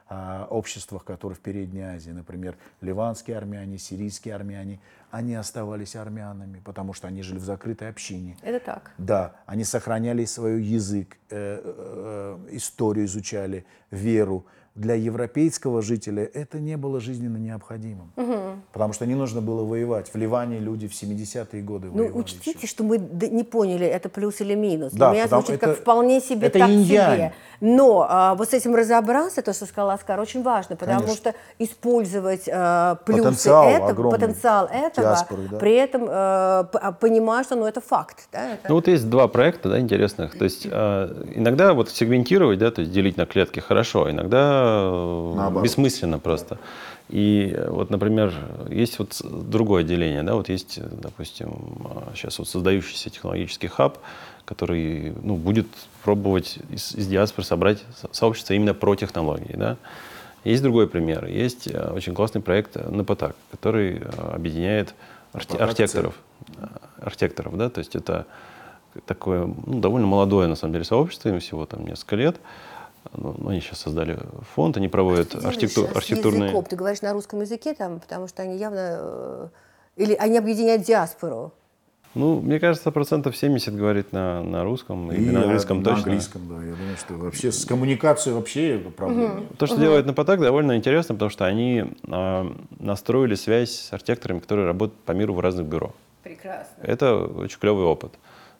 обществах, 0.51 1.05
которые 1.05 1.37
в 1.37 1.41
Передней 1.41 1.83
Азии. 1.83 2.11
Например, 2.11 2.57
ливанские 2.81 3.37
армяне, 3.37 3.79
сирийские 3.79 4.35
армяне, 4.35 4.81
они 5.11 5.35
оставались 5.35 5.97
армянами, 5.97 6.61
потому 6.65 6.93
что 6.93 7.09
они 7.09 7.23
жили 7.23 7.39
в 7.39 7.45
закрытой 7.45 7.89
общине. 7.89 8.37
Это 8.43 8.65
так. 8.65 8.91
Да, 8.99 9.37
они 9.47 9.65
сохраняли 9.65 10.25
свой 10.25 10.63
язык, 10.63 11.17
э, 11.31 11.61
э, 11.65 12.49
историю 12.51 13.07
изучали, 13.07 13.65
веру 13.91 14.45
для 14.75 14.95
европейского 14.95 15.83
жителя 15.83 16.25
это 16.35 16.59
не 16.59 16.77
было 16.77 16.99
жизненно 16.99 17.37
необходимым. 17.37 18.11
Угу. 18.17 18.39
Потому 18.73 18.93
что 18.93 19.07
не 19.07 19.15
нужно 19.15 19.41
было 19.41 19.63
воевать. 19.63 20.11
В 20.13 20.17
Ливане 20.17 20.59
люди 20.59 20.89
в 20.89 20.93
70-е 20.93 21.63
годы 21.63 21.87
ну, 21.89 21.99
воевали. 22.05 22.19
учтите, 22.19 22.59
еще. 22.59 22.67
что 22.67 22.83
мы 22.83 22.99
не 22.99 23.45
поняли, 23.45 23.87
это 23.87 24.09
плюс 24.09 24.41
или 24.41 24.55
минус. 24.55 24.93
Да, 24.93 25.11
Для 25.11 25.21
меня 25.21 25.29
звучит 25.29 25.57
это, 25.57 25.67
как 25.67 25.77
вполне 25.79 26.21
себе 26.21 26.49
это 26.49 26.59
так 26.59 26.69
инь-янь. 26.69 27.15
себе. 27.15 27.33
Но 27.61 28.05
а, 28.09 28.35
вот 28.35 28.51
с 28.51 28.53
этим 28.53 28.75
разобраться, 28.75 29.43
то, 29.43 29.53
что 29.53 29.67
сказал 29.67 29.91
Оскар, 29.91 30.19
очень 30.19 30.43
важно, 30.43 30.75
потому 30.75 31.03
Конечно. 31.03 31.17
что 31.17 31.35
использовать 31.61 32.49
а, 32.53 32.97
плюсы 32.97 33.23
Потенциал 33.23 33.69
этого, 33.69 33.91
огромный. 33.91 34.19
потенциал 34.19 34.67
этого, 34.67 35.09
Диаспоры, 35.09 35.43
да. 35.51 35.59
при 35.59 35.75
этом 35.77 36.07
а, 36.09 36.69
а, 36.73 36.93
понимая, 36.93 37.45
что 37.45 37.55
ну, 37.55 37.65
это 37.67 37.81
факт. 37.81 38.29
Да, 38.33 38.55
это- 38.55 38.69
Ну 38.69 38.75
вот 38.75 38.89
есть 38.89 39.09
два 39.09 39.29
проекта 39.29 39.69
да, 39.69 39.79
интересных. 39.79 40.37
То 40.37 40.45
есть 40.45 40.67
э, 40.71 41.25
иногда 41.37 41.75
вот 41.75 41.91
сегментировать, 41.91 42.59
да, 42.59 42.73
то 42.73 42.81
есть 42.81 42.93
делить 42.93 43.17
на 43.17 43.25
клетки 43.25 43.61
хорошо, 43.61 44.11
иногда 44.11 44.63
э, 44.63 44.64
Наоборот. 45.37 45.65
бессмысленно 45.65 46.19
просто. 46.19 46.59
И 47.09 47.53
э, 47.55 47.71
вот, 47.71 47.91
например, 47.91 48.33
есть 48.71 48.99
вот 48.99 49.21
другое 49.23 49.85
деление, 49.85 50.23
да, 50.23 50.35
вот 50.35 50.49
есть, 50.49 50.79
э, 50.79 50.89
допустим, 50.91 51.55
сейчас 52.15 52.39
вот 52.39 52.49
создающийся 52.49 53.11
технологический 53.11 53.69
хаб, 53.69 53.99
который 54.45 55.13
ну, 55.23 55.37
будет 55.37 55.67
пробовать 56.03 56.59
из, 56.71 56.95
из 56.95 57.07
диаспоры 57.07 57.47
собрать 57.47 57.85
со- 58.01 58.09
сообщество 58.13 58.55
именно 58.55 58.75
про 58.75 58.95
технологии, 58.95 59.55
да. 59.57 59.77
Есть 60.45 60.63
другой 60.63 60.87
пример. 60.89 61.27
Есть 61.27 61.67
э, 61.67 61.93
очень 61.95 62.15
классный 62.15 62.41
проект 62.41 62.77
Напотак, 62.77 63.37
который 63.51 63.99
э, 63.99 64.33
объединяет 64.35 64.95
архи- 65.33 65.57
архитекторов, 65.57 66.15
э, 66.57 66.67
архитекторов, 67.01 67.57
да, 67.57 67.71
то 67.71 67.79
есть 67.79 67.97
это 67.97 68.27
такое 69.07 69.47
ну, 69.67 69.81
довольно 69.81 70.07
молодое 70.07 70.47
на 70.47 70.55
самом 70.55 70.73
деле 70.73 70.85
сообщество, 70.85 71.29
им 71.29 71.41
всего 71.41 71.67
там 71.67 71.87
несколько 71.87 72.17
лет. 72.17 72.37
Ну, 73.13 73.35
ну, 73.39 73.49
они 73.51 73.61
сейчас 73.61 73.81
создали 73.81 74.19
фонд, 74.55 74.77
они 74.77 74.89
проводят 74.89 75.31
делаешь 75.31 75.47
архитектур- 75.57 75.91
архитектурные. 75.97 76.45
языком? 76.45 76.65
Ты 76.65 76.77
говоришь 76.77 77.03
на 77.03 77.13
русском 77.13 77.41
языке 77.41 77.75
там, 77.75 78.01
потому 78.01 78.29
что 78.29 78.43
они 78.43 78.57
явно... 78.57 78.79
э, 79.01 79.49
Или 79.97 80.15
они 80.15 80.39
объединяют 80.39 80.83
диаспору? 80.83 81.53
Ну, 82.15 82.41
мне 82.41 82.61
кажется, 82.61 82.93
процентов 82.93 83.37
70 83.37 83.75
говорит 83.75 84.13
на, 84.13 84.41
на 84.43 84.63
русском, 84.63 85.11
и, 85.11 85.17
И 85.17 85.31
на 85.31 85.43
английском 85.43 85.79
на 85.79 85.85
точно. 85.85 86.03
английском, 86.05 86.43
да. 86.49 86.55
Я 86.65 86.75
думаю, 86.75 86.97
что 86.97 87.15
вообще 87.15 87.51
с 87.51 87.65
коммуникацией 87.65 88.37
вообще 88.37 88.79
проблем 88.97 89.41
нет. 89.41 89.59
То, 89.59 89.67
что 89.67 89.77
делает 89.79 90.07
Напотак, 90.07 90.41
довольно 90.41 90.77
интересно, 90.77 91.17
потому 91.17 91.31
что 91.31 91.45
они 91.45 91.85
а, 92.09 92.47
настроили 92.79 93.35
связь 93.35 93.71
с 93.89 93.93
архитекторами, 93.93 94.39
которые 94.39 94.67
работают 94.67 95.01
по 95.01 95.11
миру 95.13 95.35
в 95.35 95.41
разных 95.41 95.67
бюро. 95.67 95.93
Прекрасно. 96.23 96.83
Это 96.83 97.17
очень 97.17 97.59
клевый 97.59 97.85
опыт. 97.85 98.13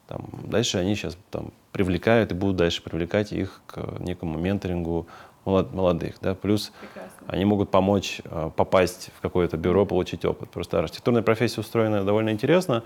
Там, 0.07 0.25
дальше 0.43 0.77
они 0.77 0.95
сейчас 0.95 1.17
там, 1.31 1.51
привлекают 1.71 2.31
и 2.31 2.35
будут 2.35 2.57
дальше 2.57 2.83
привлекать 2.83 3.31
их 3.31 3.61
к 3.65 3.99
некому 3.99 4.37
менторингу 4.37 5.07
молод- 5.45 5.73
молодых. 5.73 6.15
Да? 6.21 6.35
Плюс 6.35 6.71
они 7.27 7.45
могут 7.45 7.71
помочь 7.71 8.21
э, 8.23 8.51
попасть 8.55 9.09
в 9.17 9.21
какое-то 9.21 9.57
бюро, 9.57 9.85
получить 9.85 10.25
опыт. 10.25 10.49
Просто 10.49 10.79
архитектурная 10.79 11.23
профессия 11.23 11.61
устроена 11.61 12.03
довольно 12.03 12.29
интересно. 12.29 12.83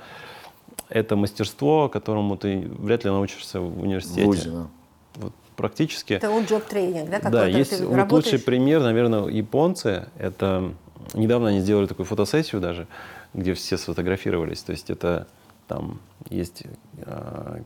Это 0.87 1.15
мастерство, 1.15 1.89
которому 1.89 2.37
ты 2.37 2.67
вряд 2.79 3.03
ли 3.03 3.09
научишься 3.09 3.59
в 3.59 3.69
В 3.69 3.83
университете. 3.83 4.49
Да. 4.49 4.67
Вот 5.15 5.33
практически. 5.55 6.13
Это 6.13 6.29
вот 6.29 6.43
job 6.45 6.63
тренинг, 6.67 7.09
да? 7.09 7.19
Да, 7.29 7.45
есть 7.45 7.77
ты 7.77 7.85
вот 7.85 7.95
работаешь? 7.95 8.25
лучший 8.25 8.39
пример, 8.39 8.81
наверное, 8.81 9.27
японцы. 9.27 10.07
Это 10.17 10.71
недавно 11.13 11.49
они 11.49 11.59
сделали 11.59 11.85
такую 11.87 12.05
фотосессию 12.05 12.61
даже, 12.61 12.87
где 13.33 13.53
все 13.53 13.77
сфотографировались. 13.77 14.61
То 14.63 14.71
есть 14.71 14.89
это 14.89 15.27
там 15.69 15.99
есть 16.29 16.63
э, 16.97 17.61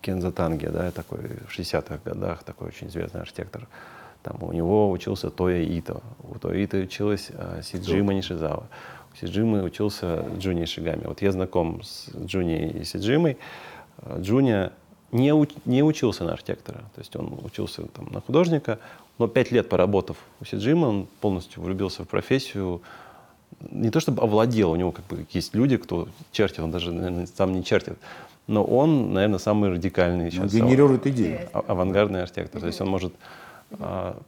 Кензо 0.00 0.30
Танге, 0.30 0.70
да, 0.70 0.92
такой 0.92 1.18
в 1.18 1.58
60-х 1.58 1.98
годах 2.04 2.44
такой 2.44 2.68
очень 2.68 2.86
известный 2.86 3.20
архитектор. 3.20 3.66
Там 4.22 4.42
у 4.42 4.52
него 4.52 4.90
учился 4.90 5.28
Тоя 5.28 5.62
Ито. 5.62 6.00
У 6.22 6.38
Тоя 6.38 6.64
Ито 6.64 6.78
училась 6.78 7.30
э, 7.30 7.62
Сиджима 7.64 8.14
Нишизава. 8.14 8.68
У 9.12 9.16
Сиджимы 9.16 9.64
учился 9.64 10.24
Джуни 10.38 10.64
Шигами. 10.66 11.04
Вот 11.06 11.20
я 11.20 11.32
знаком 11.32 11.82
с 11.82 12.10
Джуни 12.14 12.70
и 12.70 12.84
Сиджимой. 12.84 13.38
Джуня 14.18 14.72
не, 15.10 15.30
уч- 15.30 15.58
не 15.64 15.82
учился 15.82 16.22
на 16.24 16.32
архитектора. 16.32 16.78
То 16.94 17.00
есть 17.00 17.14
он 17.16 17.40
учился 17.42 17.82
там, 17.88 18.06
на 18.12 18.20
художника, 18.20 18.78
но 19.18 19.26
пять 19.26 19.50
лет 19.50 19.68
поработав 19.68 20.16
у 20.40 20.44
Сиджима, 20.44 20.86
он 20.86 21.08
полностью 21.20 21.60
влюбился 21.60 22.04
в 22.04 22.08
профессию. 22.08 22.82
Не 23.70 23.90
то 23.90 24.00
чтобы 24.00 24.22
овладел, 24.22 24.70
у 24.72 24.76
него 24.76 24.92
как 24.92 25.06
бы 25.06 25.26
есть 25.30 25.54
люди, 25.54 25.76
кто 25.76 26.08
чертит, 26.32 26.60
он 26.60 26.70
даже 26.70 26.92
наверное, 26.92 27.26
сам 27.26 27.52
не 27.52 27.62
чертит. 27.64 27.96
Но 28.46 28.62
он, 28.64 29.12
наверное, 29.14 29.38
самый 29.38 29.70
радикальный 29.70 30.26
Он 30.26 30.30
сейчас 30.30 30.52
генерирует 30.52 31.06
идеи. 31.06 31.48
а- 31.52 31.64
авангардный 31.68 32.22
архитектор. 32.22 32.60
То 32.60 32.66
есть 32.66 32.80
он 32.80 32.88
может... 32.88 33.14
а, 33.78 34.20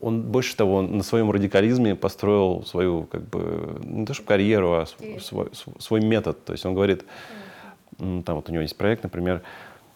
Он 0.00 0.22
больше 0.22 0.56
того, 0.56 0.76
он 0.76 0.96
на 0.96 1.02
своем 1.02 1.30
радикализме 1.30 1.94
построил 1.94 2.64
свою, 2.64 3.02
как 3.04 3.22
бы, 3.28 3.80
не 3.84 4.06
то 4.06 4.14
чтобы 4.14 4.28
карьеру, 4.28 4.72
а 4.74 4.86
св- 4.86 5.22
свой, 5.22 5.48
св- 5.52 5.74
свой 5.82 6.00
метод. 6.00 6.42
То 6.44 6.52
есть 6.52 6.64
он 6.64 6.74
говорит, 6.74 7.04
там 7.98 8.36
вот 8.36 8.48
у 8.48 8.52
него 8.52 8.62
есть 8.62 8.76
проект, 8.76 9.02
например, 9.02 9.42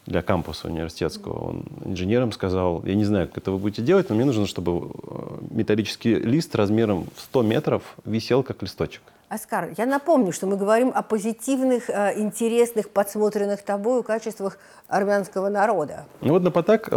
для 0.06 0.22
кампуса 0.22 0.68
университетского. 0.68 1.38
Он 1.48 1.64
инженерам 1.84 2.32
сказал, 2.32 2.82
я 2.84 2.94
не 2.94 3.04
знаю, 3.04 3.28
как 3.28 3.38
это 3.38 3.52
вы 3.52 3.58
будете 3.58 3.82
делать, 3.82 4.08
но 4.08 4.16
мне 4.16 4.24
нужно, 4.24 4.46
чтобы 4.46 4.90
э, 4.90 5.38
металлический 5.50 6.14
лист 6.16 6.54
размером 6.54 7.06
в 7.14 7.20
100 7.20 7.42
метров 7.42 7.82
висел 8.04 8.42
как 8.42 8.62
листочек. 8.62 9.02
Оскар, 9.32 9.70
я 9.78 9.86
напомню, 9.86 10.30
что 10.30 10.46
мы 10.46 10.58
говорим 10.58 10.92
о 10.94 11.02
позитивных, 11.02 11.88
э, 11.88 12.20
интересных, 12.20 12.90
подсмотренных 12.90 13.62
тобою 13.62 14.02
качествах 14.02 14.58
армянского 14.88 15.48
народа. 15.48 16.04
Ну 16.20 16.34
вот 16.34 16.42
Напатак 16.42 16.88
э, 16.92 16.96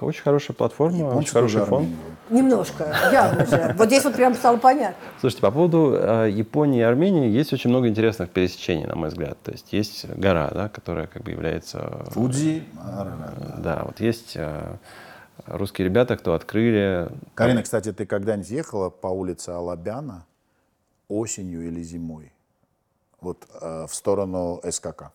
очень 0.00 0.22
хорошая 0.22 0.56
платформа, 0.56 0.94
очень 0.94 1.06
Японцы 1.08 1.32
хороший 1.32 1.64
фон. 1.66 1.82
Армению. 1.82 1.98
Немножко, 2.30 2.96
явно 3.12 3.44
же. 3.44 3.74
Вот 3.76 3.88
здесь 3.88 4.02
вот 4.04 4.14
прям 4.14 4.34
стало 4.34 4.56
понятно. 4.56 4.96
Слушайте, 5.20 5.42
по 5.42 5.50
поводу 5.50 5.94
э, 5.98 6.30
Японии 6.30 6.80
и 6.80 6.82
Армении 6.82 7.28
есть 7.28 7.52
очень 7.52 7.68
много 7.68 7.88
интересных 7.88 8.30
пересечений, 8.30 8.86
на 8.86 8.96
мой 8.96 9.10
взгляд. 9.10 9.36
То 9.42 9.52
есть 9.52 9.70
есть 9.74 10.08
гора, 10.08 10.50
да, 10.54 10.70
которая 10.70 11.06
как 11.08 11.24
бы 11.24 11.30
является... 11.30 11.78
э, 12.06 12.10
Фудзи. 12.12 12.64
Да, 13.58 13.82
вот 13.84 14.00
есть 14.00 14.32
э, 14.34 14.76
русские 15.44 15.84
ребята, 15.84 16.16
кто 16.16 16.32
открыли... 16.32 17.10
Карина, 17.34 17.62
кстати, 17.62 17.92
ты 17.92 18.06
когда-нибудь 18.06 18.48
ехала 18.48 18.88
по 18.88 19.08
улице 19.08 19.50
Алабяна 19.50 20.24
осенью 21.08 21.66
или 21.66 21.82
зимой? 21.82 22.32
Вот 23.20 23.46
э, 23.60 23.86
в 23.88 23.94
сторону 23.94 24.60
СКК. 24.68 25.12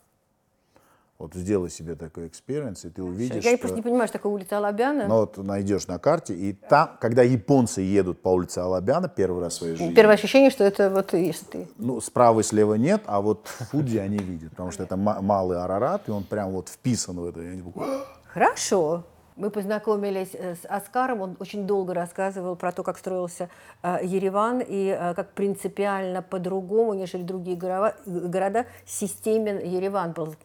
Вот 1.17 1.35
сделай 1.35 1.69
себе 1.69 1.93
такой 1.93 2.25
experience, 2.27 2.83
и 2.85 2.89
ты 2.89 3.03
увидишь, 3.03 3.43
Я 3.43 3.51
что... 3.51 3.59
просто 3.59 3.75
не 3.77 3.83
понимаю, 3.83 4.07
что 4.07 4.17
такое 4.17 4.31
улица 4.31 4.57
Алабяна. 4.57 5.07
Ну 5.07 5.17
вот 5.17 5.37
найдешь 5.37 5.85
на 5.85 5.99
карте, 5.99 6.33
и 6.33 6.53
там, 6.53 6.97
когда 6.99 7.21
японцы 7.21 7.81
едут 7.81 8.23
по 8.23 8.29
улице 8.29 8.57
Алабяна 8.57 9.07
первый 9.07 9.39
раз 9.43 9.53
в 9.53 9.57
своей 9.57 9.75
жизни, 9.75 9.93
Первое 9.93 10.15
ощущение, 10.15 10.49
что 10.49 10.63
это 10.63 10.89
вот 10.89 11.13
если 11.13 11.45
ты. 11.45 11.67
ну, 11.77 12.01
справа 12.01 12.39
и 12.39 12.43
слева 12.43 12.73
нет, 12.73 13.03
а 13.05 13.21
вот 13.21 13.45
Фудзи 13.69 13.97
они 13.99 14.17
видят, 14.17 14.49
потому 14.49 14.71
что 14.71 14.81
это 14.81 14.97
ма- 14.97 15.21
малый 15.21 15.59
Арарат, 15.61 16.09
и 16.09 16.11
он 16.11 16.23
прям 16.23 16.49
вот 16.53 16.69
вписан 16.69 17.19
в 17.19 17.25
это. 17.25 17.39
«А!» 17.75 18.05
Хорошо. 18.33 19.03
Мы 19.35 19.49
познакомились 19.49 20.29
э, 20.33 20.55
с 20.55 20.65
Оскаром, 20.65 21.21
он 21.21 21.37
очень 21.39 21.65
долго 21.65 21.93
рассказывал 21.93 22.55
про 22.55 22.71
то, 22.71 22.83
как 22.83 22.97
строился 22.97 23.49
э, 23.83 23.99
Ереван 24.03 24.61
и 24.61 24.95
э, 24.97 25.13
как 25.13 25.31
принципиально 25.33 26.21
по-другому, 26.21 26.93
нежели 26.93 27.23
другие 27.23 27.57
города, 27.57 28.65
системен 28.85 29.59
Ереван 29.59 30.11
был 30.11 30.35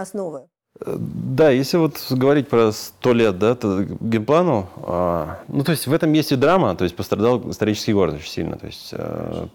основы. 0.00 0.42
Э, 0.80 0.96
Да, 0.98 1.50
если 1.50 1.78
вот 1.78 2.06
говорить 2.10 2.48
про 2.48 2.72
сто 2.72 3.12
лет, 3.12 3.38
да, 3.38 3.54
то 3.54 3.82
геймплану, 3.82 4.68
а, 4.76 5.38
ну, 5.48 5.64
то 5.64 5.72
есть 5.72 5.86
в 5.86 5.92
этом 5.92 6.12
есть 6.12 6.32
и 6.32 6.36
драма, 6.36 6.74
то 6.76 6.84
есть 6.84 6.96
пострадал 6.96 7.50
исторический 7.50 7.94
город 7.94 8.14
очень 8.14 8.30
сильно. 8.30 8.56
То 8.56 8.66
есть 8.66 8.90
э, 8.92 9.46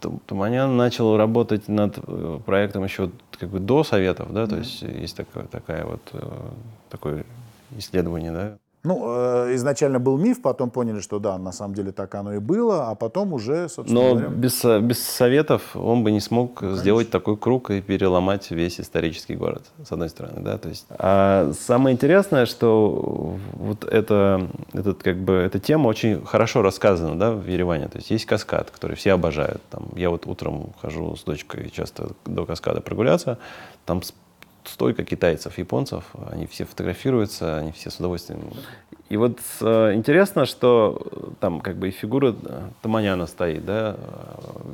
Тум- 0.00 0.20
Туманян 0.26 0.76
начал 0.76 1.16
работать 1.16 1.68
над 1.68 1.98
проектом 2.44 2.84
еще 2.84 3.10
как 3.38 3.48
бы 3.50 3.58
до 3.58 3.84
Советов, 3.84 4.32
да, 4.32 4.46
то 4.46 4.56
есть 4.56 4.82
есть 4.82 5.16
такое, 5.16 5.44
такая 5.44 5.84
вот, 5.84 6.00
э, 6.12 6.50
такое 6.90 7.24
исследование, 7.76 8.32
да. 8.32 8.58
Ну, 8.82 9.04
э, 9.04 9.54
изначально 9.56 9.98
был 9.98 10.16
миф, 10.16 10.40
потом 10.40 10.70
поняли, 10.70 11.00
что 11.00 11.18
да, 11.18 11.36
на 11.36 11.52
самом 11.52 11.74
деле 11.74 11.92
так 11.92 12.14
оно 12.14 12.32
и 12.32 12.38
было, 12.38 12.88
а 12.88 12.94
потом 12.94 13.34
уже, 13.34 13.68
собственно 13.68 14.00
Но 14.00 14.10
говоря, 14.14 14.28
без, 14.28 14.58
со- 14.58 14.80
без 14.80 15.02
Советов 15.04 15.76
он 15.76 16.02
бы 16.02 16.10
не 16.10 16.20
смог 16.20 16.62
сделать 16.62 17.10
такой 17.10 17.36
круг 17.36 17.70
и 17.70 17.82
переломать 17.82 18.50
весь 18.50 18.80
исторический 18.80 19.36
город, 19.36 19.66
с 19.86 19.92
одной 19.92 20.08
стороны, 20.08 20.40
да, 20.40 20.56
то 20.56 20.70
есть. 20.70 20.86
А 20.88 21.52
самое 21.60 21.94
интересное, 21.94 22.46
что 22.46 23.36
вот 23.52 23.84
это, 23.84 24.48
этот, 24.72 25.02
как 25.02 25.18
бы, 25.18 25.34
эта 25.34 25.60
тема 25.60 25.88
очень 25.88 26.24
хорошо 26.24 26.62
рассказана, 26.62 27.18
да, 27.18 27.32
в 27.32 27.46
Ереване, 27.46 27.88
то 27.88 27.98
есть 27.98 28.10
есть 28.10 28.24
каскад, 28.24 28.70
который 28.70 28.96
все 28.96 29.12
обожают, 29.12 29.60
там, 29.68 29.90
я 29.94 30.08
вот 30.08 30.26
утром 30.26 30.72
хожу 30.80 31.16
с 31.16 31.24
дочкой 31.24 31.68
часто 31.68 32.12
до 32.24 32.46
каскада 32.46 32.80
прогуляться, 32.80 33.36
там 33.84 34.00
с- 34.70 34.72
столько 34.72 35.04
китайцев, 35.04 35.58
японцев, 35.58 36.04
они 36.30 36.46
все 36.46 36.64
фотографируются, 36.64 37.58
они 37.58 37.72
все 37.72 37.90
с 37.90 37.96
удовольствием. 37.96 38.40
И 39.08 39.16
вот 39.16 39.38
э, 39.60 39.94
интересно, 39.94 40.46
что 40.46 41.02
э, 41.10 41.30
там 41.40 41.60
как 41.60 41.76
бы 41.76 41.88
и 41.88 41.90
фигура 41.90 42.34
э, 42.42 42.62
Таманяна 42.82 43.26
стоит, 43.26 43.64
да, 43.64 43.96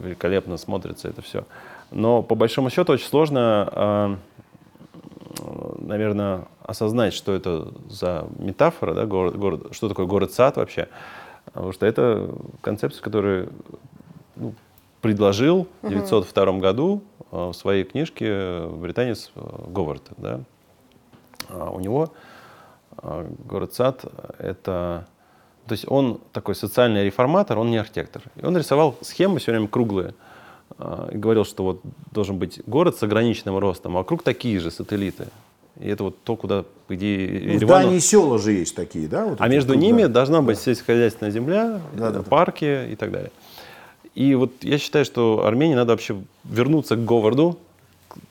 великолепно 0.02 0.56
смотрится 0.56 1.08
это 1.08 1.22
все. 1.22 1.44
Но 1.90 2.22
по 2.22 2.34
большому 2.34 2.70
счету 2.70 2.92
очень 2.92 3.06
сложно, 3.06 4.18
наверное, 5.78 6.46
осознать, 6.62 7.14
что 7.14 7.32
это 7.32 7.68
за 7.88 8.26
метафора, 8.38 8.94
да, 8.94 9.06
город, 9.06 9.36
город, 9.36 9.68
что 9.70 9.88
такое 9.88 10.06
город-сад 10.06 10.56
вообще. 10.56 10.88
Потому 11.44 11.72
что 11.72 11.86
это 11.86 12.28
концепция, 12.60 13.02
которую 13.02 13.52
ну, 14.34 14.52
предложил 15.00 15.68
в 15.82 15.86
1902 15.86 16.52
году 16.58 17.02
э, 17.30 17.50
в 17.50 17.52
своей 17.54 17.84
книжке 17.84 18.66
британец 18.66 19.30
э, 19.34 19.40
Говард. 19.68 20.02
Да? 20.16 20.40
А 21.48 21.70
у 21.70 21.80
него 21.80 22.12
э, 23.02 23.26
город-сад— 23.44 24.04
это... 24.38 25.06
То 25.66 25.72
есть 25.72 25.84
он 25.88 26.20
такой 26.32 26.54
социальный 26.54 27.04
реформатор, 27.04 27.58
он 27.58 27.70
не 27.70 27.78
архитектор. 27.78 28.22
И 28.36 28.44
он 28.44 28.56
рисовал 28.56 28.96
схемы 29.00 29.40
все 29.40 29.50
время 29.50 29.66
круглые. 29.66 30.14
И 31.12 31.16
говорил, 31.16 31.44
что 31.44 31.64
вот 31.64 31.80
должен 32.12 32.38
быть 32.38 32.60
город 32.66 32.96
с 32.96 33.02
ограниченным 33.02 33.58
ростом, 33.58 33.96
а 33.96 34.00
вокруг 34.00 34.22
такие 34.22 34.60
же 34.60 34.70
сателлиты. 34.70 35.26
И 35.80 35.88
это 35.88 36.04
вот 36.04 36.22
то, 36.22 36.36
куда, 36.36 36.64
по 36.86 36.94
идее, 36.94 37.28
ну, 37.28 37.52
Еревану- 37.52 37.66
здания 37.66 37.96
и 37.96 38.00
села 38.00 38.38
же 38.38 38.52
есть 38.52 38.74
такие, 38.74 39.08
да? 39.08 39.26
вот 39.26 39.40
а 39.40 39.48
между 39.48 39.74
тут, 39.74 39.82
ними 39.82 40.02
да. 40.02 40.08
должна 40.08 40.40
быть 40.40 40.58
сельскохозяйственная 40.58 41.30
земля, 41.30 41.80
Да, 41.94 42.10
да, 42.10 42.18
да. 42.18 42.22
парки 42.22 42.90
и 42.90 42.96
так 42.96 43.10
далее. 43.10 43.30
И 44.16 44.34
вот 44.34 44.50
я 44.62 44.78
считаю, 44.78 45.04
что 45.04 45.44
Армении 45.44 45.74
надо 45.74 45.92
вообще 45.92 46.16
вернуться 46.44 46.96
к 46.96 47.04
Говарду, 47.04 47.58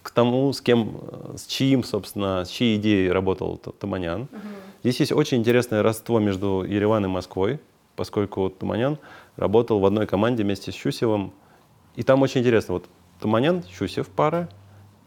к- 0.01 0.09
тому, 0.09 0.51
с 0.51 0.59
кем, 0.59 0.97
э, 0.99 1.37
с 1.37 1.45
чьим, 1.45 1.83
собственно, 1.83 2.43
с 2.43 2.49
чьей 2.49 2.77
идеей 2.77 3.11
работал 3.11 3.57
Т- 3.57 3.71
Таманян. 3.71 4.27
Здесь 4.83 4.99
есть 4.99 5.11
очень 5.11 5.37
интересное 5.37 5.83
родство 5.83 6.19
между 6.19 6.63
Ереваном 6.67 7.11
и 7.11 7.13
Москвой, 7.13 7.59
поскольку 7.95 8.41
вот 8.41 8.57
Таманян 8.57 8.97
работал 9.37 9.79
в 9.79 9.85
одной 9.85 10.07
команде 10.07 10.43
вместе 10.43 10.71
с 10.71 10.75
Щусевым. 10.75 11.31
И 11.95 12.01
там 12.03 12.21
очень 12.23 12.41
интересно, 12.41 12.73
вот 12.75 12.85
Таманян, 13.19 13.63
Щусев 13.71 14.07
пара, 14.07 14.49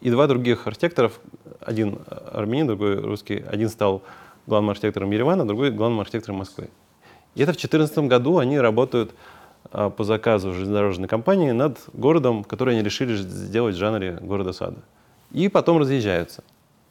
и 0.00 0.10
два 0.10 0.28
других 0.28 0.68
архитекторов, 0.68 1.18
один 1.60 1.98
армянин, 2.32 2.68
другой 2.68 3.00
русский, 3.00 3.42
один 3.50 3.68
стал 3.68 4.02
главным 4.46 4.70
архитектором 4.70 5.10
Еревана, 5.10 5.44
другой 5.44 5.72
главным 5.72 5.98
архитектором 6.00 6.38
Москвы. 6.38 6.68
И 7.34 7.42
это 7.42 7.52
в 7.52 7.56
2014 7.56 7.98
году 8.08 8.38
они 8.38 8.60
работают 8.60 9.10
по 9.70 10.04
заказу 10.04 10.52
железнодорожной 10.52 11.08
компании 11.08 11.50
над 11.50 11.78
городом, 11.92 12.44
который 12.44 12.74
они 12.74 12.82
решили 12.82 13.16
сделать 13.16 13.74
в 13.74 13.78
жанре 13.78 14.18
города-сада. 14.20 14.78
И 15.32 15.48
потом 15.48 15.78
разъезжаются. 15.78 16.42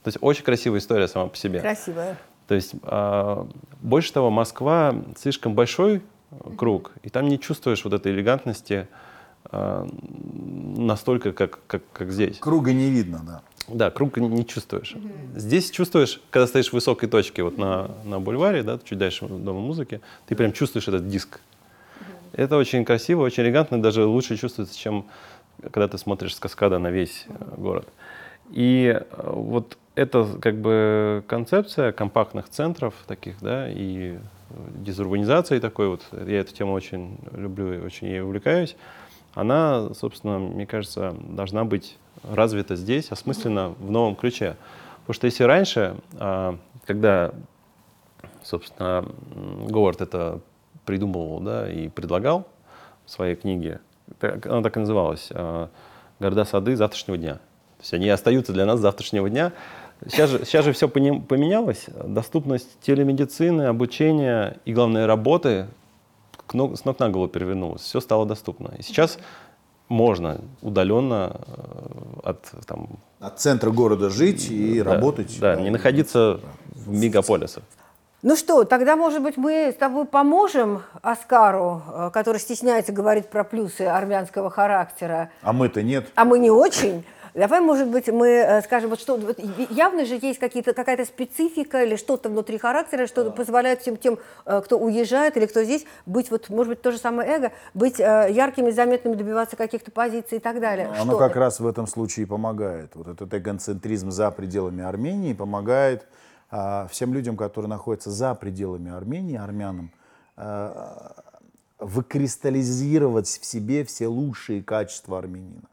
То 0.03 0.09
есть 0.09 0.17
очень 0.21 0.43
красивая 0.43 0.79
история 0.79 1.07
сама 1.07 1.27
по 1.27 1.35
себе. 1.35 1.59
Красивая. 1.59 2.17
То 2.47 2.55
есть 2.55 2.75
а, 2.83 3.47
больше 3.81 4.13
того, 4.13 4.29
Москва 4.29 4.95
слишком 5.17 5.53
большой 5.53 5.97
э, 6.31 6.35
круг, 6.57 6.93
и 7.03 7.09
там 7.09 7.27
не 7.27 7.39
чувствуешь 7.39 7.83
вот 7.83 7.93
этой 7.93 8.13
элегантности 8.13 8.87
а, 9.45 9.87
настолько, 10.77 11.33
как, 11.33 11.59
как, 11.67 11.83
как 11.91 12.11
здесь. 12.11 12.37
Круга 12.39 12.73
не 12.73 12.89
видно, 12.89 13.21
да. 13.25 13.41
Да, 13.67 13.91
круг 13.91 14.15
не 14.15 14.45
чувствуешь. 14.45 14.95
Здесь 15.35 15.71
чувствуешь, 15.71 16.21
когда 16.29 16.47
стоишь 16.47 16.69
в 16.69 16.73
высокой 16.73 17.09
точке, 17.09 17.43
вот 17.43 17.57
на, 17.57 17.91
на 18.05 18.19
бульваре, 18.21 18.63
да, 18.63 18.79
чуть 18.81 18.97
дальше 18.97 19.27
Дома 19.27 19.59
музыки, 19.59 19.99
ты 20.25 20.35
прям 20.35 20.53
чувствуешь 20.53 20.87
этот 20.87 21.09
диск. 21.09 21.41
Это 22.37 22.55
очень 22.55 22.85
красиво, 22.85 23.23
очень 23.23 23.43
элегантно, 23.43 23.81
даже 23.81 24.05
лучше 24.05 24.37
чувствуется, 24.37 24.77
чем 24.77 25.07
когда 25.71 25.87
ты 25.87 25.97
смотришь 25.97 26.35
с 26.35 26.39
каскада 26.39 26.77
на 26.77 26.91
весь 26.91 27.25
э, 27.27 27.33
город. 27.57 27.87
И 28.51 28.95
э, 28.95 29.29
вот 29.33 29.75
эта 29.95 30.23
как 30.39 30.61
бы 30.61 31.23
концепция 31.27 31.91
компактных 31.91 32.47
центров 32.47 32.93
таких, 33.07 33.41
да, 33.41 33.67
и 33.67 34.17
э, 34.17 34.19
дезурбанизации 34.75 35.57
такой 35.57 35.89
вот, 35.89 36.05
я 36.11 36.41
эту 36.41 36.53
тему 36.53 36.73
очень 36.73 37.17
люблю 37.31 37.73
и 37.73 37.79
очень 37.79 38.07
ей 38.07 38.21
увлекаюсь, 38.21 38.75
она, 39.33 39.91
собственно, 39.95 40.37
мне 40.37 40.67
кажется, 40.67 41.15
должна 41.19 41.65
быть 41.65 41.97
развита 42.21 42.75
здесь, 42.75 43.11
осмысленно 43.11 43.69
в 43.79 43.89
новом 43.89 44.15
ключе. 44.15 44.57
Потому 44.99 45.15
что 45.15 45.25
если 45.25 45.43
раньше, 45.43 45.95
а, 46.19 46.57
когда, 46.85 47.33
собственно, 48.43 49.05
Говард 49.67 50.01
это 50.01 50.41
придумывал 50.87 51.41
да, 51.41 51.69
и 51.69 51.89
предлагал 51.89 52.47
в 53.05 53.11
своей 53.11 53.35
книге, 53.35 53.81
она 54.21 54.63
так 54.63 54.77
и 54.77 54.79
называлась 54.79 55.27
а, 55.31 55.69
«Города-сады 56.19 56.75
завтрашнего 56.75 57.17
дня». 57.17 57.33
То 57.35 57.81
есть 57.81 57.93
они 57.93 58.09
остаются 58.09 58.53
для 58.53 58.65
нас 58.65 58.79
завтрашнего 58.79 59.29
дня. 59.29 59.51
Сейчас 60.07 60.29
же, 60.29 60.45
сейчас 60.45 60.65
же 60.65 60.71
все 60.71 60.87
поменялось. 60.87 61.85
Доступность 62.05 62.79
телемедицины, 62.81 63.63
обучения 63.63 64.57
и, 64.65 64.73
главное, 64.73 65.05
работы 65.05 65.67
с 66.49 66.53
ног 66.53 66.99
на 66.99 67.09
голову 67.09 67.27
перевернулась. 67.27 67.81
Все 67.81 67.99
стало 67.99 68.25
доступно. 68.25 68.73
И 68.77 68.81
сейчас 68.81 69.19
можно 69.89 70.41
удаленно 70.61 71.39
э, 71.45 72.29
от, 72.29 72.51
там, 72.65 72.99
от 73.19 73.39
центра 73.39 73.71
города 73.71 74.09
жить 74.09 74.49
и 74.49 74.81
да, 74.81 74.93
работать. 74.93 75.37
Да, 75.39 75.55
не 75.55 75.69
находиться 75.69 76.39
в 76.73 76.89
мегаполисах. 76.89 77.63
Ну 78.23 78.35
что, 78.35 78.63
тогда, 78.63 78.95
может 78.95 79.21
быть, 79.21 79.37
мы 79.37 79.71
с 79.71 79.75
тобой 79.75 80.05
поможем 80.05 80.81
Оскару, 81.03 81.83
э, 81.87 82.09
который 82.11 82.39
стесняется 82.39 82.91
говорить 82.91 83.29
про 83.29 83.43
плюсы 83.43 83.83
армянского 83.83 84.49
характера. 84.49 85.29
А 85.43 85.53
мы-то 85.53 85.83
нет. 85.83 86.07
А 86.15 86.25
мы 86.25 86.39
не 86.39 86.49
очень. 86.49 87.05
Давай, 87.35 87.61
может 87.61 87.87
быть, 87.89 88.07
мы 88.07 88.27
э, 88.29 88.61
скажем, 88.63 88.89
вот 88.89 88.99
что 88.99 89.17
вот 89.17 89.37
явно 89.69 90.03
же 90.03 90.17
есть 90.19 90.39
какие-то, 90.39 90.73
какая-то 90.73 91.05
специфика 91.05 91.83
или 91.83 91.95
что-то 91.95 92.29
внутри 92.29 92.57
характера, 92.57 93.05
что 93.05 93.25
да. 93.25 93.29
позволяет 93.29 93.81
всем 93.81 93.97
тем, 93.97 94.17
э, 94.47 94.61
кто 94.65 94.79
уезжает 94.79 95.37
или 95.37 95.45
кто 95.45 95.63
здесь, 95.63 95.85
быть, 96.07 96.31
вот, 96.31 96.49
может 96.49 96.69
быть, 96.69 96.81
то 96.81 96.91
же 96.91 96.97
самое 96.97 97.29
эго, 97.29 97.51
быть 97.75 97.99
яркими, 97.99 98.71
заметными, 98.71 99.13
добиваться 99.13 99.55
каких-то 99.55 99.91
позиций 99.91 100.39
и 100.39 100.41
так 100.41 100.59
далее. 100.59 100.87
Оно 100.99 101.11
что? 101.11 101.19
как 101.19 101.35
раз 101.35 101.59
в 101.59 101.67
этом 101.67 101.85
случае 101.85 102.25
помогает. 102.25 102.95
Вот 102.95 103.07
этот 103.07 103.31
эгоцентризм 103.31 104.09
за 104.09 104.31
пределами 104.31 104.83
Армении 104.83 105.33
помогает 105.33 106.07
всем 106.49 107.13
людям, 107.13 107.35
которые 107.35 107.69
находятся 107.69 108.11
за 108.11 108.33
пределами 108.33 108.91
Армении, 108.91 109.35
армянам, 109.35 109.91
а, 110.37 111.15
выкристаллизировать 111.79 113.27
в 113.27 113.45
себе 113.45 113.83
все 113.83 114.07
лучшие 114.07 114.63
качества 114.63 115.17
армянина. 115.17 115.67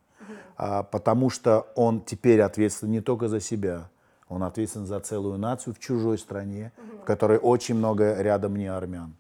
А, 0.57 0.83
потому 0.83 1.31
что 1.31 1.67
он 1.75 2.01
теперь 2.01 2.41
ответственен 2.41 2.93
не 2.93 3.01
только 3.01 3.29
за 3.29 3.41
себя, 3.41 3.91
он 4.29 4.43
ответственен 4.43 4.87
за 4.87 5.01
целую 5.01 5.39
нацию 5.39 5.75
в 5.75 5.79
чужой 5.79 6.19
стране, 6.19 6.73
в 7.03 7.05
которой 7.05 7.39
очень 7.39 7.75
много 7.75 8.21
рядом 8.21 8.57
не 8.57 8.67
армян. 8.67 9.15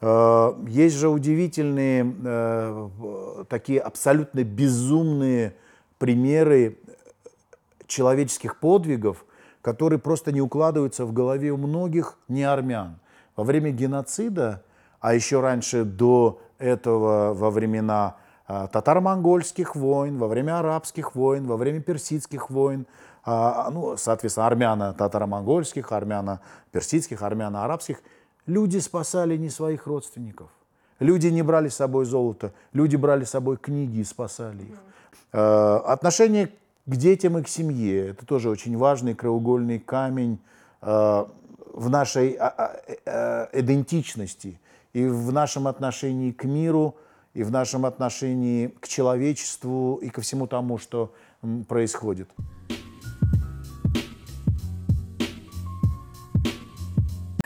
А, 0.00 0.54
есть 0.66 0.96
же 0.96 1.08
удивительные, 1.08 2.86
такие 3.48 3.80
абсолютно 3.80 4.44
безумные 4.44 5.54
примеры 5.98 6.78
человеческих 7.86 8.58
подвигов, 8.58 9.24
которые 9.62 9.98
просто 9.98 10.32
не 10.32 10.40
укладываются 10.40 11.04
в 11.04 11.12
голове 11.12 11.50
у 11.50 11.56
многих 11.56 12.18
не 12.28 12.44
армян. 12.44 12.98
Во 13.36 13.44
время 13.44 13.70
геноцида, 13.70 14.62
а 15.00 15.14
еще 15.14 15.40
раньше 15.40 15.84
до 15.84 16.40
этого 16.58 17.34
во 17.34 17.50
времена 17.50 18.16
а, 18.46 18.66
татаро-монгольских 18.66 19.76
войн, 19.76 20.18
во 20.18 20.28
время 20.28 20.58
арабских 20.58 21.14
войн, 21.14 21.46
во 21.46 21.56
время 21.56 21.80
персидских 21.80 22.50
войн, 22.50 22.86
а, 23.24 23.70
ну, 23.70 23.96
соответственно, 23.96 24.46
армяно-татаро-монгольских, 24.46 25.92
армяно-персидских, 25.92 27.22
армяно-арабских, 27.22 28.02
люди 28.46 28.78
спасали 28.78 29.36
не 29.36 29.50
своих 29.50 29.86
родственников. 29.86 30.48
Люди 30.98 31.28
не 31.28 31.42
брали 31.42 31.68
с 31.68 31.76
собой 31.76 32.04
золото, 32.04 32.52
люди 32.72 32.96
брали 32.96 33.24
с 33.24 33.30
собой 33.30 33.56
книги 33.56 33.98
и 33.98 34.04
спасали 34.04 34.62
их. 34.62 34.78
А, 35.32 35.78
отношение 35.86 36.50
к 36.90 36.96
детям 36.96 37.38
и 37.38 37.42
к 37.42 37.48
семье– 37.48 38.08
это 38.10 38.26
тоже 38.26 38.50
очень 38.50 38.76
важный 38.76 39.14
краеугольный 39.14 39.78
камень 39.78 40.38
в 40.82 41.88
нашей 41.88 42.36
э, 42.38 43.46
идентичности. 43.52 44.58
И 44.92 45.04
в 45.06 45.32
нашем 45.32 45.68
отношении 45.68 46.32
к 46.32 46.44
миру– 46.44 46.96
и 47.34 47.42
в 47.42 47.50
нашем 47.50 47.86
отношении 47.86 48.68
к 48.80 48.88
человечеству 48.88 49.96
и 50.02 50.08
ко 50.08 50.20
всему 50.20 50.46
тому, 50.46 50.78
что 50.78 51.12
происходит. 51.68 52.28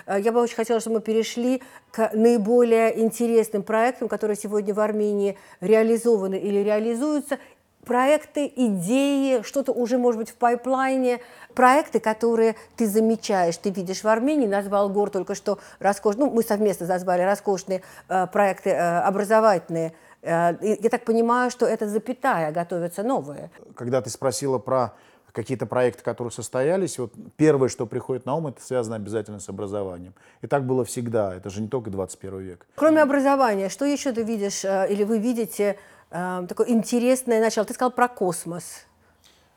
Э, 0.07 0.21
я 0.21 0.33
бы 0.33 0.41
очень 0.41 0.57
хотела, 0.57 0.81
чтобы 0.81 0.97
мы 0.97 1.03
перешли 1.03 1.63
к 1.91 2.11
наиболее 2.15 3.01
интересным 3.01 3.63
проектам, 3.63 4.09
которые 4.09 4.37
сегодня 4.37 4.75
в 4.75 4.81
Армении 4.81 5.37
реализованы 5.61 6.37
или 6.37 6.59
реализуются, 6.59 7.39
проекты, 7.85 8.53
идеи, 8.55 9.43
что-то 9.43 9.73
уже, 9.73 9.99
может 9.99 10.19
быть, 10.19 10.31
в 10.31 10.35
пайплайне, 10.35 11.21
проекты, 11.55 12.01
которые 12.01 12.57
ты 12.77 12.87
замечаешь, 12.87 13.57
ты 13.57 13.71
видишь 13.71 14.03
в 14.03 14.09
Армении, 14.09 14.47
назвал 14.47 14.89
Гор 14.89 15.11
только 15.11 15.35
что 15.35 15.59
роскошные, 15.79 16.27
ну, 16.27 16.33
мы 16.33 16.43
совместно 16.43 16.87
назвали 16.87 17.23
роскошные 17.23 17.83
э, 18.09 18.27
проекты 18.27 18.71
э, 18.71 19.01
образовательные. 19.01 19.93
Э, 20.23 20.55
я 20.61 20.91
так 20.91 21.05
понимаю, 21.05 21.51
что 21.51 21.67
это 21.67 21.89
запятая, 21.89 22.51
готовятся 22.53 23.03
новые. 23.03 23.51
Когда 23.77 24.01
ты 24.01 24.11
спросила 24.11 24.59
про 24.59 24.95
какие-то 25.35 25.67
проекты, 25.67 26.03
которые 26.03 26.31
состоялись, 26.31 26.99
вот 26.99 27.13
первое, 27.37 27.69
что 27.69 27.87
приходит 27.87 28.25
на 28.25 28.37
ум, 28.37 28.47
это 28.47 28.63
связано 28.63 28.97
обязательно 28.97 29.41
с 29.41 29.49
образованием. 29.49 30.15
И 30.43 30.47
так 30.47 30.65
было 30.65 30.85
всегда, 30.85 31.35
это 31.35 31.51
же 31.51 31.61
не 31.61 31.69
только 31.69 31.91
21 31.91 32.39
век. 32.39 32.67
Кроме 32.77 33.03
образования, 33.03 33.69
что 33.69 33.85
еще 33.85 34.13
ты 34.13 34.23
видишь 34.23 34.65
э, 34.65 34.87
или 34.91 35.03
вы 35.03 35.19
видите 35.19 35.77
э, 36.15 36.47
такое 36.49 36.69
интересное 36.69 37.41
начало. 37.41 37.67
Ты 37.67 37.75
сказал 37.75 37.91
про 37.91 38.09
космос. 38.09 38.87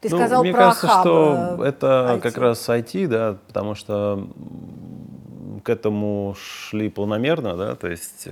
Ты 0.02 0.10
ну, 0.10 0.18
сказал 0.18 0.44
мне 0.44 0.52
про 0.52 0.66
кажется, 0.66 0.88
хаб, 0.88 1.02
что 1.02 1.56
э, 1.60 1.64
это 1.64 2.14
IT. 2.18 2.22
как 2.22 2.38
раз 2.38 2.70
IT, 2.70 3.08
да, 3.08 3.38
потому 3.48 3.74
что 3.76 4.28
к 5.64 5.70
этому 5.70 6.36
шли 6.40 6.90
планомерно, 6.90 7.58
да, 7.58 7.76
то 7.76 7.88
есть 7.88 8.24
э, 8.26 8.32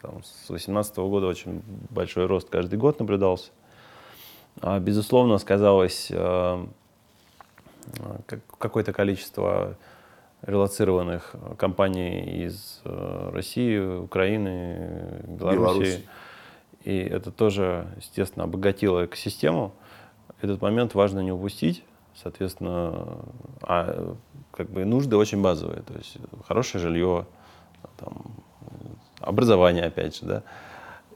там, 0.00 0.22
с 0.22 0.46
2018 0.46 0.96
года 0.98 1.26
очень 1.26 1.62
большой 1.90 2.26
рост 2.26 2.48
каждый 2.48 2.78
год 2.78 3.00
наблюдался. 3.00 3.50
А, 4.60 4.78
безусловно, 4.78 5.38
сказалось 5.38 6.08
э, 6.10 6.66
как, 8.26 8.40
какое-то 8.58 8.92
количество 8.92 9.76
релацированных 10.42 11.34
компаний 11.58 12.44
из 12.44 12.80
э, 12.84 13.30
России, 13.32 13.78
Украины, 13.78 15.22
Беларуси. 15.26 15.58
Беларусь. 15.58 16.00
И 16.84 16.96
это 16.98 17.30
тоже, 17.30 17.86
естественно, 17.96 18.44
обогатило 18.44 19.04
экосистему. 19.04 19.72
Этот 20.40 20.62
момент 20.62 20.94
важно 20.94 21.20
не 21.20 21.32
упустить. 21.32 21.84
Соответственно, 22.14 23.18
а 23.62 24.16
как 24.50 24.70
бы 24.70 24.84
нужды 24.84 25.16
очень 25.16 25.40
базовые. 25.40 25.82
То 25.82 25.94
есть 25.94 26.16
хорошее 26.46 26.82
жилье, 26.82 27.26
там, 27.96 28.26
образование, 29.20 29.84
опять 29.84 30.16
же, 30.16 30.26
да. 30.26 30.42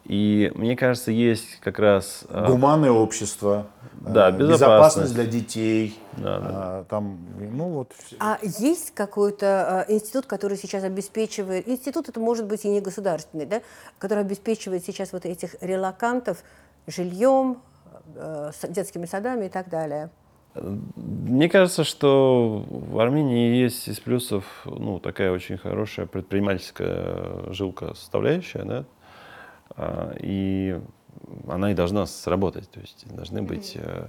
И 0.05 0.51
мне 0.57 0.77
кажется, 0.77 1.13
есть 1.13 1.61
как 1.61 1.79
раз... 1.79 2.25
А, 2.29 2.47
Гуманное 2.47 2.91
общество, 2.91 3.67
да, 3.93 4.31
э, 4.31 4.33
безопасность. 4.33 4.53
безопасность 4.53 5.15
для 5.15 5.27
детей. 5.27 5.99
Да, 6.17 6.39
да. 6.41 6.49
А, 6.51 6.85
там, 6.89 7.19
ну, 7.39 7.69
вот. 7.69 7.93
А 8.19 8.39
есть 8.43 8.93
какой-то 8.95 9.47
а, 9.87 9.93
институт, 9.93 10.27
который 10.27 10.57
сейчас 10.57 10.83
обеспечивает... 10.83 11.69
Институт 11.69 12.09
это 12.09 12.19
может 12.19 12.47
быть 12.47 12.65
и 12.65 12.69
не 12.69 12.81
государственный, 12.81 13.47
да? 13.47 13.63
Который 13.99 14.21
обеспечивает 14.21 14.85
сейчас 14.85 15.13
вот 15.13 15.25
этих 15.25 15.55
релакантов 15.61 16.43
жильем, 16.89 17.63
э, 18.17 18.51
детскими 18.69 19.07
садами 19.07 19.47
и 19.47 19.49
так 19.49 19.69
далее? 19.69 20.11
Мне 20.55 21.49
кажется, 21.49 21.85
что 21.85 22.67
в 22.69 22.99
Армении 22.99 23.57
есть 23.57 23.89
из 23.89 24.01
плюсов 24.01 24.45
ну, 24.67 24.99
такая 24.99 25.33
очень 25.33 25.57
хорошая 25.57 26.07
предпринимательская 26.07 27.53
жилка 27.53 27.95
составляющая, 27.95 28.65
да, 28.65 28.85
и 30.21 30.81
она 31.49 31.73
и 31.73 31.75
должна 31.75 32.07
сработать. 32.07 32.71
То 32.71 32.81
есть 32.81 33.07
должны 33.15 33.43
быть... 33.43 33.77
Э, 33.77 34.09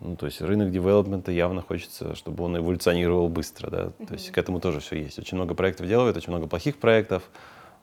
ну, 0.00 0.16
то 0.16 0.26
есть 0.26 0.40
рынок 0.40 0.70
девелопмента 0.70 1.30
явно 1.30 1.60
хочется, 1.60 2.14
чтобы 2.14 2.44
он 2.44 2.56
эволюционировал 2.56 3.28
быстро, 3.28 3.70
да. 3.70 3.82
Mm-hmm. 3.84 4.06
То 4.06 4.14
есть 4.14 4.30
к 4.30 4.38
этому 4.38 4.60
тоже 4.60 4.80
все 4.80 4.96
есть. 4.96 5.18
Очень 5.18 5.36
много 5.36 5.54
проектов 5.54 5.86
делают, 5.86 6.16
очень 6.16 6.30
много 6.30 6.46
плохих 6.46 6.78
проектов, 6.78 7.22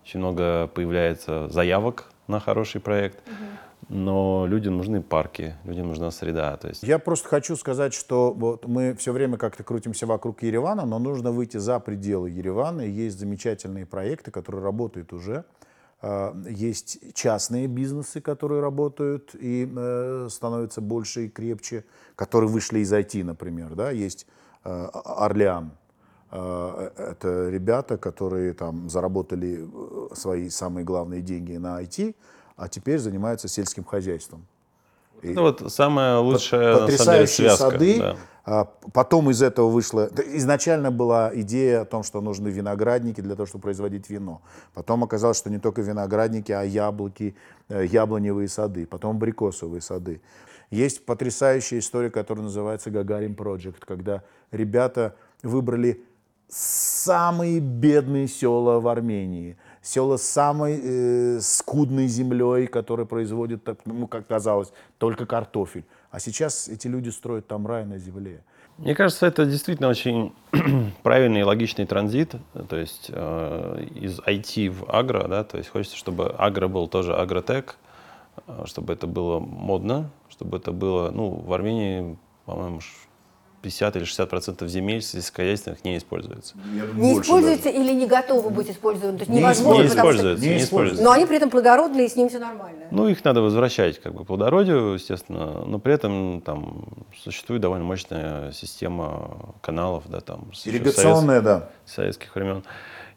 очень 0.03 0.19
много 0.19 0.67
появляется 0.67 1.47
заявок 1.49 2.11
на 2.27 2.39
хороший 2.39 2.81
проект. 2.81 3.19
Mm-hmm. 3.19 3.71
Но 3.89 4.45
людям 4.47 4.77
нужны 4.77 5.01
парки, 5.01 5.55
людям 5.65 5.87
нужна 5.87 6.11
среда. 6.11 6.55
То 6.57 6.69
есть... 6.69 6.83
Я 6.83 6.97
просто 6.97 7.27
хочу 7.27 7.55
сказать, 7.55 7.93
что 7.93 8.31
вот 8.31 8.67
мы 8.67 8.95
все 8.95 9.11
время 9.11 9.37
как-то 9.37 9.63
крутимся 9.63 10.05
вокруг 10.05 10.43
Еревана, 10.43 10.85
но 10.85 10.97
нужно 10.97 11.31
выйти 11.31 11.57
за 11.57 11.79
пределы 11.79 12.29
Еревана. 12.29 12.81
И 12.81 12.89
есть 12.89 13.19
замечательные 13.19 13.85
проекты, 13.85 14.31
которые 14.31 14.63
работают 14.63 15.13
уже. 15.13 15.45
А, 16.03 16.35
есть 16.49 17.13
частные 17.13 17.67
бизнесы, 17.67 18.21
которые 18.21 18.61
работают 18.61 19.35
и 19.35 19.71
э, 19.73 20.27
становятся 20.31 20.81
больше 20.81 21.25
и 21.25 21.29
крепче, 21.29 21.85
которые 22.15 22.49
вышли 22.49 22.79
из 22.79 22.91
IT, 22.91 23.23
например. 23.23 23.75
Да? 23.75 23.91
Есть 23.91 24.25
э, 24.63 24.87
Орлеан. 24.93 25.71
Э, 26.31 26.89
это 26.97 27.49
ребята, 27.49 27.97
которые 27.97 28.53
там 28.53 28.89
заработали 28.89 29.69
свои 30.15 30.49
самые 30.49 30.83
главные 30.85 31.21
деньги 31.21 31.57
на 31.57 31.79
IT, 31.83 32.15
а 32.55 32.67
теперь 32.67 32.97
занимаются 32.97 33.47
сельским 33.47 33.83
хозяйством. 33.83 34.47
Это 35.21 35.41
вот 35.41 35.71
самая 35.71 36.17
лучшая 36.17 36.79
потрясающие 36.79 37.49
на 37.49 37.55
самом 37.57 37.77
деле, 37.77 37.93
связка, 37.93 38.07
сады. 38.07 38.17
Да. 38.17 38.17
Потом 38.43 39.29
из 39.29 39.41
этого 39.41 39.69
вышло... 39.69 40.09
Изначально 40.33 40.91
была 40.91 41.31
идея 41.33 41.81
о 41.81 41.85
том, 41.85 42.03
что 42.03 42.21
нужны 42.21 42.47
виноградники 42.47 43.21
для 43.21 43.35
того, 43.35 43.45
чтобы 43.45 43.63
производить 43.63 44.09
вино. 44.09 44.41
Потом 44.73 45.03
оказалось, 45.03 45.37
что 45.37 45.49
не 45.49 45.59
только 45.59 45.81
виноградники, 45.81 46.51
а 46.51 46.63
яблоки, 46.63 47.35
э, 47.69 47.85
яблоневые 47.85 48.47
сады, 48.47 48.87
потом 48.87 49.17
абрикосовые 49.17 49.81
сады. 49.81 50.21
Есть 50.71 51.05
потрясающая 51.05 51.79
история, 51.79 52.09
которая 52.09 52.45
называется 52.45 52.89
Гагарин 52.89 53.33
Project, 53.33 53.83
когда 53.85 54.23
ребята 54.51 55.15
выбрали 55.43 56.03
самые 56.47 57.59
бедные 57.59 58.27
села 58.27 58.79
в 58.79 58.87
Армении, 58.87 59.57
села 59.81 60.17
с 60.17 60.23
самой 60.23 60.79
э, 60.83 61.39
скудной 61.41 62.07
землей, 62.07 62.67
которая 62.67 63.05
производит, 63.05 63.67
ну, 63.85 64.07
как 64.07 64.27
казалось, 64.27 64.71
только 64.97 65.25
картофель. 65.25 65.85
А 66.11 66.19
сейчас 66.19 66.67
эти 66.67 66.87
люди 66.87 67.09
строят 67.09 67.47
там 67.47 67.65
рай 67.65 67.85
на 67.85 67.97
земле. 67.97 68.43
Мне 68.77 68.95
кажется, 68.95 69.25
это 69.25 69.45
действительно 69.45 69.87
очень 69.87 70.33
правильный 71.03 71.41
и 71.41 71.43
логичный 71.43 71.85
транзит, 71.85 72.35
то 72.67 72.75
есть 72.75 73.09
э, 73.09 73.85
из 73.95 74.19
IT 74.19 74.69
в 74.69 74.89
агро, 74.89 75.27
да, 75.27 75.43
то 75.43 75.57
есть 75.57 75.69
хочется, 75.69 75.95
чтобы 75.95 76.33
агро 76.37 76.67
был 76.67 76.87
тоже 76.87 77.15
агротек, 77.15 77.77
э, 78.47 78.63
чтобы 78.65 78.93
это 78.93 79.07
было 79.07 79.39
модно, 79.39 80.09
чтобы 80.29 80.57
это 80.57 80.71
было, 80.71 81.11
ну, 81.11 81.29
в 81.29 81.53
Армении, 81.53 82.17
по-моему, 82.45 82.81
50 83.61 83.95
или 83.95 84.03
60 84.03 84.29
процентов 84.29 84.69
земель 84.69 85.01
сельскохозяйственных 85.01 85.83
не 85.83 85.97
используется. 85.97 86.55
Не 86.95 87.19
используется 87.19 87.65
даже. 87.65 87.77
или 87.77 87.93
не 87.93 88.07
готовы 88.07 88.49
быть 88.49 88.69
использованы? 88.69 89.17
То 89.17 89.21
есть 89.21 89.31
не 89.31 89.39
невозможно, 89.39 89.81
не 89.81 89.87
используется, 89.87 90.45
не 90.45 90.57
используется. 90.57 91.03
Но 91.03 91.11
они 91.11 91.25
при 91.25 91.37
этом 91.37 91.49
плодородные, 91.49 92.07
и 92.07 92.09
с 92.09 92.15
ним 92.15 92.29
все 92.29 92.39
нормально. 92.39 92.85
Ну, 92.91 93.07
их 93.07 93.23
надо 93.23 93.41
возвращать 93.41 94.01
как 94.01 94.13
бы 94.13 94.25
плодородию, 94.25 94.93
естественно, 94.93 95.63
но 95.65 95.79
при 95.79 95.93
этом 95.93 96.41
там 96.41 96.85
существует 97.23 97.61
довольно 97.61 97.85
мощная 97.85 98.51
система 98.51 99.55
каналов, 99.61 100.03
да, 100.07 100.21
там. 100.21 100.51
Ирригационная, 100.65 101.41
да. 101.41 101.69
Советских 101.85 102.35
времен 102.35 102.63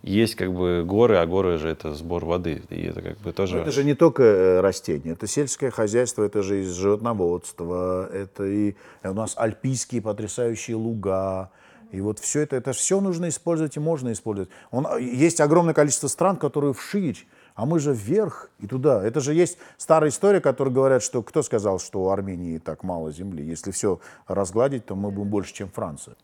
есть 0.05 0.35
как 0.35 0.53
бы 0.53 0.85
горы, 0.85 1.17
а 1.17 1.27
горы 1.27 1.57
же 1.57 1.69
это 1.69 1.95
сбор 1.95 2.25
воды. 2.25 2.63
И 2.69 2.83
это 2.83 3.01
как 3.01 3.19
бы 3.19 3.33
тоже... 3.33 3.57
Но 3.57 3.63
это 3.63 3.73
же 3.73 3.85
не 3.85 3.95
только 3.95 4.23
э, 4.23 4.61
растения, 4.61 5.13
это 5.13 5.27
сельское 5.27 5.71
хозяйство, 5.71 6.23
это 6.23 6.43
же 6.43 6.61
и 6.61 6.65
животноводство, 6.65 8.07
это 8.13 8.45
и 8.45 8.75
у 9.03 9.15
нас 9.15 9.35
альпийские 9.37 10.03
потрясающие 10.03 10.77
луга. 10.77 11.51
И 11.91 12.01
вот 12.01 12.19
все 12.19 12.41
это, 12.41 12.57
это 12.57 12.73
все 12.73 13.01
нужно 13.01 13.29
использовать 13.29 13.77
и 13.77 13.81
можно 13.81 14.13
использовать. 14.13 14.51
Он, 14.71 14.87
есть 14.99 15.41
огромное 15.41 15.75
количество 15.75 16.09
стран, 16.09 16.37
которые 16.37 16.75
вширь, 16.75 17.27
а 17.55 17.65
мы 17.65 17.79
же 17.79 17.95
вверх 17.95 18.51
и 18.59 18.67
туда. 18.67 19.03
Это 19.03 19.21
же 19.21 19.33
есть 19.33 19.59
старая 19.79 20.11
история, 20.11 20.41
которая 20.41 20.75
говорят, 20.75 21.03
что 21.03 21.23
кто 21.23 21.43
сказал, 21.43 21.79
что 21.79 22.03
у 22.03 22.09
Армении 22.11 22.59
так 22.59 22.83
мало 22.83 23.11
земли. 23.11 23.43
Если 23.43 23.71
все 23.71 24.01
разгладить, 24.27 24.85
то 24.85 24.97
мы 24.97 25.11
будем 25.11 25.31
больше, 25.31 25.55
чем 25.55 25.71
Франция. 25.71 26.17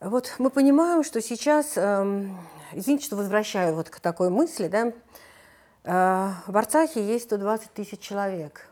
Вот 0.00 0.34
мы 0.38 0.50
понимаем, 0.50 1.02
что 1.02 1.22
сейчас, 1.22 1.72
э, 1.76 2.26
извините, 2.72 3.06
что 3.06 3.16
возвращаю 3.16 3.74
вот 3.74 3.88
к 3.88 3.98
такой 3.98 4.28
мысли, 4.28 4.68
да, 4.68 4.92
э, 5.84 6.32
в 6.46 6.54
Арцахе 6.54 7.02
есть 7.02 7.24
120 7.24 7.72
тысяч 7.72 8.00
человек. 8.00 8.68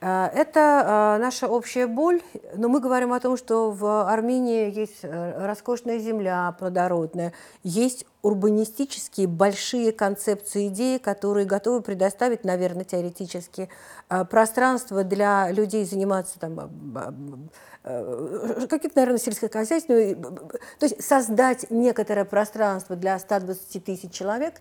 Э, 0.00 0.26
это 0.32 1.16
э, 1.18 1.20
наша 1.20 1.48
общая 1.48 1.88
боль, 1.88 2.22
но 2.54 2.68
мы 2.68 2.78
говорим 2.78 3.12
о 3.12 3.18
том, 3.18 3.36
что 3.36 3.72
в 3.72 4.08
Армении 4.08 4.72
есть 4.72 5.00
э, 5.02 5.46
роскошная 5.46 5.98
земля 5.98 6.54
плодородная, 6.56 7.32
есть 7.64 8.06
урбанистические 8.22 9.26
большие 9.26 9.90
концепции, 9.90 10.68
идеи, 10.68 10.98
которые 10.98 11.44
готовы 11.44 11.82
предоставить, 11.82 12.44
наверное, 12.44 12.84
теоретически 12.84 13.68
э, 14.08 14.24
пространство 14.26 15.02
для 15.02 15.50
людей 15.50 15.84
заниматься 15.84 16.38
там 16.38 17.50
Э, 17.84 18.66
каких-то, 18.68 19.00
наверное, 19.00 19.18
сельскохозяйственных, 19.18 20.16
то 20.78 20.86
есть 20.86 21.02
создать 21.02 21.68
некоторое 21.70 22.24
пространство 22.24 22.94
для 22.94 23.18
120 23.18 23.84
тысяч 23.84 24.12
человек 24.12 24.60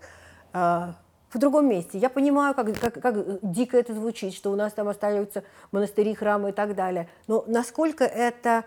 э, 0.53 0.87
в 1.29 1.37
другом 1.37 1.69
месте. 1.69 1.99
Я 1.99 2.09
понимаю, 2.09 2.55
как, 2.55 2.73
как, 2.79 2.99
как 2.99 3.15
дико 3.43 3.77
это 3.77 3.93
звучит, 3.93 4.33
что 4.33 4.51
у 4.51 4.55
нас 4.55 4.73
там 4.73 4.87
остаются 4.87 5.43
монастыри, 5.71 6.15
храмы 6.15 6.49
и 6.49 6.53
так 6.53 6.73
далее. 6.75 7.09
Но 7.27 7.43
насколько 7.47 8.05
это 8.05 8.65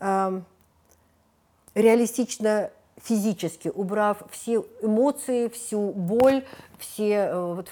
э, 0.00 0.40
реалистично 1.74 2.70
физически, 3.02 3.68
убрав 3.68 4.22
все 4.30 4.64
эмоции, 4.82 5.48
всю 5.48 5.92
боль, 5.92 6.44
все 6.78 7.30
э, 7.30 7.54
вот, 7.54 7.70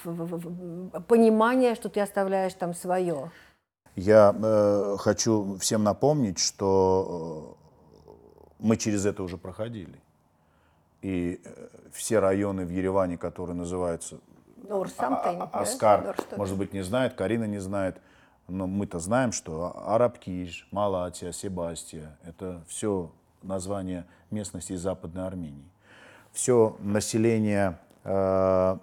понимание, 1.06 1.74
что 1.74 1.90
ты 1.90 2.00
оставляешь 2.00 2.54
там 2.54 2.74
свое. 2.74 3.30
Я 3.97 4.34
э, 4.34 4.97
хочу 4.99 5.59
всем 5.59 5.84
напомнить, 5.84 6.38
что 6.38 7.59
э, 8.07 8.11
мы 8.59 8.78
через 8.78 9.05
это 9.05 9.22
уже 9.22 9.36
проходили. 9.36 10.01
И 11.03 11.40
э, 11.45 11.68
все 11.93 12.18
районы 12.18 12.64
в 12.64 12.70
Ереване, 12.70 13.18
которые 13.18 13.55
называются 13.55 14.18
а, 14.70 14.82
а, 14.99 15.51
а, 15.53 15.61
Аскар, 15.61 16.16
может 16.36 16.57
быть, 16.57 16.72
не 16.72 16.82
знает, 16.82 17.14
Карина 17.14 17.45
не 17.45 17.59
знает, 17.59 18.01
но 18.49 18.66
мы-то 18.66 18.99
знаем, 18.99 19.32
что 19.32 19.76
Арабкиш, 19.86 20.68
Малатия, 20.70 21.32
Себастия– 21.32 22.16
это 22.24 22.62
все 22.68 23.11
названия 23.43 24.07
местности 24.30 24.74
Западной 24.74 25.26
Армении. 25.26 25.68
Все 26.32 26.76
население 26.78 27.78
э, 28.05 28.78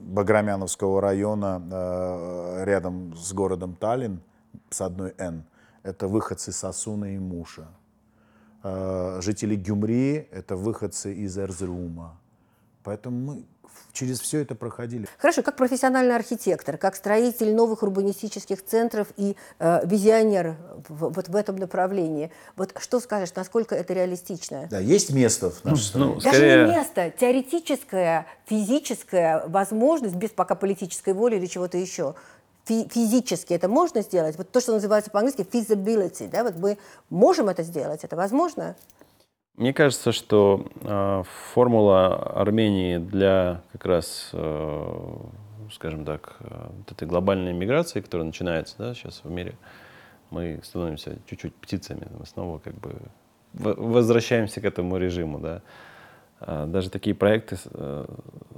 Баграмяновского 0.00 1.00
района 1.00 1.62
э, 1.72 2.64
рядом 2.64 3.16
с 3.16 3.32
городом 3.32 3.74
Таллин– 3.74 4.20
с 4.70 4.80
одной 4.80 5.14
«Н». 5.18 5.44
Это 5.82 6.08
выходцы 6.08 6.52
Сасуна 6.52 7.14
и 7.14 7.18
Муша. 7.18 7.68
Э, 8.62 9.20
жители 9.22 9.56
Гюмри– 9.56 10.28
это 10.30 10.56
выходцы 10.56 11.14
из 11.14 11.38
Эрзрума. 11.38 12.18
Поэтому 12.82 13.18
мы 13.18 13.44
через 13.92 14.20
все 14.20 14.40
это 14.40 14.54
проходили. 14.54 15.06
Хорошо, 15.18 15.42
как 15.42 15.56
профессиональный 15.56 16.14
архитектор, 16.14 16.76
как 16.76 16.96
строитель 16.96 17.54
новых 17.54 17.82
урбанистических 17.82 18.64
центров 18.64 19.08
и 19.16 19.36
э, 19.58 19.86
визионер 19.86 20.56
в, 20.88 21.10
вот 21.10 21.28
в 21.28 21.36
этом 21.36 21.56
направлении, 21.56 22.30
вот 22.56 22.74
что 22.78 23.00
скажешь, 23.00 23.34
насколько 23.34 23.74
это 23.74 23.94
реалистично? 23.94 24.68
Да, 24.70 24.78
есть 24.78 25.12
место 25.12 25.50
в 25.50 25.64
нашей 25.64 25.82
стране. 25.82 26.06
Ну, 26.06 26.14
Даже 26.20 26.28
скорее... 26.28 26.66
не 26.66 26.72
место, 26.72 27.12
теоретическая, 27.18 28.26
физическая 28.46 29.46
возможность, 29.46 30.14
без 30.14 30.30
пока 30.30 30.54
политической 30.54 31.14
воли 31.14 31.36
или 31.36 31.46
чего-то 31.46 31.78
еще– 31.78 32.14
физически 32.66 33.52
это 33.54 33.68
можно 33.68 34.02
сделать? 34.02 34.36
Вот 34.36 34.50
то, 34.50 34.60
что 34.60 34.72
называется 34.72 35.10
по-английски 35.10 35.42
feasibility, 35.42 36.28
да, 36.28 36.44
вот 36.44 36.56
мы 36.56 36.78
можем 37.10 37.48
это 37.48 37.62
сделать, 37.62 38.04
это 38.04 38.16
возможно? 38.16 38.76
Мне 39.56 39.72
кажется, 39.72 40.10
что 40.10 40.66
э, 40.82 41.22
формула 41.52 42.16
Армении 42.40 42.98
для 42.98 43.62
как 43.72 43.86
раз, 43.86 44.30
э, 44.32 45.16
скажем 45.72 46.04
так, 46.04 46.36
э, 46.40 46.70
вот 46.78 46.90
этой 46.90 47.06
глобальной 47.06 47.52
миграции, 47.52 48.00
которая 48.00 48.26
начинается 48.26 48.74
да, 48.78 48.94
сейчас 48.94 49.20
в 49.22 49.30
мире, 49.30 49.54
мы 50.30 50.60
становимся 50.64 51.18
чуть-чуть 51.26 51.54
птицами, 51.54 52.08
мы 52.18 52.26
снова 52.26 52.58
как 52.58 52.74
бы 52.74 52.96
возвращаемся 53.52 54.60
к 54.60 54.64
этому 54.64 54.96
режиму, 54.96 55.38
да. 55.38 55.62
А, 56.46 56.66
даже 56.66 56.90
такие 56.90 57.16
проекты 57.16 57.56
э, 57.72 58.04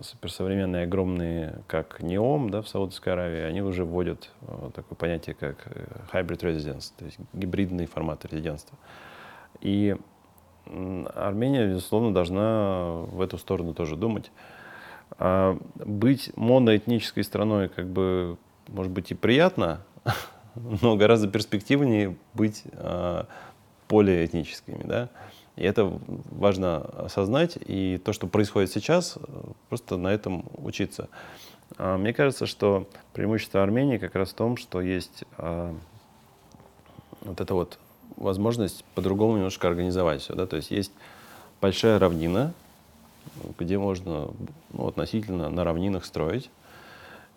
суперсовременные, 0.03 0.84
огромные, 0.84 1.61
как 1.68 2.03
НЕОМ 2.03 2.51
да, 2.51 2.62
в 2.62 2.68
Саудовской 2.68 3.12
Аравии, 3.12 3.43
они 3.43 3.62
уже 3.62 3.84
вводят 3.84 4.30
э, 4.43 4.70
такое 4.74 4.97
понятие, 4.97 5.37
как 5.39 5.68
э, 5.68 5.87
hybrid 6.12 6.41
residence, 6.41 6.93
то 6.97 7.05
есть 7.05 7.18
гибридный 7.32 7.87
формат 7.87 8.24
резидентства. 8.24 8.76
И 9.61 9.97
Армения, 11.14 11.68
безусловно, 11.68 12.12
должна 12.12 12.91
в 13.12 13.20
эту 13.20 13.39
сторону 13.39 13.72
тоже 13.72 13.95
думать. 13.95 14.32
А 15.18 15.57
быть 15.76 16.32
моноэтнической 16.34 17.22
страной, 17.22 17.68
как 17.68 17.87
бы, 17.87 18.37
может 18.66 18.91
быть, 18.91 19.12
и 19.12 19.14
приятно, 19.14 19.82
но 20.57 20.97
гораздо 20.97 21.28
перспективнее 21.28 22.16
быть 22.34 22.64
а, 22.72 23.28
полиэтническими, 23.87 24.82
да. 24.82 25.09
И 25.57 25.64
это 25.64 25.90
важно 26.04 26.82
осознать, 26.82 27.59
и 27.64 27.98
то, 28.04 28.12
что 28.12 28.26
происходит 28.26 28.70
сейчас, 28.70 29.18
просто 29.68 29.96
на 29.96 30.09
этом 30.09 30.44
учиться. 30.59 31.09
А, 31.78 31.96
мне 31.96 32.12
кажется, 32.12 32.46
что 32.46 32.86
преимущество 33.14 33.62
Армении 33.62 33.96
как 33.96 34.14
раз 34.14 34.30
в 34.30 34.34
том, 34.34 34.57
что 34.59 34.80
есть 34.80 35.24
а, 35.38 35.74
вот 37.22 37.40
эта 37.40 37.54
вот 37.54 37.78
возможность 38.16 38.84
по-другому 38.94 39.36
немножко 39.36 39.68
организовать 39.68 40.20
все. 40.20 40.34
Да? 40.34 40.46
То 40.46 40.57
есть 40.57 40.70
есть 40.70 40.92
большая 41.61 41.98
равнина, 41.98 42.52
где 43.59 43.78
можно 43.78 44.28
ну, 44.72 44.88
относительно 44.88 45.48
на 45.48 45.64
равнинах 45.64 46.04
строить. 46.04 46.50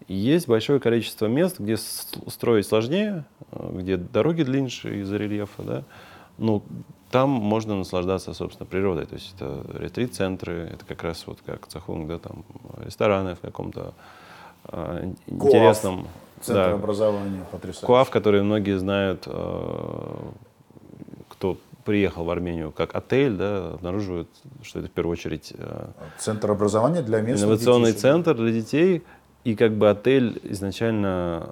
И 0.07 0.13
есть 0.13 0.47
большое 0.47 0.79
количество 0.79 1.25
мест, 1.27 1.59
где 1.59 1.77
строить 1.77 2.65
сложнее, 2.65 3.25
где 3.51 3.97
дороги 3.97 4.43
длиннее 4.43 5.01
из-за 5.01 5.17
рельефа, 5.17 5.63
да, 5.63 5.83
ну, 6.39 6.63
там 7.11 7.29
можно 7.29 7.75
наслаждаться, 7.75 8.33
собственно, 8.33 8.67
природой. 8.67 9.05
То 9.05 9.15
есть 9.15 9.33
это 9.35 9.65
ретрит-центры, 9.73 10.69
это 10.73 10.85
как 10.85 11.03
раз 11.03 11.25
вот 11.27 11.39
как 11.45 11.67
Цахунг, 11.67 12.07
да, 12.07 12.19
там 12.19 12.43
рестораны 12.77 13.35
в 13.35 13.39
каком-то 13.39 13.93
э, 14.65 15.13
интересном... 15.27 16.07
Центр 16.41 16.69
да, 16.69 16.73
образования 16.73 17.45
потрясающий. 17.51 17.85
Куав, 17.85 18.09
который 18.09 18.41
многие 18.43 18.79
знают, 18.79 19.23
э, 19.25 20.15
кто 21.27 21.57
приехал 21.83 22.23
в 22.23 22.29
Армению 22.29 22.71
как 22.71 22.95
отель, 22.95 23.35
да, 23.35 23.71
обнаруживают, 23.73 24.29
что 24.63 24.79
это 24.79 24.87
в 24.87 24.91
первую 24.91 25.13
очередь... 25.13 25.53
Э, 25.57 25.87
центр 26.17 26.51
образования 26.51 27.01
для 27.01 27.19
местных 27.19 27.47
Инновационный 27.47 27.89
детей. 27.89 28.01
центр 28.01 28.35
для 28.35 28.51
детей, 28.51 29.03
И 29.45 29.55
как 29.55 29.73
бы 29.73 29.89
отель 29.89 30.39
изначально 30.43 31.49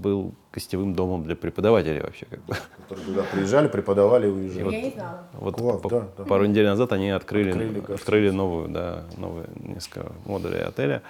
был 0.00 0.32
гостевым 0.52 0.94
домом 0.94 1.24
для 1.24 1.34
преподавателей 1.34 2.00
вообще. 2.00 2.26
Как 2.26 2.40
бы. 2.44 2.54
Которые 2.88 3.06
туда 3.06 3.22
приезжали, 3.32 3.68
преподавали 3.68 4.28
и 4.28 4.30
уезжали. 4.30 4.72
Я 4.74 4.80
не 4.82 4.90
знала. 4.90 5.24
Вот 5.32 5.56
Класс, 5.56 5.80
по- 5.80 5.90
да, 5.90 6.08
да. 6.16 6.24
пару 6.24 6.46
недель 6.46 6.66
назад 6.66 6.92
они 6.92 7.10
открыли, 7.10 7.50
Открыли 7.50 7.68
открыли, 7.80 7.96
гостиницу. 8.28 8.36
новую, 8.36 8.68
да, 8.68 9.04
новые 9.18 9.46
несколько 9.56 10.12
модулей 10.24 10.60
отеля. 10.60 11.02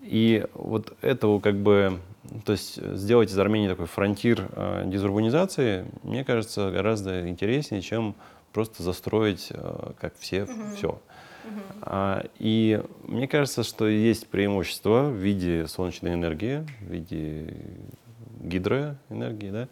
И 0.00 0.46
вот 0.54 0.94
этого 1.02 1.40
как 1.40 1.56
бы, 1.56 1.98
то 2.44 2.52
есть 2.52 2.76
сделать 2.96 3.30
из 3.30 3.38
Армении 3.38 3.68
такой 3.68 3.86
фронтир 3.86 4.48
э, 4.52 4.84
дезурбанизации, 4.86 5.84
мне 6.04 6.24
кажется, 6.24 6.70
гораздо 6.70 7.28
интереснее, 7.28 7.82
чем 7.82 8.14
просто 8.52 8.82
застроить, 8.82 9.48
э, 9.50 9.90
как 10.00 10.14
все, 10.18 10.46
все. 10.76 10.98
А, 11.82 12.24
и 12.38 12.82
мне 13.04 13.28
кажется, 13.28 13.62
что 13.62 13.88
есть 13.88 14.28
преимущество 14.28 15.08
в 15.08 15.14
виде 15.14 15.66
солнечной 15.66 16.14
энергии, 16.14 16.66
в 16.80 16.90
виде 16.90 17.54
гидроэнергии, 18.40 19.50
да, 19.50 19.68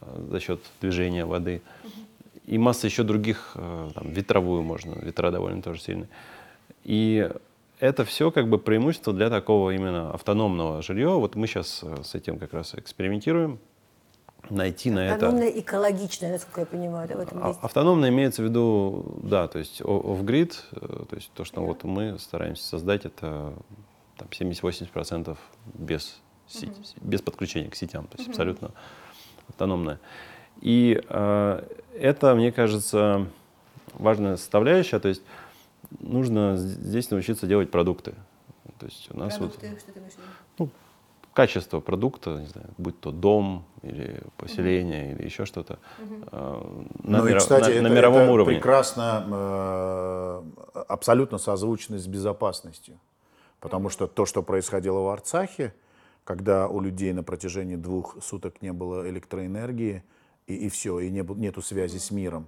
э, 0.00 0.26
за 0.30 0.40
счет 0.40 0.60
движения 0.80 1.24
воды. 1.24 1.62
И 2.46 2.58
масса 2.58 2.86
еще 2.86 3.02
других, 3.02 3.52
э, 3.54 3.90
там, 3.94 4.10
ветровую 4.10 4.62
можно, 4.62 4.94
ветра 4.94 5.30
довольно 5.30 5.62
тоже 5.62 5.80
сильные. 5.80 6.08
И 6.84 7.28
это 7.80 8.04
все 8.04 8.30
как 8.30 8.48
бы 8.48 8.58
преимущество 8.58 9.12
для 9.12 9.28
такого 9.28 9.72
именно 9.72 10.12
автономного 10.12 10.82
жилья. 10.82 11.10
Вот 11.10 11.34
мы 11.34 11.46
сейчас 11.46 11.84
с 12.02 12.14
этим 12.14 12.38
как 12.38 12.54
раз 12.54 12.74
экспериментируем, 12.74 13.58
найти 14.50 14.90
на 14.90 15.00
это... 15.00 15.14
Автономное, 15.14 15.50
экологичное, 15.50 16.32
насколько 16.32 16.60
я 16.60 16.66
понимаю, 16.66 17.08
да, 17.08 17.16
в 17.16 17.20
этом 17.20 17.44
А- 17.44 17.48
есть. 17.48 17.60
Автономно 17.62 18.08
имеется 18.08 18.42
в 18.42 18.44
виду, 18.44 19.18
да, 19.22 19.48
то 19.48 19.58
есть 19.58 19.80
off-grid, 19.80 20.54
э, 20.72 21.04
то 21.08 21.16
есть 21.16 21.30
то, 21.32 21.44
что 21.44 21.62
вот 21.62 21.84
мы 21.84 22.18
стараемся 22.18 22.64
создать, 22.64 23.04
это 23.04 23.54
там, 24.16 24.28
70-80% 24.30 25.36
без, 25.74 26.20
сети- 26.48 26.72
без 27.00 27.22
подключения 27.22 27.70
к 27.70 27.74
сетям, 27.74 28.06
то 28.06 28.16
есть 28.18 28.28
абсолютно 28.28 28.70
автономное. 29.48 30.00
И 30.60 31.00
э, 31.08 31.62
это, 31.98 32.34
мне 32.34 32.52
кажется, 32.52 33.26
важная 33.94 34.36
составляющая, 34.36 34.98
то 34.98 35.08
есть 35.08 35.22
нужно 36.00 36.56
здесь 36.56 37.10
научиться 37.10 37.46
делать 37.46 37.70
продукты. 37.70 38.14
То 38.78 38.86
есть 38.86 39.08
у 39.10 39.18
нас 39.18 39.38
вот 39.38 39.52
что 39.52 39.60
ты 39.60 39.66
имеешь 39.68 39.82
в 39.82 39.88
виду? 39.88 40.00
ну, 40.58 40.70
качество 41.36 41.80
продукта, 41.80 42.30
не 42.40 42.46
знаю, 42.46 42.68
будь 42.78 42.98
то 42.98 43.10
дом 43.12 43.66
или 43.82 44.22
поселение 44.38 45.12
или 45.12 45.24
еще 45.24 45.44
что-то, 45.44 45.78
э, 45.98 46.86
на, 47.04 47.18
Ну 47.20 47.26
и, 47.28 47.32
миро- 47.32 47.38
кстати, 47.38 47.64
на- 47.68 47.72
это, 47.74 47.82
на 47.82 47.88
мировом 47.88 48.22
это 48.22 48.32
уровне. 48.32 48.54
прекрасно, 48.54 49.26
э, 49.30 50.42
абсолютно 50.88 51.38
созвучно 51.38 51.98
с 51.98 52.06
безопасностью. 52.06 52.98
Потому 53.60 53.90
что 53.90 54.06
то, 54.06 54.24
что 54.26 54.42
происходило 54.42 55.00
в 55.00 55.08
Арцахе, 55.08 55.74
когда 56.24 56.68
у 56.68 56.80
людей 56.80 57.12
на 57.12 57.22
протяжении 57.22 57.76
двух 57.76 58.16
суток 58.22 58.62
не 58.62 58.72
было 58.72 59.08
электроэнергии, 59.08 60.02
и, 60.46 60.54
и 60.54 60.68
все, 60.68 61.00
и 61.00 61.10
не, 61.10 61.20
нету 61.22 61.60
связи 61.62 61.98
с 61.98 62.10
миром, 62.10 62.46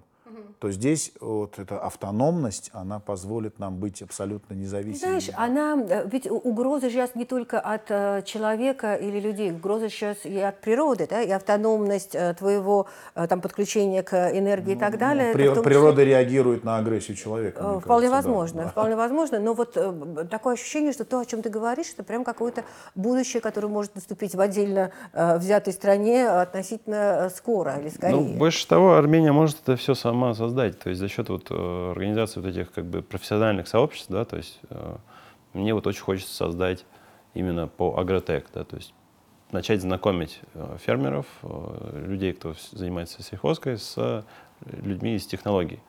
то 0.58 0.70
здесь 0.70 1.12
вот 1.20 1.58
эта 1.58 1.78
автономность, 1.78 2.70
она 2.72 2.98
позволит 3.00 3.58
нам 3.58 3.76
быть 3.78 4.02
абсолютно 4.02 4.54
независимыми. 4.54 5.20
Знаешь, 5.20 5.30
она, 5.36 5.76
э, 5.88 6.08
ведь 6.10 6.28
угроза 6.30 6.90
сейчас 6.90 7.14
не 7.14 7.24
только 7.24 7.60
от 7.60 7.90
э, 7.90 8.22
человека 8.24 8.94
или 8.94 9.20
людей, 9.20 9.52
угроза 9.52 9.88
сейчас 9.88 10.24
и 10.24 10.38
от 10.38 10.60
природы, 10.60 11.06
да, 11.08 11.22
и 11.22 11.30
автономность 11.30 12.14
э, 12.14 12.34
твоего 12.34 12.86
э, 13.14 13.26
там 13.28 13.40
подключения 13.40 14.02
к 14.02 14.14
энергии 14.36 14.72
и 14.74 14.76
так 14.76 14.98
далее. 14.98 15.28
это 15.30 15.38
При- 15.38 15.44
том 15.46 15.54
числе- 15.58 15.62
природа 15.64 16.02
реагирует 16.04 16.64
на 16.64 16.76
агрессию 16.78 17.16
человека. 17.16 17.60
Э, 17.76 17.80
Вполне 17.80 18.08
кажется, 18.08 18.28
возможно, 18.30 18.62
Да. 18.64 18.68
вполне 18.70 18.96
возможно. 18.96 19.38
Но 19.38 19.54
вот 19.54 19.76
э, 19.76 20.26
такое 20.30 20.54
ощущение, 20.54 20.92
что 20.92 21.04
то, 21.04 21.20
о 21.20 21.24
чем 21.24 21.42
ты 21.42 21.50
говоришь, 21.50 21.92
это 21.94 22.02
прям 22.02 22.24
какое-то 22.24 22.64
будущее, 22.94 23.40
которое 23.40 23.68
может 23.68 23.94
наступить 23.94 24.34
в 24.34 24.40
отдельно 24.40 24.90
э, 25.12 25.38
взятой 25.38 25.72
стране 25.72 26.28
относительно 26.28 27.30
скоро 27.34 27.76
или 27.80 27.88
скорее. 27.88 28.16
Ну, 28.16 28.36
больше 28.38 28.66
того, 28.66 28.94
Армения 28.94 29.32
может 29.32 29.58
это 29.62 29.76
все 29.76 29.94
сама 29.94 30.17
создать. 30.34 30.78
То 30.78 30.90
есть 30.90 31.00
за 31.00 31.08
счет 31.08 31.28
вот 31.28 31.46
э, 31.50 31.90
организации 31.90 32.40
вот 32.40 32.48
этих 32.48 32.72
как 32.72 32.84
бы 32.86 33.02
профессиональных 33.02 33.68
сообществ, 33.68 34.10
да, 34.10 34.24
то 34.24 34.36
есть 34.36 34.60
э, 34.70 34.96
мне 35.52 35.74
вот 35.74 35.86
очень 35.86 36.02
хочется 36.02 36.34
создать 36.34 36.84
именно 37.34 37.66
по 37.68 37.98
агротек, 37.98 38.46
да, 38.54 38.64
то 38.64 38.76
есть 38.76 38.94
начать 39.50 39.80
знакомить 39.80 40.40
э, 40.54 40.76
фермеров, 40.84 41.26
людей, 41.92 42.32
кто 42.32 42.54
занимается 42.72 43.22
сельхозкой, 43.22 43.78
с 43.78 44.24
людьми 44.82 45.14
из 45.14 45.26
технологий. 45.26 45.80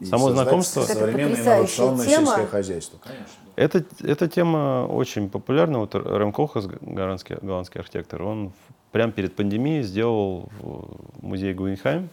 И 0.00 0.04
Само 0.04 0.30
знакомство, 0.30 0.80
Это 0.80 0.94
Современное 0.94 1.30
потрясающая 1.30 1.84
инновационное 1.84 2.06
тема. 2.06 2.26
сельское 2.26 2.46
хозяйство, 2.46 2.98
конечно. 2.98 3.34
это, 3.54 3.84
эта 4.00 4.28
тема 4.28 4.86
очень 4.90 5.30
популярна. 5.30 5.78
Вот 5.78 5.94
Рэм 5.94 6.32
Колхас, 6.32 6.66
голландский, 6.66 7.36
голландский 7.40 7.80
архитектор, 7.80 8.22
он 8.22 8.52
прямо 8.90 9.12
перед 9.12 9.36
пандемией 9.36 9.82
сделал 9.82 10.48
в 10.60 11.24
музее 11.24 11.54
Гуинхайм. 11.54 12.08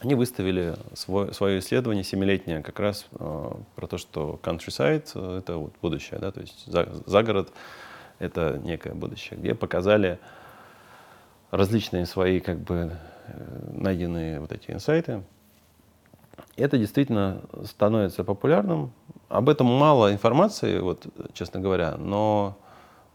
Они 0.00 0.14
выставили 0.14 0.76
свой, 0.92 1.32
свое 1.32 1.58
исследование 1.60 2.04
семилетнее 2.04 2.62
как 2.62 2.78
раз 2.80 3.06
э, 3.18 3.52
про 3.76 3.86
то, 3.86 3.96
что 3.96 4.38
countryside 4.42 5.08
э,— 5.14 5.38
это 5.40 5.56
вот 5.56 5.72
будущее, 5.80 6.18
да, 6.20 6.30
то 6.32 6.40
есть 6.40 6.66
за, 6.66 6.86
загород— 7.06 7.50
это 8.18 8.60
некое 8.62 8.92
будущее, 8.92 9.38
где 9.38 9.54
показали 9.54 10.18
различные 11.50 12.04
свои 12.04 12.40
как 12.40 12.58
бы 12.58 12.92
э, 13.26 13.70
найденные 13.72 14.40
вот 14.40 14.52
эти 14.52 14.70
инсайты. 14.70 15.22
Это 16.56 16.76
действительно 16.76 17.40
становится 17.64 18.22
популярным. 18.22 18.92
Об 19.28 19.48
этом 19.48 19.66
мало 19.66 20.12
информации, 20.12 20.78
вот, 20.78 21.06
честно 21.32 21.60
говоря, 21.60 21.96
но 21.96 22.58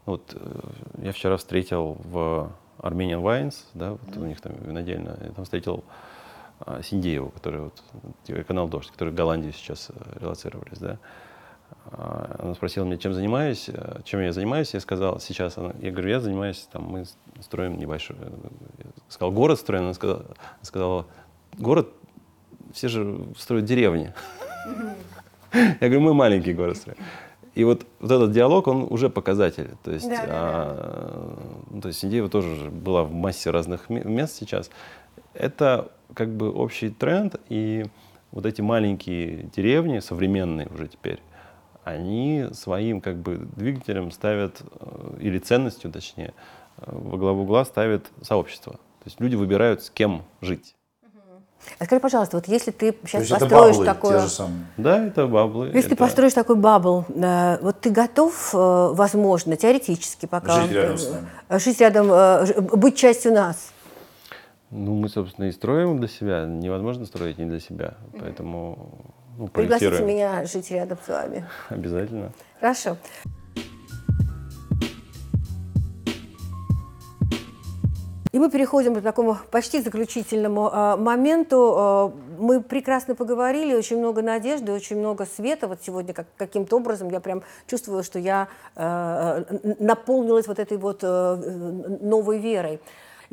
вот, 0.04 0.34
э, 0.34 0.60
я 1.02 1.12
вчера 1.12 1.36
встретил 1.36 1.96
в 2.02 2.50
Armenian 2.78 3.22
Wines, 3.22 3.54
да, 3.74 3.92
вот 3.92 4.16
у 4.16 4.26
них 4.26 4.40
там 4.40 4.52
винодельня, 4.60 5.16
я 5.22 5.30
там 5.30 5.44
встретил 5.44 5.84
Синдееву, 6.82 7.30
который 7.30 7.60
вот, 7.62 7.82
канал 8.46 8.68
«Дождь», 8.68 8.90
который 8.90 9.10
в 9.12 9.14
Голландии 9.14 9.50
сейчас 9.50 9.90
э, 9.90 10.18
релацировались, 10.20 10.78
да. 10.78 10.98
А, 11.86 12.36
Она 12.38 12.54
спросила 12.54 12.84
меня, 12.84 12.96
чем 12.98 13.14
занимаюсь, 13.14 13.68
э, 13.68 14.00
чем 14.04 14.20
я 14.20 14.32
занимаюсь, 14.32 14.74
я 14.74 14.80
сказал, 14.80 15.20
сейчас, 15.20 15.58
она, 15.58 15.72
я 15.80 15.90
говорю, 15.90 16.10
я 16.10 16.20
занимаюсь, 16.20 16.68
там, 16.72 16.84
мы 16.84 17.04
строим 17.40 17.78
небольшой, 17.78 18.16
э, 18.20 18.30
я 18.78 18.90
сказал, 19.08 19.32
город 19.32 19.58
строим, 19.58 19.84
она 19.84 19.94
сказала, 19.94 20.20
она 20.20 20.34
сказала 20.62 21.06
город, 21.58 21.88
все 22.72 22.88
же 22.88 23.26
строят 23.36 23.64
деревни. 23.64 24.12
Я 25.54 25.76
говорю, 25.80 26.00
мы 26.00 26.14
маленький 26.14 26.54
город 26.54 26.76
строим. 26.76 26.98
И 27.54 27.64
вот, 27.64 27.84
вот 28.00 28.10
этот 28.10 28.32
диалог, 28.32 28.66
он 28.66 28.86
уже 28.88 29.10
показатель. 29.10 29.68
То 29.82 29.90
есть, 29.90 30.08
Да, 30.08 30.16
да, 30.16 30.26
да. 30.26 30.32
а, 30.34 31.38
ну, 31.70 31.80
то 31.82 31.88
есть 31.88 32.02
Индеева 32.02 32.30
тоже 32.30 32.54
же 32.56 32.70
была 32.70 33.02
в 33.04 33.12
массе 33.12 33.50
разных 33.50 33.90
ме- 33.90 34.04
мест 34.04 34.36
сейчас. 34.36 34.70
Это 35.34 35.90
как 36.14 36.28
бы 36.28 36.50
общий 36.52 36.90
тренд, 36.90 37.36
и 37.48 37.86
вот 38.32 38.46
эти 38.46 38.60
маленькие 38.60 39.44
деревни, 39.54 40.00
современные 40.00 40.68
уже 40.68 40.88
теперь, 40.88 41.20
они 41.84 42.48
своим 42.52 43.00
как 43.00 43.16
бы 43.16 43.48
двигателем 43.56 44.10
ставят, 44.10 44.62
э, 44.80 45.16
или 45.20 45.38
ценностью 45.38 45.90
точнее, 45.90 46.32
э, 46.78 46.82
во 46.86 47.18
главу 47.18 47.42
угла 47.42 47.64
ставят 47.64 48.06
сообщество. 48.22 48.74
То 48.74 49.06
есть 49.06 49.20
люди 49.20 49.34
выбирают, 49.34 49.82
с 49.82 49.90
кем 49.90 50.22
жить. 50.40 50.76
А 51.78 51.84
скажи, 51.84 52.00
пожалуйста, 52.00 52.36
вот 52.36 52.48
если 52.48 52.72
ты 52.72 52.92
То 52.92 53.06
сейчас 53.06 53.20
есть 53.20 53.32
это 53.32 53.40
построишь 53.40 53.76
баблы, 53.76 53.86
такое... 53.86 54.18
те 54.18 54.24
же 54.24 54.30
самые. 54.30 54.66
Да, 54.76 55.06
это 55.06 55.26
баблы. 55.26 55.66
Если 55.68 55.90
ты 55.90 55.94
это- 55.94 55.96
построишь 55.96 56.32
такой 56.32 56.56
бабл, 56.56 57.04
э, 57.08 57.58
вот 57.62 57.80
ты 57.80 57.90
готов, 57.90 58.50
возможно, 58.52 59.56
теоретически 59.56 60.26
пока... 60.26 60.62
Жить 60.62 60.72
рядом 60.72 60.98
с 60.98 61.10
нами. 61.10 61.58
Жить 61.58 61.80
рядом, 61.80 62.78
быть 62.78 62.96
частью 62.96 63.32
нас. 63.32 63.71
Ну, 64.74 64.94
мы, 64.94 65.10
собственно, 65.10 65.44
и 65.46 65.52
строим 65.52 65.98
для 65.98 66.08
себя. 66.08 66.46
Невозможно 66.46 67.04
строить 67.04 67.36
не 67.36 67.44
для 67.44 67.60
себя. 67.60 67.94
Поэтому 68.18 69.14
ну, 69.36 69.48
Пригласите 69.48 70.02
меня 70.02 70.46
жить 70.46 70.70
рядом 70.70 70.96
с 71.04 71.08
вами. 71.08 71.44
Обязательно. 71.68 72.32
Хорошо. 72.58 72.96
И 78.32 78.38
мы 78.38 78.50
переходим 78.50 78.94
к 78.94 79.02
такому 79.02 79.36
почти 79.50 79.82
заключительному 79.82 80.70
э, 80.70 80.96
моменту. 80.96 81.74
Э, 81.76 82.10
мы 82.38 82.62
прекрасно 82.62 83.14
поговорили, 83.14 83.74
очень 83.74 83.98
много 83.98 84.22
надежды, 84.22 84.72
очень 84.72 84.98
много 84.98 85.26
света. 85.26 85.68
Вот 85.68 85.80
сегодня 85.82 86.14
как, 86.14 86.28
каким-то 86.38 86.78
образом 86.78 87.10
я 87.10 87.20
прям 87.20 87.42
чувствую, 87.66 88.02
что 88.02 88.18
я 88.18 88.48
э, 88.74 89.44
наполнилась 89.78 90.48
вот 90.48 90.58
этой 90.58 90.78
вот 90.78 91.00
э, 91.02 91.98
новой 92.00 92.38
верой. 92.38 92.80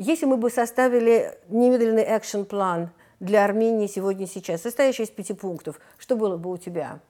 Если 0.02 0.24
мы 0.24 0.38
бы 0.38 0.48
составили 0.48 1.38
немедленный 1.50 2.02
экшн-план 2.02 2.88
для 3.20 3.44
Армении 3.44 3.86
сегодня 3.86 4.26
сейчас, 4.26 4.62
состоящий 4.62 5.02
из 5.02 5.10
пяти 5.10 5.34
пунктов, 5.34 5.78
что 5.98 6.16
было 6.16 6.38
бы 6.38 6.50
у 6.50 6.56
тебя? 6.56 7.00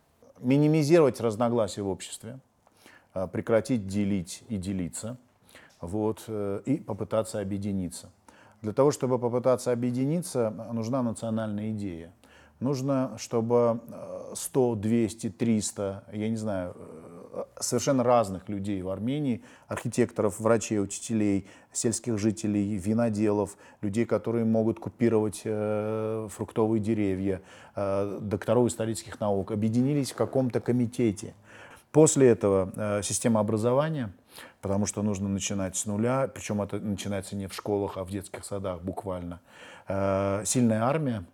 минимизировать 0.40 1.20
разногласия 1.20 1.82
в 1.82 1.88
обществе, 1.88 2.40
а, 3.12 3.26
прекратить 3.26 3.86
делить 3.86 4.42
и 4.48 4.56
делиться, 4.56 5.16
вот, 5.80 6.24
э, 6.26 6.62
и 6.66 6.78
попытаться 6.78 7.40
объединиться. 7.40 8.10
Для 8.62 8.72
того, 8.72 8.90
чтобы 8.90 9.18
попытаться 9.18 9.72
объединиться, 9.72 10.50
нужна 10.72 11.02
национальная 11.02 11.70
идея. 11.70 12.12
Нужно, 12.58 13.16
чтобы 13.16 13.80
э, 13.88 14.32
100, 14.34 14.74
200, 14.74 15.30
300, 15.30 16.04
я 16.12 16.28
не 16.28 16.36
знаю, 16.36 16.76
э, 16.76 17.09
совершенно 17.58 18.02
разных 18.02 18.48
людей 18.48 18.82
в 18.82 18.88
Армении, 18.88 19.42
архитекторов, 19.68 20.40
врачей, 20.40 20.80
учителей, 20.80 21.46
сельских 21.72 22.18
жителей, 22.18 22.76
виноделов, 22.76 23.56
людей, 23.80 24.04
которые 24.06 24.44
могут 24.44 24.78
купировать 24.78 25.42
э, 25.44 26.28
фруктовые 26.30 26.80
деревья, 26.80 27.42
э, 27.76 28.18
докторов 28.20 28.68
исторических 28.68 29.20
наук, 29.20 29.52
объединились 29.52 30.12
в 30.12 30.16
каком-то 30.16 30.60
комитете. 30.60 31.34
После 31.92 32.28
этого 32.28 32.72
э, 32.76 33.02
система 33.02 33.40
образования, 33.40 34.12
потому 34.60 34.86
что 34.86 35.02
нужно 35.02 35.28
начинать 35.28 35.76
с 35.76 35.86
нуля, 35.86 36.28
причем 36.32 36.62
это 36.62 36.78
начинается 36.78 37.34
не 37.34 37.48
в 37.48 37.54
школах, 37.54 37.96
а 37.96 38.04
в 38.04 38.10
детских 38.10 38.44
садах 38.44 38.80
буквально. 38.82 39.40
Э, 39.88 40.42
сильная 40.44 40.84
армия, 40.84 41.24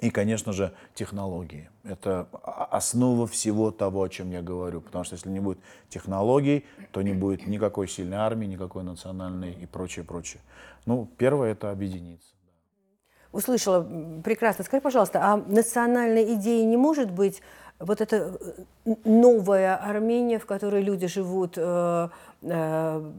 и, 0.00 0.10
конечно 0.10 0.52
же, 0.52 0.72
технологии. 0.94 1.68
Это 1.84 2.26
основа 2.70 3.26
всего 3.26 3.70
того, 3.70 4.02
о 4.02 4.08
чем 4.08 4.30
я 4.30 4.40
говорю. 4.40 4.80
Потому 4.80 5.04
что 5.04 5.14
если 5.14 5.28
не 5.28 5.40
будет 5.40 5.58
технологий, 5.88 6.64
то 6.90 7.02
не 7.02 7.12
будет 7.12 7.46
никакой 7.46 7.86
сильной 7.86 8.16
армии, 8.16 8.46
никакой 8.46 8.82
национальной 8.82 9.52
и 9.52 9.66
прочее, 9.66 10.04
прочее. 10.04 10.40
Ну, 10.86 11.06
первое– 11.18 11.52
это 11.52 11.70
объединиться. 11.70 12.28
Услышала 13.32 13.86
прекрасно. 14.24 14.64
Скажи, 14.64 14.80
пожалуйста, 14.80 15.20
а 15.22 15.36
национальной 15.36 16.34
идеей 16.34 16.64
не 16.64 16.76
может 16.76 17.10
быть 17.10 17.42
вот 17.78 18.00
эта 18.00 18.38
э, 18.86 18.94
новая 19.04 19.76
Армения, 19.76 20.38
в 20.38 20.46
которой 20.46 20.82
люди 20.82 21.06
живут 21.06 21.54
э, 21.56 22.08
э, 22.42 23.12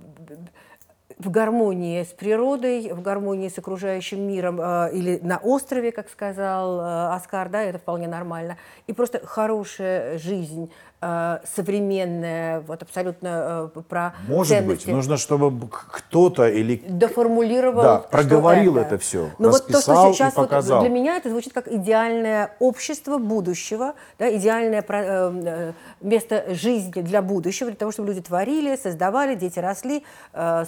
в 1.21 1.29
гармонии 1.29 2.03
с 2.03 2.07
природой, 2.07 2.91
в 2.91 3.01
гармонии 3.01 3.47
с 3.47 3.57
окружающим 3.57 4.27
миром 4.27 4.59
э, 4.59 4.89
или 4.93 5.19
на 5.21 5.37
острове, 5.37 5.91
как 5.91 6.09
сказал 6.09 6.79
э, 6.79 7.15
Оскар, 7.15 7.49
да, 7.49 7.61
это 7.61 7.77
вполне 7.77 8.07
нормально. 8.07 8.57
И 8.87 8.93
просто 8.93 9.25
хорошая 9.25 10.17
жизнь, 10.17 10.71
современное, 11.01 12.59
вот 12.61 12.83
абсолютно 12.83 13.71
э, 13.75 13.81
про 13.81 14.13
Может 14.27 14.57
ценности. 14.57 14.85
быть, 14.85 14.93
нужно, 14.93 15.17
чтобы 15.17 15.67
кто-то 15.67 16.47
или 16.47 16.75
доформулировал, 16.87 17.81
да, 17.81 17.97
проговорил 17.97 18.77
это. 18.77 18.95
это 18.95 18.97
все, 18.99 19.31
Но 19.39 19.49
вот 19.49 19.65
то, 19.65 19.81
что 19.81 20.13
сейчас 20.13 20.35
вот 20.35 20.49
для 20.49 20.89
меня 20.89 21.17
это 21.17 21.29
звучит 21.29 21.53
как 21.53 21.67
идеальное 21.67 22.55
общество 22.59 23.17
будущего, 23.17 23.95
да, 24.19 24.31
идеальное 24.35 24.85
э, 24.87 25.73
место 26.01 26.45
жизни 26.53 27.01
для 27.01 27.23
будущего, 27.23 27.71
для 27.71 27.77
того, 27.77 27.91
чтобы 27.91 28.09
люди 28.09 28.21
творили, 28.21 28.75
создавали, 28.75 29.33
дети 29.33 29.57
росли, 29.57 30.03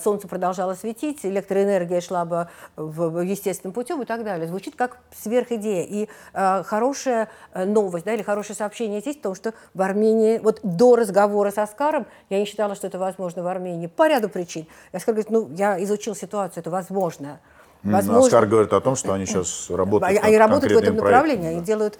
солнце 0.04 0.28
продолжало 0.28 0.74
светить, 0.74 1.24
электроэнергия 1.24 2.02
шла 2.02 2.26
бы 2.26 2.48
в 2.76 3.20
естественным 3.20 3.74
путем 3.74 4.02
и 4.02 4.06
так 4.06 4.24
далее. 4.24 4.48
Звучит 4.48 4.76
как 4.76 4.98
сверхидея. 5.16 5.84
И 5.84 6.08
хорошая 6.34 7.30
новость, 7.54 8.06
да, 8.06 8.14
или 8.14 8.24
хорошее 8.24 8.56
сообщение 8.56 9.02
есть 9.06 9.20
в 9.20 9.22
том, 9.22 9.36
что 9.36 9.54
в 9.74 9.82
Армении 9.82 10.23
Армении, 10.24 10.40
вот 10.40 10.60
до 10.64 10.96
разговора 10.96 11.52
с 11.52 11.58
Оскаром, 11.58 12.06
я 12.30 12.40
не 12.40 12.46
считала, 12.46 12.76
что 12.76 12.88
это 12.88 13.00
возможно 13.00 13.44
в 13.44 13.48
Армении 13.48 13.88
по 13.88 14.08
ряду 14.08 14.30
причин. 14.30 14.66
Оскар 14.92 15.14
говорит, 15.14 15.32
ну, 15.32 15.50
я 15.56 15.82
изучил 15.84 16.16
ситуацию, 16.16 16.62
это 16.62 16.70
возможно. 16.70 17.40
возможно. 17.84 18.26
Оскар 18.26 18.46
говорит 18.46 18.74
о 18.74 18.82
том, 18.82 18.96
что 18.96 19.14
они 19.14 19.26
сейчас 19.26 19.66
работают 19.70 20.24
Они 20.24 20.38
работают 20.38 20.74
в 20.74 20.78
этом 20.78 20.96
направлении, 20.96 21.50
они 21.50 21.62
делают... 21.62 22.00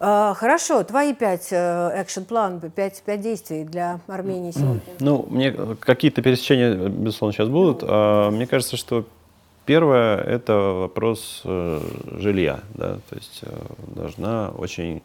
Uh, 0.00 0.34
хорошо, 0.34 0.82
твои 0.82 1.14
пять 1.14 1.52
экшн-план, 1.52 2.56
uh, 2.56 2.70
пять, 2.70 3.00
пять 3.04 3.20
действий 3.20 3.62
для 3.62 4.00
Армении 4.08 4.50
сегодня. 4.50 4.80
Ну, 4.98 5.24
мне 5.30 5.52
какие-то 5.52 6.22
пересечения, 6.22 6.74
безусловно, 6.74 7.32
сейчас 7.32 7.48
будут. 7.48 7.84
Uh, 7.84 8.32
мне 8.32 8.48
кажется, 8.48 8.76
что 8.76 9.04
первое– 9.64 10.16
это 10.26 10.54
вопрос 10.54 11.42
э, 11.44 11.80
жилья. 12.18 12.60
Да? 12.74 12.98
То 13.08 13.14
есть 13.14 13.40
э, 13.42 13.56
должна 13.94 14.48
очень... 14.48 15.02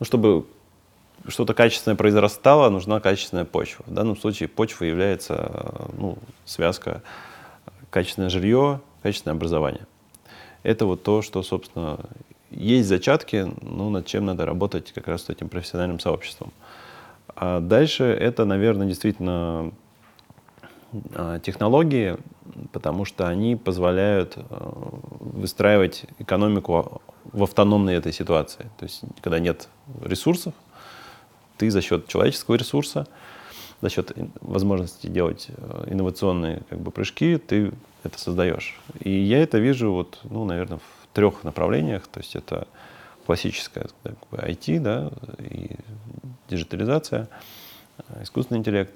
Ну, 0.00 0.04
чтобы 0.04 0.44
что-то 1.28 1.54
качественное 1.54 1.96
произрастало, 1.96 2.68
нужна 2.68 3.00
качественная 3.00 3.44
почва. 3.44 3.84
В 3.86 3.94
данном 3.94 4.16
случае 4.16 4.48
почва 4.48 4.84
является 4.84 5.88
ну, 5.96 6.18
связка 6.44 7.02
качественное 7.90 8.30
жилье, 8.30 8.80
качественное 9.02 9.36
образование. 9.36 9.86
Это 10.62 10.86
вот 10.86 11.02
то, 11.02 11.22
что, 11.22 11.42
собственно, 11.42 11.98
есть 12.50 12.88
зачатки, 12.88 13.52
ну, 13.62 13.90
над 13.90 14.06
чем 14.06 14.26
надо 14.26 14.46
работать 14.46 14.92
как 14.92 15.08
раз 15.08 15.24
с 15.24 15.28
этим 15.28 15.48
профессиональным 15.48 15.98
сообществом. 15.98 16.52
А 17.34 17.60
дальше 17.60 18.04
это, 18.04 18.44
наверное, 18.44 18.86
действительно 18.86 19.72
а, 21.14 21.38
технологии, 21.40 22.16
потому 22.72 23.04
что 23.04 23.26
они 23.28 23.56
позволяют 23.56 24.36
а, 24.36 24.98
выстраивать 25.20 26.04
экономику 26.18 27.00
в 27.24 27.42
автономной 27.42 27.94
этой 27.94 28.12
ситуации. 28.12 28.70
То 28.78 28.84
есть, 28.84 29.02
когда 29.22 29.38
нет 29.38 29.68
ресурсов, 30.02 30.54
ты 31.58 31.70
за 31.70 31.80
счет 31.80 32.08
человеческого 32.08 32.56
ресурса, 32.56 33.06
за 33.80 33.90
счет 33.90 34.12
возможности 34.40 35.06
делать 35.06 35.48
э, 35.48 35.84
инновационные 35.88 36.62
как 36.68 36.80
бы, 36.80 36.90
прыжки, 36.90 37.36
ты 37.38 37.72
это 38.04 38.18
создаешь. 38.18 38.80
И 39.00 39.10
я 39.10 39.42
это 39.42 39.58
вижу, 39.58 39.92
вот, 39.92 40.20
ну, 40.24 40.44
наверное, 40.44 40.78
в 40.78 41.06
трех 41.12 41.44
направлениях. 41.44 42.06
То 42.06 42.20
есть 42.20 42.36
это 42.36 42.66
классическое 43.26 43.86
как 44.02 44.14
бы, 44.30 44.38
IT, 44.38 44.80
да, 44.80 45.10
и 45.38 45.76
диджитализация, 46.48 47.28
э, 48.08 48.22
искусственный 48.22 48.58
интеллект. 48.58 48.92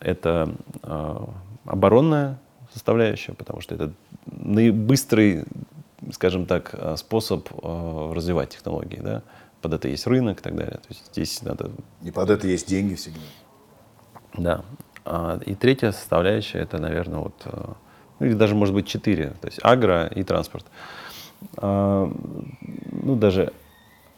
Это 0.00 0.54
э, 0.82 1.26
оборонная 1.64 2.38
составляющая, 2.72 3.32
потому 3.32 3.60
что 3.60 3.74
это 3.74 3.92
наибыстрый, 4.26 5.44
скажем 6.12 6.46
так, 6.46 6.70
э, 6.72 6.96
способ 6.96 7.48
э, 7.50 8.12
развивать 8.14 8.50
технологии. 8.50 9.00
Да? 9.00 9.22
Под 9.64 9.72
это 9.72 9.88
есть 9.88 10.06
рынок 10.06 10.40
и 10.40 10.42
так 10.42 10.54
далее. 10.54 10.76
То 10.76 10.88
есть 10.90 11.06
здесь 11.06 11.42
надо... 11.42 11.70
И 12.02 12.10
под 12.10 12.28
это 12.28 12.46
есть 12.46 12.68
деньги 12.68 12.96
всегда. 12.96 13.20
Да. 14.36 14.64
А, 15.06 15.40
и 15.46 15.54
третья 15.54 15.90
составляющая 15.90 16.58
это, 16.58 16.76
наверное, 16.76 17.20
вот, 17.20 17.34
э, 17.46 17.72
ну 18.18 18.26
или 18.26 18.34
даже 18.34 18.54
может 18.54 18.74
быть 18.74 18.86
четыре, 18.86 19.30
то 19.40 19.46
есть 19.46 19.60
агро 19.62 20.06
и 20.06 20.22
транспорт. 20.22 20.66
А, 21.56 22.12
ну 22.92 23.16
даже 23.16 23.54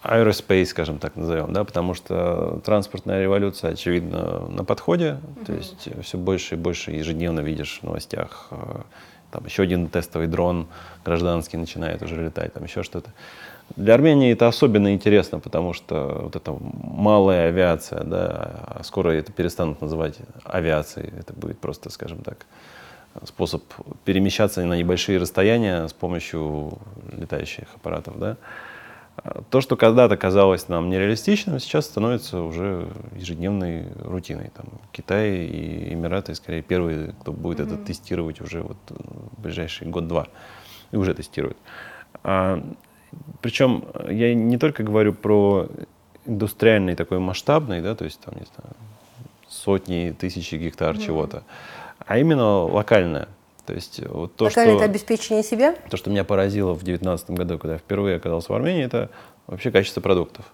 aerospace, 0.02 0.64
скажем 0.64 0.98
так 0.98 1.14
назовем, 1.14 1.52
да, 1.52 1.62
потому 1.62 1.94
что 1.94 2.60
транспортная 2.64 3.22
революция, 3.22 3.70
очевидно, 3.70 4.48
на 4.48 4.64
подходе, 4.64 5.20
mm-hmm. 5.20 5.44
то 5.44 5.52
есть 5.52 5.88
все 6.02 6.18
больше 6.18 6.56
и 6.56 6.58
больше 6.58 6.90
ежедневно 6.90 7.38
видишь 7.38 7.78
в 7.82 7.84
новостях, 7.84 8.48
э, 8.50 8.80
там 9.30 9.44
еще 9.44 9.62
один 9.62 9.88
тестовый 9.88 10.26
дрон 10.26 10.66
гражданский 11.04 11.56
начинает 11.56 12.02
уже 12.02 12.20
летать, 12.20 12.52
там 12.52 12.64
еще 12.64 12.82
что-то. 12.82 13.12
Для 13.74 13.94
Армении 13.94 14.32
это 14.32 14.46
особенно 14.46 14.94
интересно, 14.94 15.40
потому 15.40 15.72
что 15.72 16.20
вот 16.22 16.36
эта 16.36 16.56
малая 16.60 17.48
авиация, 17.48 18.04
да, 18.04 18.28
а 18.68 18.80
скоро 18.84 19.10
это 19.10 19.32
перестанут 19.32 19.80
называть 19.80 20.16
авиацией, 20.44 21.12
это 21.18 21.32
будет 21.32 21.58
просто, 21.58 21.90
скажем 21.90 22.22
так, 22.22 22.46
способ 23.24 23.64
перемещаться 24.04 24.64
на 24.64 24.74
небольшие 24.74 25.18
расстояния 25.18 25.88
с 25.88 25.92
помощью 25.92 26.78
летающих 27.12 27.66
аппаратов, 27.74 28.18
да. 28.18 28.36
То, 29.50 29.60
что 29.62 29.76
когда-то 29.76 30.16
казалось 30.16 30.68
нам 30.68 30.90
нереалистичным, 30.90 31.58
сейчас 31.58 31.86
становится 31.86 32.42
уже 32.42 32.88
ежедневной 33.16 33.86
рутиной. 34.04 34.50
Там, 34.54 34.66
Китай 34.92 35.38
и 35.46 35.94
Эмираты, 35.94 36.34
скорее, 36.34 36.62
первые, 36.62 37.14
кто 37.20 37.32
будет 37.32 37.60
mm-hmm. 37.60 37.74
это 37.74 37.84
тестировать 37.84 38.40
уже 38.42 38.60
вот 38.60 38.76
в 38.90 39.40
ближайший 39.40 39.88
год-два. 39.88 40.28
И 40.92 40.96
уже 40.96 41.14
тестируют. 41.14 41.56
А, 42.22 42.62
причем 43.40 43.84
я 44.08 44.34
не 44.34 44.58
только 44.58 44.82
говорю 44.82 45.12
про 45.12 45.68
индустриальный 46.26 46.94
такой 46.94 47.18
масштабный, 47.18 47.80
да, 47.80 47.94
то 47.94 48.04
есть 48.04 48.20
там, 48.20 48.34
не 48.34 48.46
знаю, 48.46 48.74
сотни, 49.48 50.14
тысячи 50.18 50.56
гектар 50.56 50.94
mm-hmm. 50.94 51.04
чего-то, 51.04 51.42
а 51.98 52.18
именно 52.18 52.64
локальное. 52.64 53.28
То 53.66 53.74
есть 53.74 54.00
вот 54.06 54.36
то, 54.36 54.44
Локальное 54.44 54.76
что, 54.76 54.84
это 54.84 54.90
обеспечение 54.90 55.42
себя? 55.42 55.74
То, 55.90 55.96
что 55.96 56.08
меня 56.08 56.22
поразило 56.22 56.72
в 56.72 56.84
2019 56.84 57.30
году, 57.30 57.58
когда 57.58 57.74
я 57.74 57.78
впервые 57.78 58.16
оказался 58.16 58.52
в 58.52 58.54
Армении, 58.54 58.84
это 58.84 59.10
вообще 59.48 59.72
качество 59.72 60.00
продуктов. 60.00 60.44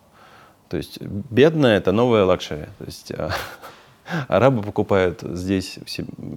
То 0.71 0.79
есть 0.79 0.99
бедное– 1.03 1.77
это 1.79 1.93
новая 1.93 2.25
luxury. 2.25 2.65
То 2.79 2.85
есть 2.87 3.13
а, 3.13 3.31
арабы 4.29 4.63
покупают 4.63 5.21
здесь, 5.21 5.79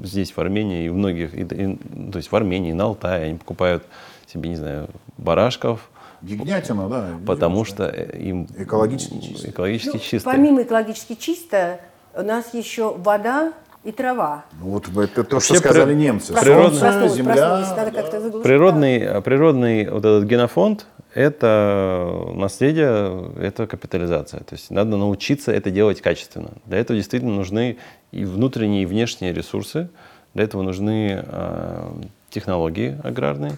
здесь 0.04 0.34
в 0.34 0.40
Армении 0.40 0.88
и 0.88 0.90
многих, 0.90 1.34
и, 1.34 1.44
и, 1.44 1.78
то 2.12 2.18
есть 2.18 2.30
в 2.30 2.36
Армении, 2.36 2.74
на 2.74 2.84
Алтае, 2.84 3.28
они 3.28 3.38
покупают 3.38 3.86
себе, 4.28 4.50
не 4.50 4.58
знаю, 4.58 4.90
барашков, 5.18 5.90
Ягнятина, 6.26 6.90
да. 6.90 7.10
Потому 7.26 7.66
что 7.66 7.88
им 7.88 8.48
экологически 8.58 9.20
чисто. 9.20 9.50
Экологически 9.50 9.94
ну, 9.94 10.00
чисто. 10.00 10.30
Помимо 10.30 10.64
экологически 10.64 11.16
чисто, 11.16 11.80
у 12.16 12.22
нас 12.22 12.54
еще 12.54 12.96
вода 12.98 13.54
и 13.84 13.92
трава. 13.92 14.46
Ну, 14.60 14.70
вот 14.70 14.88
это 14.88 15.24
то, 15.24 15.36
Вообще, 15.36 15.54
что 15.54 15.64
сказали 15.64 15.94
при... 15.94 16.02
немцы. 16.02 16.34
Природный, 16.34 16.80
Солнце, 16.80 17.10
земля. 17.10 17.36
Да. 17.36 18.42
Природный, 18.44 19.22
природный 19.22 19.90
вот 19.90 20.00
этот 20.00 20.24
генофонд– 20.24 20.88
это 21.14 22.32
наследие, 22.34 23.32
это 23.40 23.68
капитализация. 23.68 24.42
То 24.42 24.56
есть 24.56 24.72
надо 24.72 24.98
научиться 24.98 25.52
это 25.52 25.70
делать 25.70 26.02
качественно. 26.02 26.50
Для 26.66 26.80
этого 26.80 26.98
действительно 26.98 27.34
нужны 27.34 27.78
и 28.12 28.26
внутренние, 28.26 28.84
и 28.84 28.86
внешние 28.86 29.34
ресурсы. 29.34 29.90
Для 30.34 30.44
этого 30.44 30.64
нужны 30.64 31.24
э, 31.24 31.92
технологии 32.30 33.00
аграрные. 33.04 33.58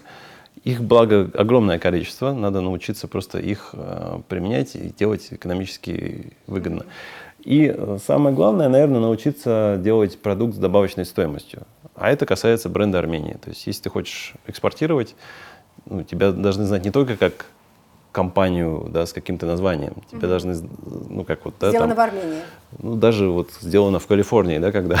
Их, 0.64 0.82
благо, 0.82 1.30
огромное 1.34 1.78
количество, 1.78 2.32
надо 2.32 2.60
научиться 2.60 3.08
просто 3.08 3.38
их 3.38 3.70
э, 3.72 4.20
применять 4.28 4.76
и 4.76 4.92
делать 4.98 5.28
экономически 5.30 6.32
выгодно. 6.46 6.84
И 7.40 7.72
э, 7.74 7.98
самое 8.04 8.34
главное, 8.34 8.68
наверное, 8.68 9.00
научиться 9.00 9.78
делать 9.78 10.20
продукт 10.20 10.54
с 10.54 10.58
добавочной 10.58 11.04
стоимостью. 11.04 11.62
А 11.94 12.10
это 12.10 12.26
касается 12.26 12.68
бренда 12.68 12.98
Армении. 12.98 13.34
То 13.34 13.50
есть, 13.50 13.66
если 13.66 13.84
ты 13.84 13.90
хочешь 13.90 14.34
экспортировать, 14.46 15.14
ну, 15.86 16.02
тебя 16.02 16.32
должны 16.32 16.64
знать 16.64 16.84
не 16.84 16.90
только 16.90 17.16
как 17.16 17.46
компанию 18.12 18.88
да, 18.90 19.06
с 19.06 19.12
каким-то 19.12 19.46
названием. 19.46 19.94
Тебя 20.10 20.20
угу. 20.20 20.26
должны, 20.28 20.56
ну 21.08 21.24
как 21.24 21.44
вот... 21.44 21.54
Да, 21.60 21.70
сделано 21.70 21.94
там, 21.94 21.96
в 21.96 22.08
Армении. 22.08 22.42
Ну 22.78 22.96
даже 22.96 23.28
вот 23.28 23.50
сделано 23.60 23.98
в 23.98 24.06
Калифорнии, 24.06 24.58
да, 24.58 24.72
когда... 24.72 24.96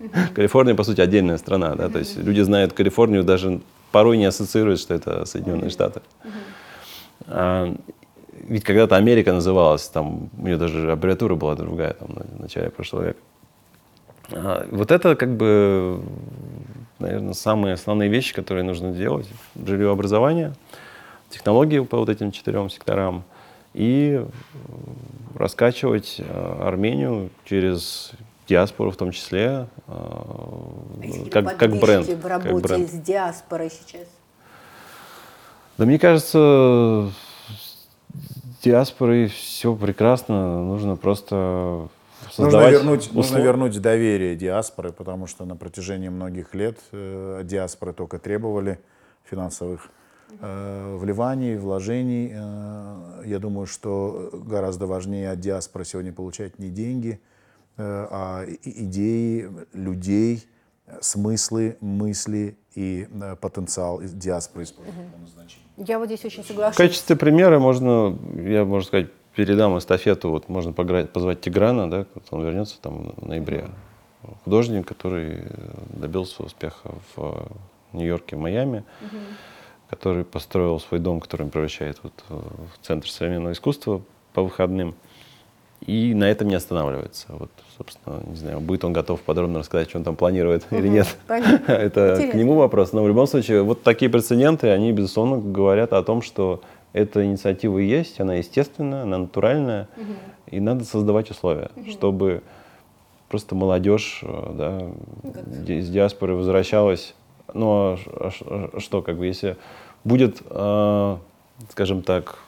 Угу. 0.00 0.10
Калифорния, 0.34 0.74
по 0.74 0.84
сути, 0.84 1.00
отдельная 1.00 1.38
страна, 1.38 1.74
да, 1.74 1.86
угу. 1.86 1.94
то 1.94 1.98
есть 2.00 2.16
люди 2.18 2.40
знают 2.42 2.72
Калифорнию, 2.72 3.24
даже 3.24 3.60
порой 3.96 4.18
не 4.18 4.26
ассоциируют, 4.26 4.78
что 4.78 4.92
это 4.92 5.24
Соединенные. 5.24 5.70
Штаты. 5.70 6.02
А, 7.28 7.74
ведь 8.46 8.62
когда-то 8.62 8.96
Америка 8.96 9.32
называлась, 9.32 9.88
там 9.88 10.28
у 10.36 10.42
нее 10.42 10.58
даже 10.58 10.92
аббревиатура 10.92 11.34
была 11.34 11.54
другая, 11.54 11.94
там, 11.94 12.08
в 12.08 12.42
начале 12.42 12.68
прошлого 12.68 13.04
века. 13.04 13.18
А, 14.32 14.68
вот 14.70 14.90
это 14.90 15.16
как 15.16 15.34
бы, 15.34 16.02
наверное, 16.98 17.32
самые 17.32 17.72
основные 17.72 18.10
вещи, 18.10 18.34
которые 18.34 18.64
нужно 18.64 18.92
делать. 18.92 19.30
Жилье 19.66 19.90
образование, 19.90 20.52
технологии 21.30 21.78
по 21.80 21.96
вот 21.96 22.10
этим 22.10 22.32
четырем 22.32 22.68
секторам 22.68 23.24
и 23.72 24.22
раскачивать 25.34 26.20
а, 26.20 26.68
Армению 26.68 27.30
через 27.46 28.12
диаспору 28.46 28.90
в 28.90 28.96
том 28.96 29.10
числе, 29.10 29.68
а 29.88 30.55
как, 31.30 31.56
как 31.56 31.70
бренд. 31.78 32.06
в 32.06 32.26
работе 32.26 32.50
как 32.50 32.60
бренд. 32.62 32.90
с 32.90 32.92
диаспорой 32.92 33.70
сейчас? 33.70 34.06
Да 35.78 35.84
мне 35.84 35.98
кажется, 35.98 37.10
с 37.58 38.64
диаспорой 38.64 39.28
все 39.28 39.74
прекрасно, 39.74 40.64
нужно 40.64 40.96
просто 40.96 41.88
Нужно 42.38 42.70
вернуть, 42.70 43.12
нужно 43.12 43.38
вернуть 43.38 43.80
доверие 43.80 44.36
диаспоры, 44.36 44.92
потому 44.92 45.26
что 45.26 45.44
на 45.44 45.56
протяжении 45.56 46.08
многих 46.08 46.54
лет 46.54 46.78
э, 46.92 47.42
диаспоры 47.44 47.92
только 47.92 48.18
требовали 48.18 48.78
финансовых 49.24 49.90
э, 50.40 50.96
вливаний, 50.98 51.56
вложений. 51.56 52.32
Э, 52.34 53.22
я 53.24 53.38
думаю, 53.38 53.66
что 53.66 54.30
гораздо 54.32 54.86
важнее 54.86 55.30
от 55.30 55.40
диаспоры 55.40 55.84
сегодня 55.84 56.12
получать 56.12 56.58
не 56.58 56.70
деньги, 56.70 57.20
э, 57.76 57.82
а 58.10 58.44
идеи 58.64 59.50
людей, 59.72 60.46
смыслы, 61.00 61.76
мысли 61.80 62.56
и 62.74 63.08
э, 63.10 63.36
потенциал 63.36 64.00
диаспоры 64.02 64.64
использовать 64.64 65.00
Я 65.76 65.98
вот 65.98 66.06
здесь 66.06 66.24
очень 66.24 66.44
соглашусь. 66.44 66.74
В 66.74 66.78
качестве 66.78 67.16
примера 67.16 67.58
можно, 67.58 68.16
я, 68.36 68.64
можно 68.64 68.86
сказать, 68.86 69.08
передам 69.34 69.76
эстафету, 69.78 70.30
вот 70.30 70.48
можно 70.48 70.72
пограть, 70.72 71.10
позвать 71.10 71.40
Тиграна, 71.40 71.90
да, 71.90 72.06
он 72.30 72.44
вернется 72.44 72.80
там 72.80 73.12
в 73.16 73.26
ноябре. 73.26 73.68
Художник, 74.44 74.86
который 74.86 75.44
добился 75.90 76.42
успеха 76.42 76.94
в 77.14 77.48
Нью-Йорке, 77.92 78.36
в 78.36 78.40
Майами, 78.40 78.84
угу. 79.02 79.18
который 79.90 80.24
построил 80.24 80.80
свой 80.80 81.00
дом, 81.00 81.20
который 81.20 81.42
он 81.42 81.50
превращает 81.50 82.00
вот 82.02 82.12
в 82.28 82.86
центр 82.86 83.08
современного 83.08 83.52
искусства 83.52 84.02
по 84.32 84.42
выходным. 84.42 84.94
И 85.80 86.14
на 86.14 86.24
этом 86.24 86.48
не 86.48 86.54
останавливается. 86.54 87.26
Вот, 87.28 87.50
собственно, 87.76 88.20
не 88.26 88.36
знаю, 88.36 88.60
будет 88.60 88.84
он 88.84 88.92
готов 88.92 89.20
подробно 89.20 89.58
рассказать, 89.58 89.88
что 89.88 89.98
он 89.98 90.04
там 90.04 90.16
планирует 90.16 90.64
угу, 90.70 90.76
или 90.76 90.88
нет. 90.88 91.16
Это 91.28 92.14
Интересно. 92.14 92.32
к 92.32 92.34
нему 92.34 92.54
вопрос. 92.54 92.92
Но 92.92 93.02
в 93.02 93.08
любом 93.08 93.26
случае, 93.26 93.62
вот 93.62 93.82
такие 93.82 94.10
прецеденты, 94.10 94.70
они, 94.70 94.92
безусловно, 94.92 95.36
говорят 95.38 95.92
о 95.92 96.02
том, 96.02 96.22
что 96.22 96.62
эта 96.92 97.24
инициатива 97.24 97.78
есть, 97.78 98.20
она 98.20 98.36
естественная, 98.36 99.02
она 99.02 99.18
натуральная, 99.18 99.88
угу. 99.96 100.12
и 100.46 100.60
надо 100.60 100.84
создавать 100.84 101.30
условия, 101.30 101.70
угу. 101.76 101.90
чтобы 101.90 102.42
просто 103.28 103.54
молодежь 103.54 104.20
э, 104.22 104.54
да, 104.56 104.88
ну, 105.22 105.64
из 105.66 105.90
диаспоры 105.90 106.34
возвращалась. 106.34 107.14
Ну 107.52 107.70
а, 107.70 107.98
а, 108.06 108.30
а 108.72 108.80
что, 108.80 109.02
как 109.02 109.18
бы, 109.18 109.26
если 109.26 109.56
будет, 110.04 110.42
э, 110.48 111.16
скажем 111.70 112.02
так, 112.02 112.38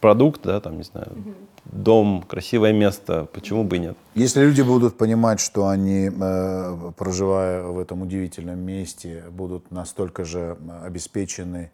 продукт, 0.00 0.40
да, 0.42 0.60
там, 0.60 0.78
не 0.78 0.82
знаю, 0.82 1.08
угу. 1.12 1.34
Дом, 1.64 2.22
красивое 2.22 2.72
место, 2.72 3.26
почему 3.32 3.64
бы 3.64 3.76
и 3.76 3.80
нет? 3.80 3.96
Если 4.14 4.40
люди 4.40 4.62
будут 4.62 4.96
понимать, 4.96 5.40
что 5.40 5.68
они, 5.68 6.10
э, 6.10 6.92
проживая 6.96 7.62
в 7.62 7.78
этом 7.78 8.02
удивительном 8.02 8.58
месте, 8.58 9.24
будут 9.30 9.70
настолько 9.70 10.24
же 10.24 10.56
обеспечены 10.84 11.70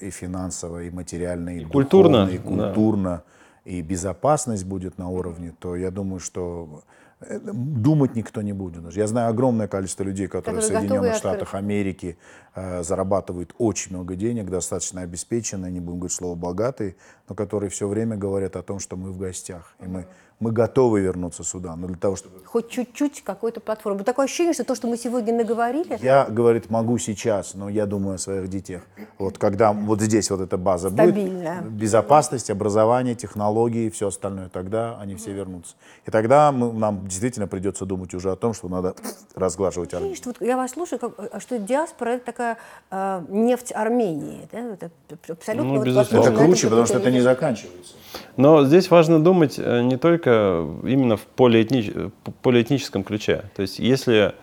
и 0.00 0.10
финансово, 0.10 0.84
и 0.84 0.90
материально, 0.90 1.56
и, 1.56 1.60
и 1.60 1.64
культурно, 1.64 2.28
и 2.28 2.38
культурно, 2.38 3.22
да. 3.64 3.70
и 3.70 3.82
безопасность 3.82 4.64
будет 4.64 4.98
на 4.98 5.08
уровне, 5.08 5.54
то 5.58 5.76
я 5.76 5.90
думаю, 5.90 6.20
что 6.20 6.82
э, 6.86 7.03
думать 7.40 8.14
никто 8.14 8.42
не 8.42 8.52
будет. 8.52 8.94
Я 8.94 9.06
знаю 9.06 9.30
огромное 9.30 9.68
количество 9.68 10.02
людей, 10.02 10.26
которые, 10.26 10.60
которые 10.60 10.62
в 10.62 10.66
Соединенных 10.66 11.14
Штатах 11.16 11.54
Америки 11.54 12.18
э, 12.54 12.82
зарабатывают 12.82 13.54
очень 13.58 13.92
много 13.92 14.16
денег, 14.16 14.50
достаточно 14.50 15.02
обеспеченные, 15.02 15.72
не 15.72 15.80
будем 15.80 16.00
говорить 16.00 16.16
слово 16.16 16.34
богатые, 16.34 16.96
но 17.28 17.34
которые 17.34 17.70
все 17.70 17.88
время 17.88 18.16
говорят 18.16 18.56
о 18.56 18.62
том, 18.62 18.78
что 18.78 18.96
мы 18.96 19.12
в 19.12 19.18
гостях, 19.18 19.74
и 19.80 19.86
мы 19.86 20.06
мы 20.40 20.50
готовы 20.52 21.00
вернуться 21.00 21.44
сюда, 21.44 21.76
но 21.76 21.86
для 21.86 21.96
того, 21.96 22.16
чтобы... 22.16 22.44
Хоть 22.44 22.68
чуть-чуть 22.68 23.22
какой-то 23.22 23.60
платформы. 23.60 24.04
Такое 24.04 24.26
ощущение, 24.26 24.52
что 24.52 24.64
то, 24.64 24.74
что 24.74 24.88
мы 24.88 24.96
сегодня 24.96 25.32
наговорили... 25.34 25.98
Я, 26.02 26.26
говорит, 26.26 26.70
могу 26.70 26.98
сейчас, 26.98 27.54
но 27.54 27.68
я 27.68 27.86
думаю 27.86 28.16
о 28.16 28.18
своих 28.18 28.48
детях. 28.48 28.82
Вот 29.18 29.38
когда 29.38 29.72
вот 29.72 30.00
здесь 30.00 30.30
вот 30.30 30.40
эта 30.40 30.56
база 30.56 30.90
Стабильная. 30.90 31.62
будет, 31.62 31.72
безопасность, 31.72 32.50
образование, 32.50 33.14
технологии, 33.14 33.88
все 33.90 34.08
остальное, 34.08 34.48
тогда 34.48 34.98
они 35.00 35.14
все 35.14 35.32
вернутся. 35.32 35.76
И 36.04 36.10
тогда 36.10 36.50
мы, 36.52 36.72
нам 36.72 37.06
действительно 37.06 37.46
придется 37.46 37.86
думать 37.86 38.12
уже 38.14 38.30
о 38.32 38.36
том, 38.36 38.54
что 38.54 38.68
надо 38.68 38.94
разглаживать 39.34 39.94
армию. 39.94 40.16
Вот 40.24 40.36
я 40.40 40.56
вас 40.56 40.72
слушаю, 40.72 40.98
как, 40.98 41.12
а 41.18 41.40
что 41.40 41.58
диаспора 41.58 42.10
это 42.10 42.26
такая 42.26 42.58
э, 42.90 43.22
нефть 43.28 43.72
Армении. 43.72 44.48
Да? 44.50 44.58
Это 44.58 44.90
абсолютно... 45.28 45.74
Ну, 45.74 45.78
вот 45.78 45.88
это 45.88 46.32
круче, 46.32 46.68
потому 46.68 46.86
что 46.86 46.98
это 46.98 47.10
не 47.10 47.20
заканчивается. 47.20 47.94
Но 48.36 48.64
здесь 48.64 48.90
важно 48.90 49.22
думать 49.22 49.58
э, 49.58 49.82
не 49.82 49.96
только 49.96 50.23
именно 50.26 51.16
в 51.16 51.22
полиэтнич... 51.22 51.90
полиэтническом 52.42 53.04
ключе. 53.04 53.44
То 53.54 53.62
есть 53.62 53.78
если 53.78 54.34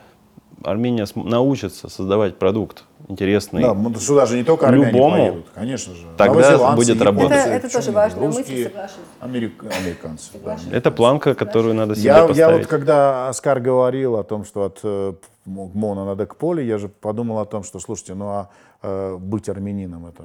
Армения 0.64 1.08
научится 1.16 1.90
создавать 1.90 2.38
продукт 2.38 2.84
интересный. 3.08 3.62
Да, 3.62 3.76
сюда 4.00 4.26
же 4.26 4.38
не 4.38 4.44
только 4.44 4.68
армяне 4.68 4.92
любому, 4.92 5.16
поедут, 5.16 5.46
конечно 5.56 5.96
же. 5.96 6.06
Тогда 6.18 6.76
будет 6.76 7.02
работать. 7.02 7.38
Это, 7.38 7.50
это 7.50 7.74
тоже 7.74 7.92
важная 7.92 8.28
мысль, 8.28 8.64
соглашусь. 8.66 8.98
Америк, 9.20 9.64
американцы. 9.64 10.32
Да, 10.44 10.58
это 10.72 10.92
планка, 10.92 11.34
которую 11.34 11.74
надо 11.74 11.96
себе 11.96 12.06
я, 12.06 12.28
поставить. 12.28 12.38
Я 12.38 12.52
вот 12.52 12.68
когда 12.68 13.30
Оскар 13.30 13.60
говорил 13.60 14.18
о 14.18 14.24
том, 14.24 14.46
что 14.46 14.66
от 14.66 14.80
э, 14.84 15.14
МОНа 15.46 16.06
надо 16.06 16.28
к 16.28 16.36
полю, 16.36 16.64
я 16.64 16.78
же 16.78 16.90
подумал 16.90 17.40
о 17.40 17.46
том, 17.46 17.64
что, 17.64 17.80
слушайте, 17.80 18.14
ну 18.14 18.28
а 18.28 18.50
э, 18.84 19.18
быть 19.18 19.50
армянином, 19.50 20.06
это, 20.06 20.24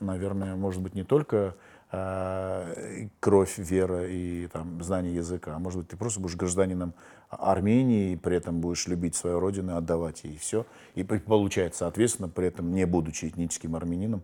наверное, 0.00 0.56
может 0.56 0.82
быть 0.82 0.94
не 0.94 1.04
только 1.04 1.36
Э, 1.36 1.52
кровь, 1.90 3.58
вера 3.58 4.06
и 4.06 4.48
там, 4.48 4.82
знание 4.82 5.14
языка. 5.14 5.54
А 5.54 5.58
может 5.58 5.80
быть, 5.80 5.88
ты 5.88 5.96
просто 5.96 6.20
будешь 6.20 6.36
гражданином 6.36 6.94
Армении, 7.30 8.12
и 8.12 8.16
при 8.16 8.36
этом 8.36 8.60
будешь 8.60 8.86
любить 8.86 9.14
свою 9.14 9.40
родину, 9.40 9.76
отдавать 9.76 10.24
ей 10.24 10.36
все. 10.36 10.66
И 10.94 11.04
получается, 11.04 11.80
соответственно, 11.80 12.28
при 12.28 12.46
этом, 12.48 12.72
не 12.72 12.86
будучи 12.86 13.26
этническим 13.26 13.76
армянином, 13.76 14.22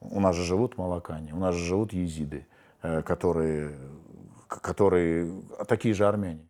у 0.00 0.20
нас 0.20 0.36
же 0.36 0.44
живут 0.44 0.78
малакане, 0.78 1.32
у 1.34 1.38
нас 1.38 1.54
же 1.54 1.64
живут 1.64 1.92
езиды, 1.92 2.46
э, 2.82 3.02
которые, 3.02 3.76
которые 4.46 5.32
такие 5.66 5.94
же 5.94 6.06
армяне. 6.06 6.46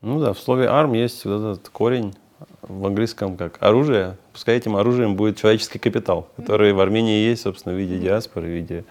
Ну 0.00 0.20
да, 0.20 0.32
в 0.32 0.38
слове 0.38 0.66
арм 0.68 0.92
есть 0.94 1.24
вот 1.24 1.52
этот 1.52 1.68
корень 1.68 2.14
в 2.62 2.86
английском 2.86 3.36
как 3.36 3.62
оружие. 3.62 4.16
Пускай 4.32 4.56
этим 4.56 4.76
оружием 4.76 5.16
будет 5.16 5.36
человеческий 5.36 5.78
капитал, 5.78 6.28
который 6.36 6.72
в 6.72 6.80
Армении 6.80 7.24
есть, 7.24 7.42
собственно, 7.42 7.74
в 7.74 7.78
виде 7.78 7.98
диаспоры, 7.98 8.48
в 8.48 8.50
виде 8.50 8.84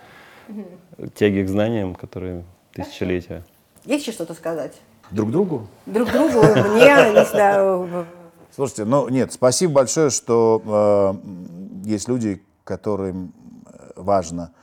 тяги 1.15 1.43
к 1.43 1.49
знаниям, 1.49 1.95
которые 1.95 2.43
тысячелетия. 2.73 3.43
Есть 3.85 4.05
еще 4.05 4.13
что-то 4.13 4.33
сказать? 4.33 4.79
Друг 5.09 5.31
другу? 5.31 5.67
Друг 5.85 6.11
другу, 6.11 6.41
мне, 6.41 7.11
не 7.13 7.25
знаю. 7.25 8.05
Слушайте, 8.53 8.85
ну 8.85 9.09
нет, 9.09 9.33
спасибо 9.33 9.73
большое, 9.73 10.09
что 10.09 10.61
э, 11.83 11.87
есть 11.87 12.07
люди, 12.07 12.41
которым 12.63 13.33
важно 13.95 14.53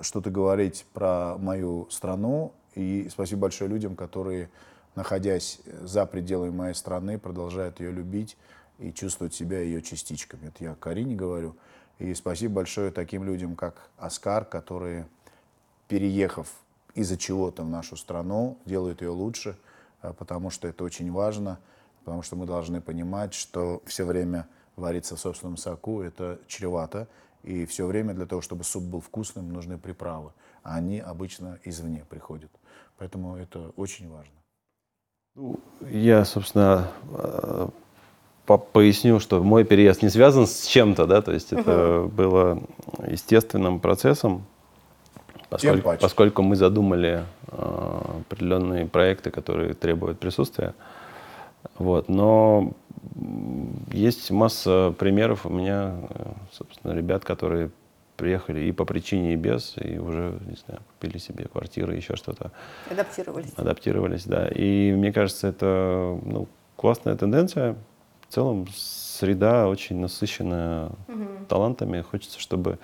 что-то 0.00 0.30
говорить 0.30 0.86
про 0.92 1.36
мою 1.38 1.88
страну. 1.90 2.52
И 2.74 3.08
спасибо 3.10 3.42
большое 3.42 3.70
людям, 3.70 3.96
которые, 3.96 4.50
находясь 4.94 5.60
за 5.82 6.04
пределами 6.06 6.50
моей 6.50 6.74
страны, 6.74 7.18
продолжают 7.18 7.80
ее 7.80 7.90
любить 7.90 8.36
и 8.78 8.92
чувствовать 8.92 9.34
себя 9.34 9.60
ее 9.60 9.80
частичками. 9.80 10.48
Это 10.48 10.64
я 10.64 10.74
Карине 10.74 11.14
говорю. 11.14 11.56
И 11.98 12.12
спасибо 12.14 12.56
большое 12.56 12.90
таким 12.90 13.24
людям, 13.24 13.56
как 13.56 13.88
Оскар, 13.96 14.44
которые 14.44 15.06
переехав 15.88 16.48
из-за 16.94 17.16
чего-то 17.16 17.62
в 17.62 17.68
нашу 17.68 17.96
страну, 17.96 18.58
делают 18.64 19.02
ее 19.02 19.10
лучше, 19.10 19.56
а, 20.00 20.12
потому 20.12 20.50
что 20.50 20.68
это 20.68 20.84
очень 20.84 21.12
важно, 21.12 21.58
потому 22.04 22.22
что 22.22 22.36
мы 22.36 22.46
должны 22.46 22.80
понимать, 22.80 23.34
что 23.34 23.82
все 23.84 24.04
время 24.04 24.48
вариться 24.76 25.16
в 25.16 25.20
собственном 25.20 25.56
соку– 25.56 26.02
это 26.02 26.38
чревато, 26.46 27.08
И 27.42 27.64
все 27.64 27.86
время 27.86 28.12
для 28.12 28.26
того, 28.26 28.42
чтобы 28.42 28.64
суп 28.64 28.82
был 28.82 29.00
вкусным, 29.00 29.52
нужны 29.52 29.78
приправы. 29.78 30.32
А 30.62 30.76
они 30.76 30.98
обычно 30.98 31.58
извне 31.64 32.04
приходят. 32.08 32.50
Поэтому 32.98 33.36
это 33.36 33.72
очень 33.76 34.10
важно. 34.10 34.34
Ну, 35.36 35.60
я, 35.80 36.24
собственно, 36.24 36.90
э, 37.12 37.68
по 38.46 38.58
поясню, 38.58 39.20
что 39.20 39.42
мой 39.42 39.64
переезд 39.64 40.02
не 40.02 40.08
связан 40.08 40.46
с 40.46 40.66
чем-то, 40.66 41.06
да, 41.06 41.22
то 41.22 41.32
есть 41.32 41.52
это 41.52 42.00
угу. 42.00 42.08
было 42.08 42.62
естественным 43.06 43.80
процессом, 43.80 44.44
поскольку, 45.62 45.96
поскольку 46.00 46.42
мы 46.42 46.56
задумали 46.56 47.24
э, 47.48 48.00
определенные 48.28 48.86
проекты, 48.86 49.30
которые 49.30 49.74
требуют 49.74 50.18
присутствия. 50.18 50.74
Вот, 51.78 52.08
но 52.08 52.72
есть 53.92 54.30
масса 54.30 54.94
примеров 54.98 55.46
у 55.46 55.50
меня, 55.50 55.94
э, 56.10 56.32
собственно, 56.52 56.92
ребят, 56.92 57.24
которые 57.24 57.70
приехали 58.16 58.60
и 58.60 58.72
по 58.72 58.84
причине, 58.84 59.34
и 59.34 59.36
без, 59.36 59.74
и 59.76 59.98
уже, 59.98 60.38
не 60.46 60.56
знаю, 60.56 60.80
купили 60.94 61.18
себе 61.18 61.46
квартиры, 61.46 61.94
еще 61.94 62.16
что-то. 62.16 62.50
Адаптировались. 62.90 63.52
Адаптировались, 63.56 64.24
да. 64.24 64.48
И 64.48 64.92
мне 64.92 65.12
кажется, 65.12 65.48
это 65.48 66.18
ну, 66.24 66.48
классная 66.76 67.14
тенденция. 67.14 67.76
В 68.28 68.34
целом 68.34 68.66
среда 68.74 69.68
очень 69.68 69.98
насыщенная 70.00 70.86
угу. 71.08 71.44
талантами. 71.48 72.00
Хочется, 72.00 72.40
чтобы 72.40 72.78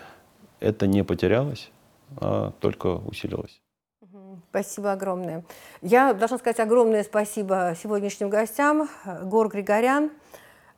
это 0.61 0.87
не 0.87 1.03
потерялось, 1.03 1.71
только 2.61 2.87
усилилось. 2.87 3.61
Спасибо 4.51 4.93
огромное. 4.93 5.45
Я 5.81 6.13
должна 6.13 6.39
сказать 6.39 6.61
огромное 6.61 7.05
спасибо 7.05 7.75
сегодняшним 7.81 8.29
гостям. 8.29 8.89
Гор 9.25 9.49
Григорян, 9.49 10.11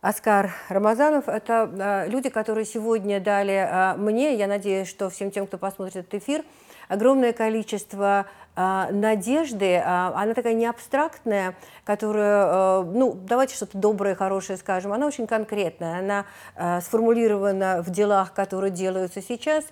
Оскар 0.05 0.53
Рамазанов– 0.69 1.29
это 1.29 1.71
а, 1.81 2.07
люди, 2.07 2.29
которые 2.29 2.67
сегодня 2.67 3.21
дали 3.21 3.53
а, 3.53 3.97
мне, 3.97 4.35
я 4.35 4.47
надеюсь, 4.47 4.87
что 4.87 5.09
всем 5.09 5.31
тем, 5.31 5.47
кто 5.47 5.57
посмотрит 5.57 5.97
этот 5.97 6.15
эфир, 6.15 6.45
огромное 6.89 7.33
количество 7.33 8.07
а, 8.19 8.27
надежды, 8.57 9.79
она 9.79 10.33
такая 10.35 10.55
не 10.55 10.67
абстрактная, 10.67 11.57
которая, 11.85 12.83
ну, 12.83 13.13
давайте 13.13 13.57
что-то 13.57 13.77
доброе, 13.77 14.15
хорошее 14.15 14.59
скажем, 14.59 14.93
она 14.93 15.07
очень 15.07 15.27
конкретная, 15.27 15.99
она 15.99 16.81
сформулирована 16.81 17.83
в 17.83 17.91
делах, 17.91 18.33
которые 18.33 18.71
делаются 18.71 19.21
сейчас, 19.21 19.65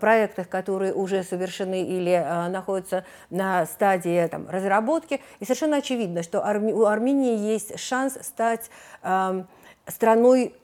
проектах, 0.00 0.48
которые 0.48 0.94
уже 0.94 1.24
совершены 1.24 1.82
или 1.82 2.48
находятся 2.48 3.04
на 3.30 3.66
стадии 3.66 4.26
там, 4.28 4.48
разработки, 4.48 5.20
и 5.40 5.44
совершенно 5.44 5.78
очевидно, 5.78 6.22
что 6.22 6.38
у 6.40 6.84
Армении 6.84 7.36
есть 7.36 7.78
шанс 7.78 8.18
стать 8.22 8.70
страной 9.86 10.54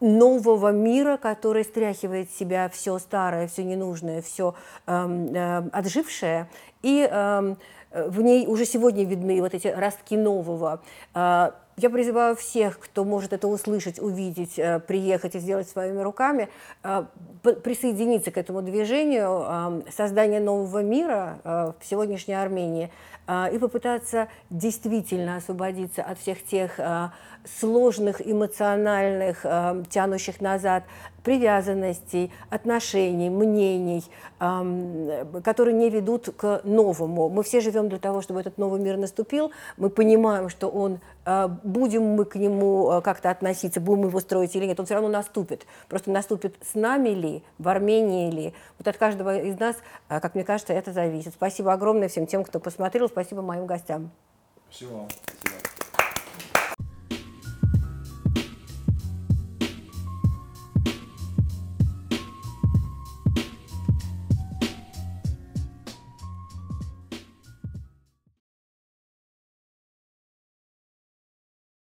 нового 0.00 0.70
мира, 0.70 1.16
который 1.16 1.64
стряхивает 1.64 2.30
себя 2.30 2.68
все 2.68 2.98
старое, 2.98 3.48
все 3.48 3.64
ненужное, 3.64 4.22
все 4.22 4.54
э, 4.86 4.92
эм, 4.92 5.34
э, 5.34 5.68
отжившее, 5.72 6.48
и 6.82 7.08
э, 7.10 7.54
в 7.90 8.22
ней 8.22 8.46
уже 8.46 8.64
сегодня 8.64 9.04
видны 9.04 9.40
вот 9.40 9.54
эти 9.54 9.68
ростки 9.68 10.16
нового. 10.16 10.82
Э, 11.14 11.50
я 11.80 11.90
призываю 11.90 12.34
всех, 12.34 12.80
кто 12.80 13.04
может 13.04 13.32
это 13.32 13.46
услышать, 13.46 14.00
увидеть, 14.00 14.58
э, 14.58 14.80
приехать 14.80 15.36
и 15.36 15.38
сделать 15.38 15.68
своими 15.68 16.00
руками, 16.00 16.48
э, 16.82 17.04
присоединиться 17.62 18.32
к 18.32 18.36
этому 18.36 18.62
движению 18.62 19.44
э, 19.46 19.82
создания 19.92 20.40
нового 20.40 20.82
мира 20.82 21.38
в 21.44 21.84
сегодняшней 21.84 22.34
Армении 22.34 22.90
и 23.52 23.58
попытаться 23.58 24.28
действительно 24.50 25.36
освободиться 25.36 26.02
от 26.02 26.18
всех 26.18 26.42
тех 26.44 26.80
сложных 27.60 28.26
эмоциональных, 28.26 29.40
э, 29.44 29.82
тянущих 29.90 30.40
назад 30.40 30.84
привязанностей, 31.22 32.32
отношений, 32.48 33.28
мнений, 33.28 34.02
э, 34.40 35.40
которые 35.44 35.74
не 35.74 35.90
ведут 35.90 36.30
к 36.36 36.62
новому. 36.64 37.28
Мы 37.28 37.42
все 37.42 37.60
живем 37.60 37.88
для 37.88 37.98
того, 37.98 38.22
чтобы 38.22 38.40
этот 38.40 38.56
новый 38.56 38.80
мир 38.80 38.96
наступил. 38.96 39.52
Мы 39.76 39.90
понимаем, 39.90 40.48
что 40.48 40.68
он, 40.68 41.00
э, 41.26 41.48
будем 41.64 42.02
мы 42.02 42.24
к 42.24 42.36
нему 42.36 42.90
э, 42.92 43.00
как-то 43.02 43.30
относиться, 43.30 43.80
будем 43.80 44.08
его 44.08 44.20
строить 44.20 44.56
или 44.56 44.64
нет, 44.64 44.80
он 44.80 44.86
все 44.86 44.94
равно 44.94 45.10
наступит. 45.10 45.66
Просто 45.88 46.10
наступит 46.10 46.56
с 46.62 46.74
нами 46.74 47.10
ли, 47.10 47.42
в 47.58 47.68
Армении 47.68 48.30
ли. 48.30 48.54
Вот 48.78 48.88
от 48.88 48.96
каждого 48.96 49.36
из 49.38 49.58
нас, 49.58 49.76
э, 50.08 50.20
как 50.20 50.34
мне 50.34 50.44
кажется, 50.44 50.72
это 50.72 50.92
зависит. 50.92 51.34
Спасибо 51.34 51.72
огромное 51.72 52.08
всем 52.08 52.26
тем, 52.26 52.42
кто 52.42 52.60
посмотрел. 52.60 53.08
Спасибо 53.08 53.42
моим 53.42 53.66
гостям. 53.66 54.10
Спасибо 54.70 54.92
вам. 54.92 55.08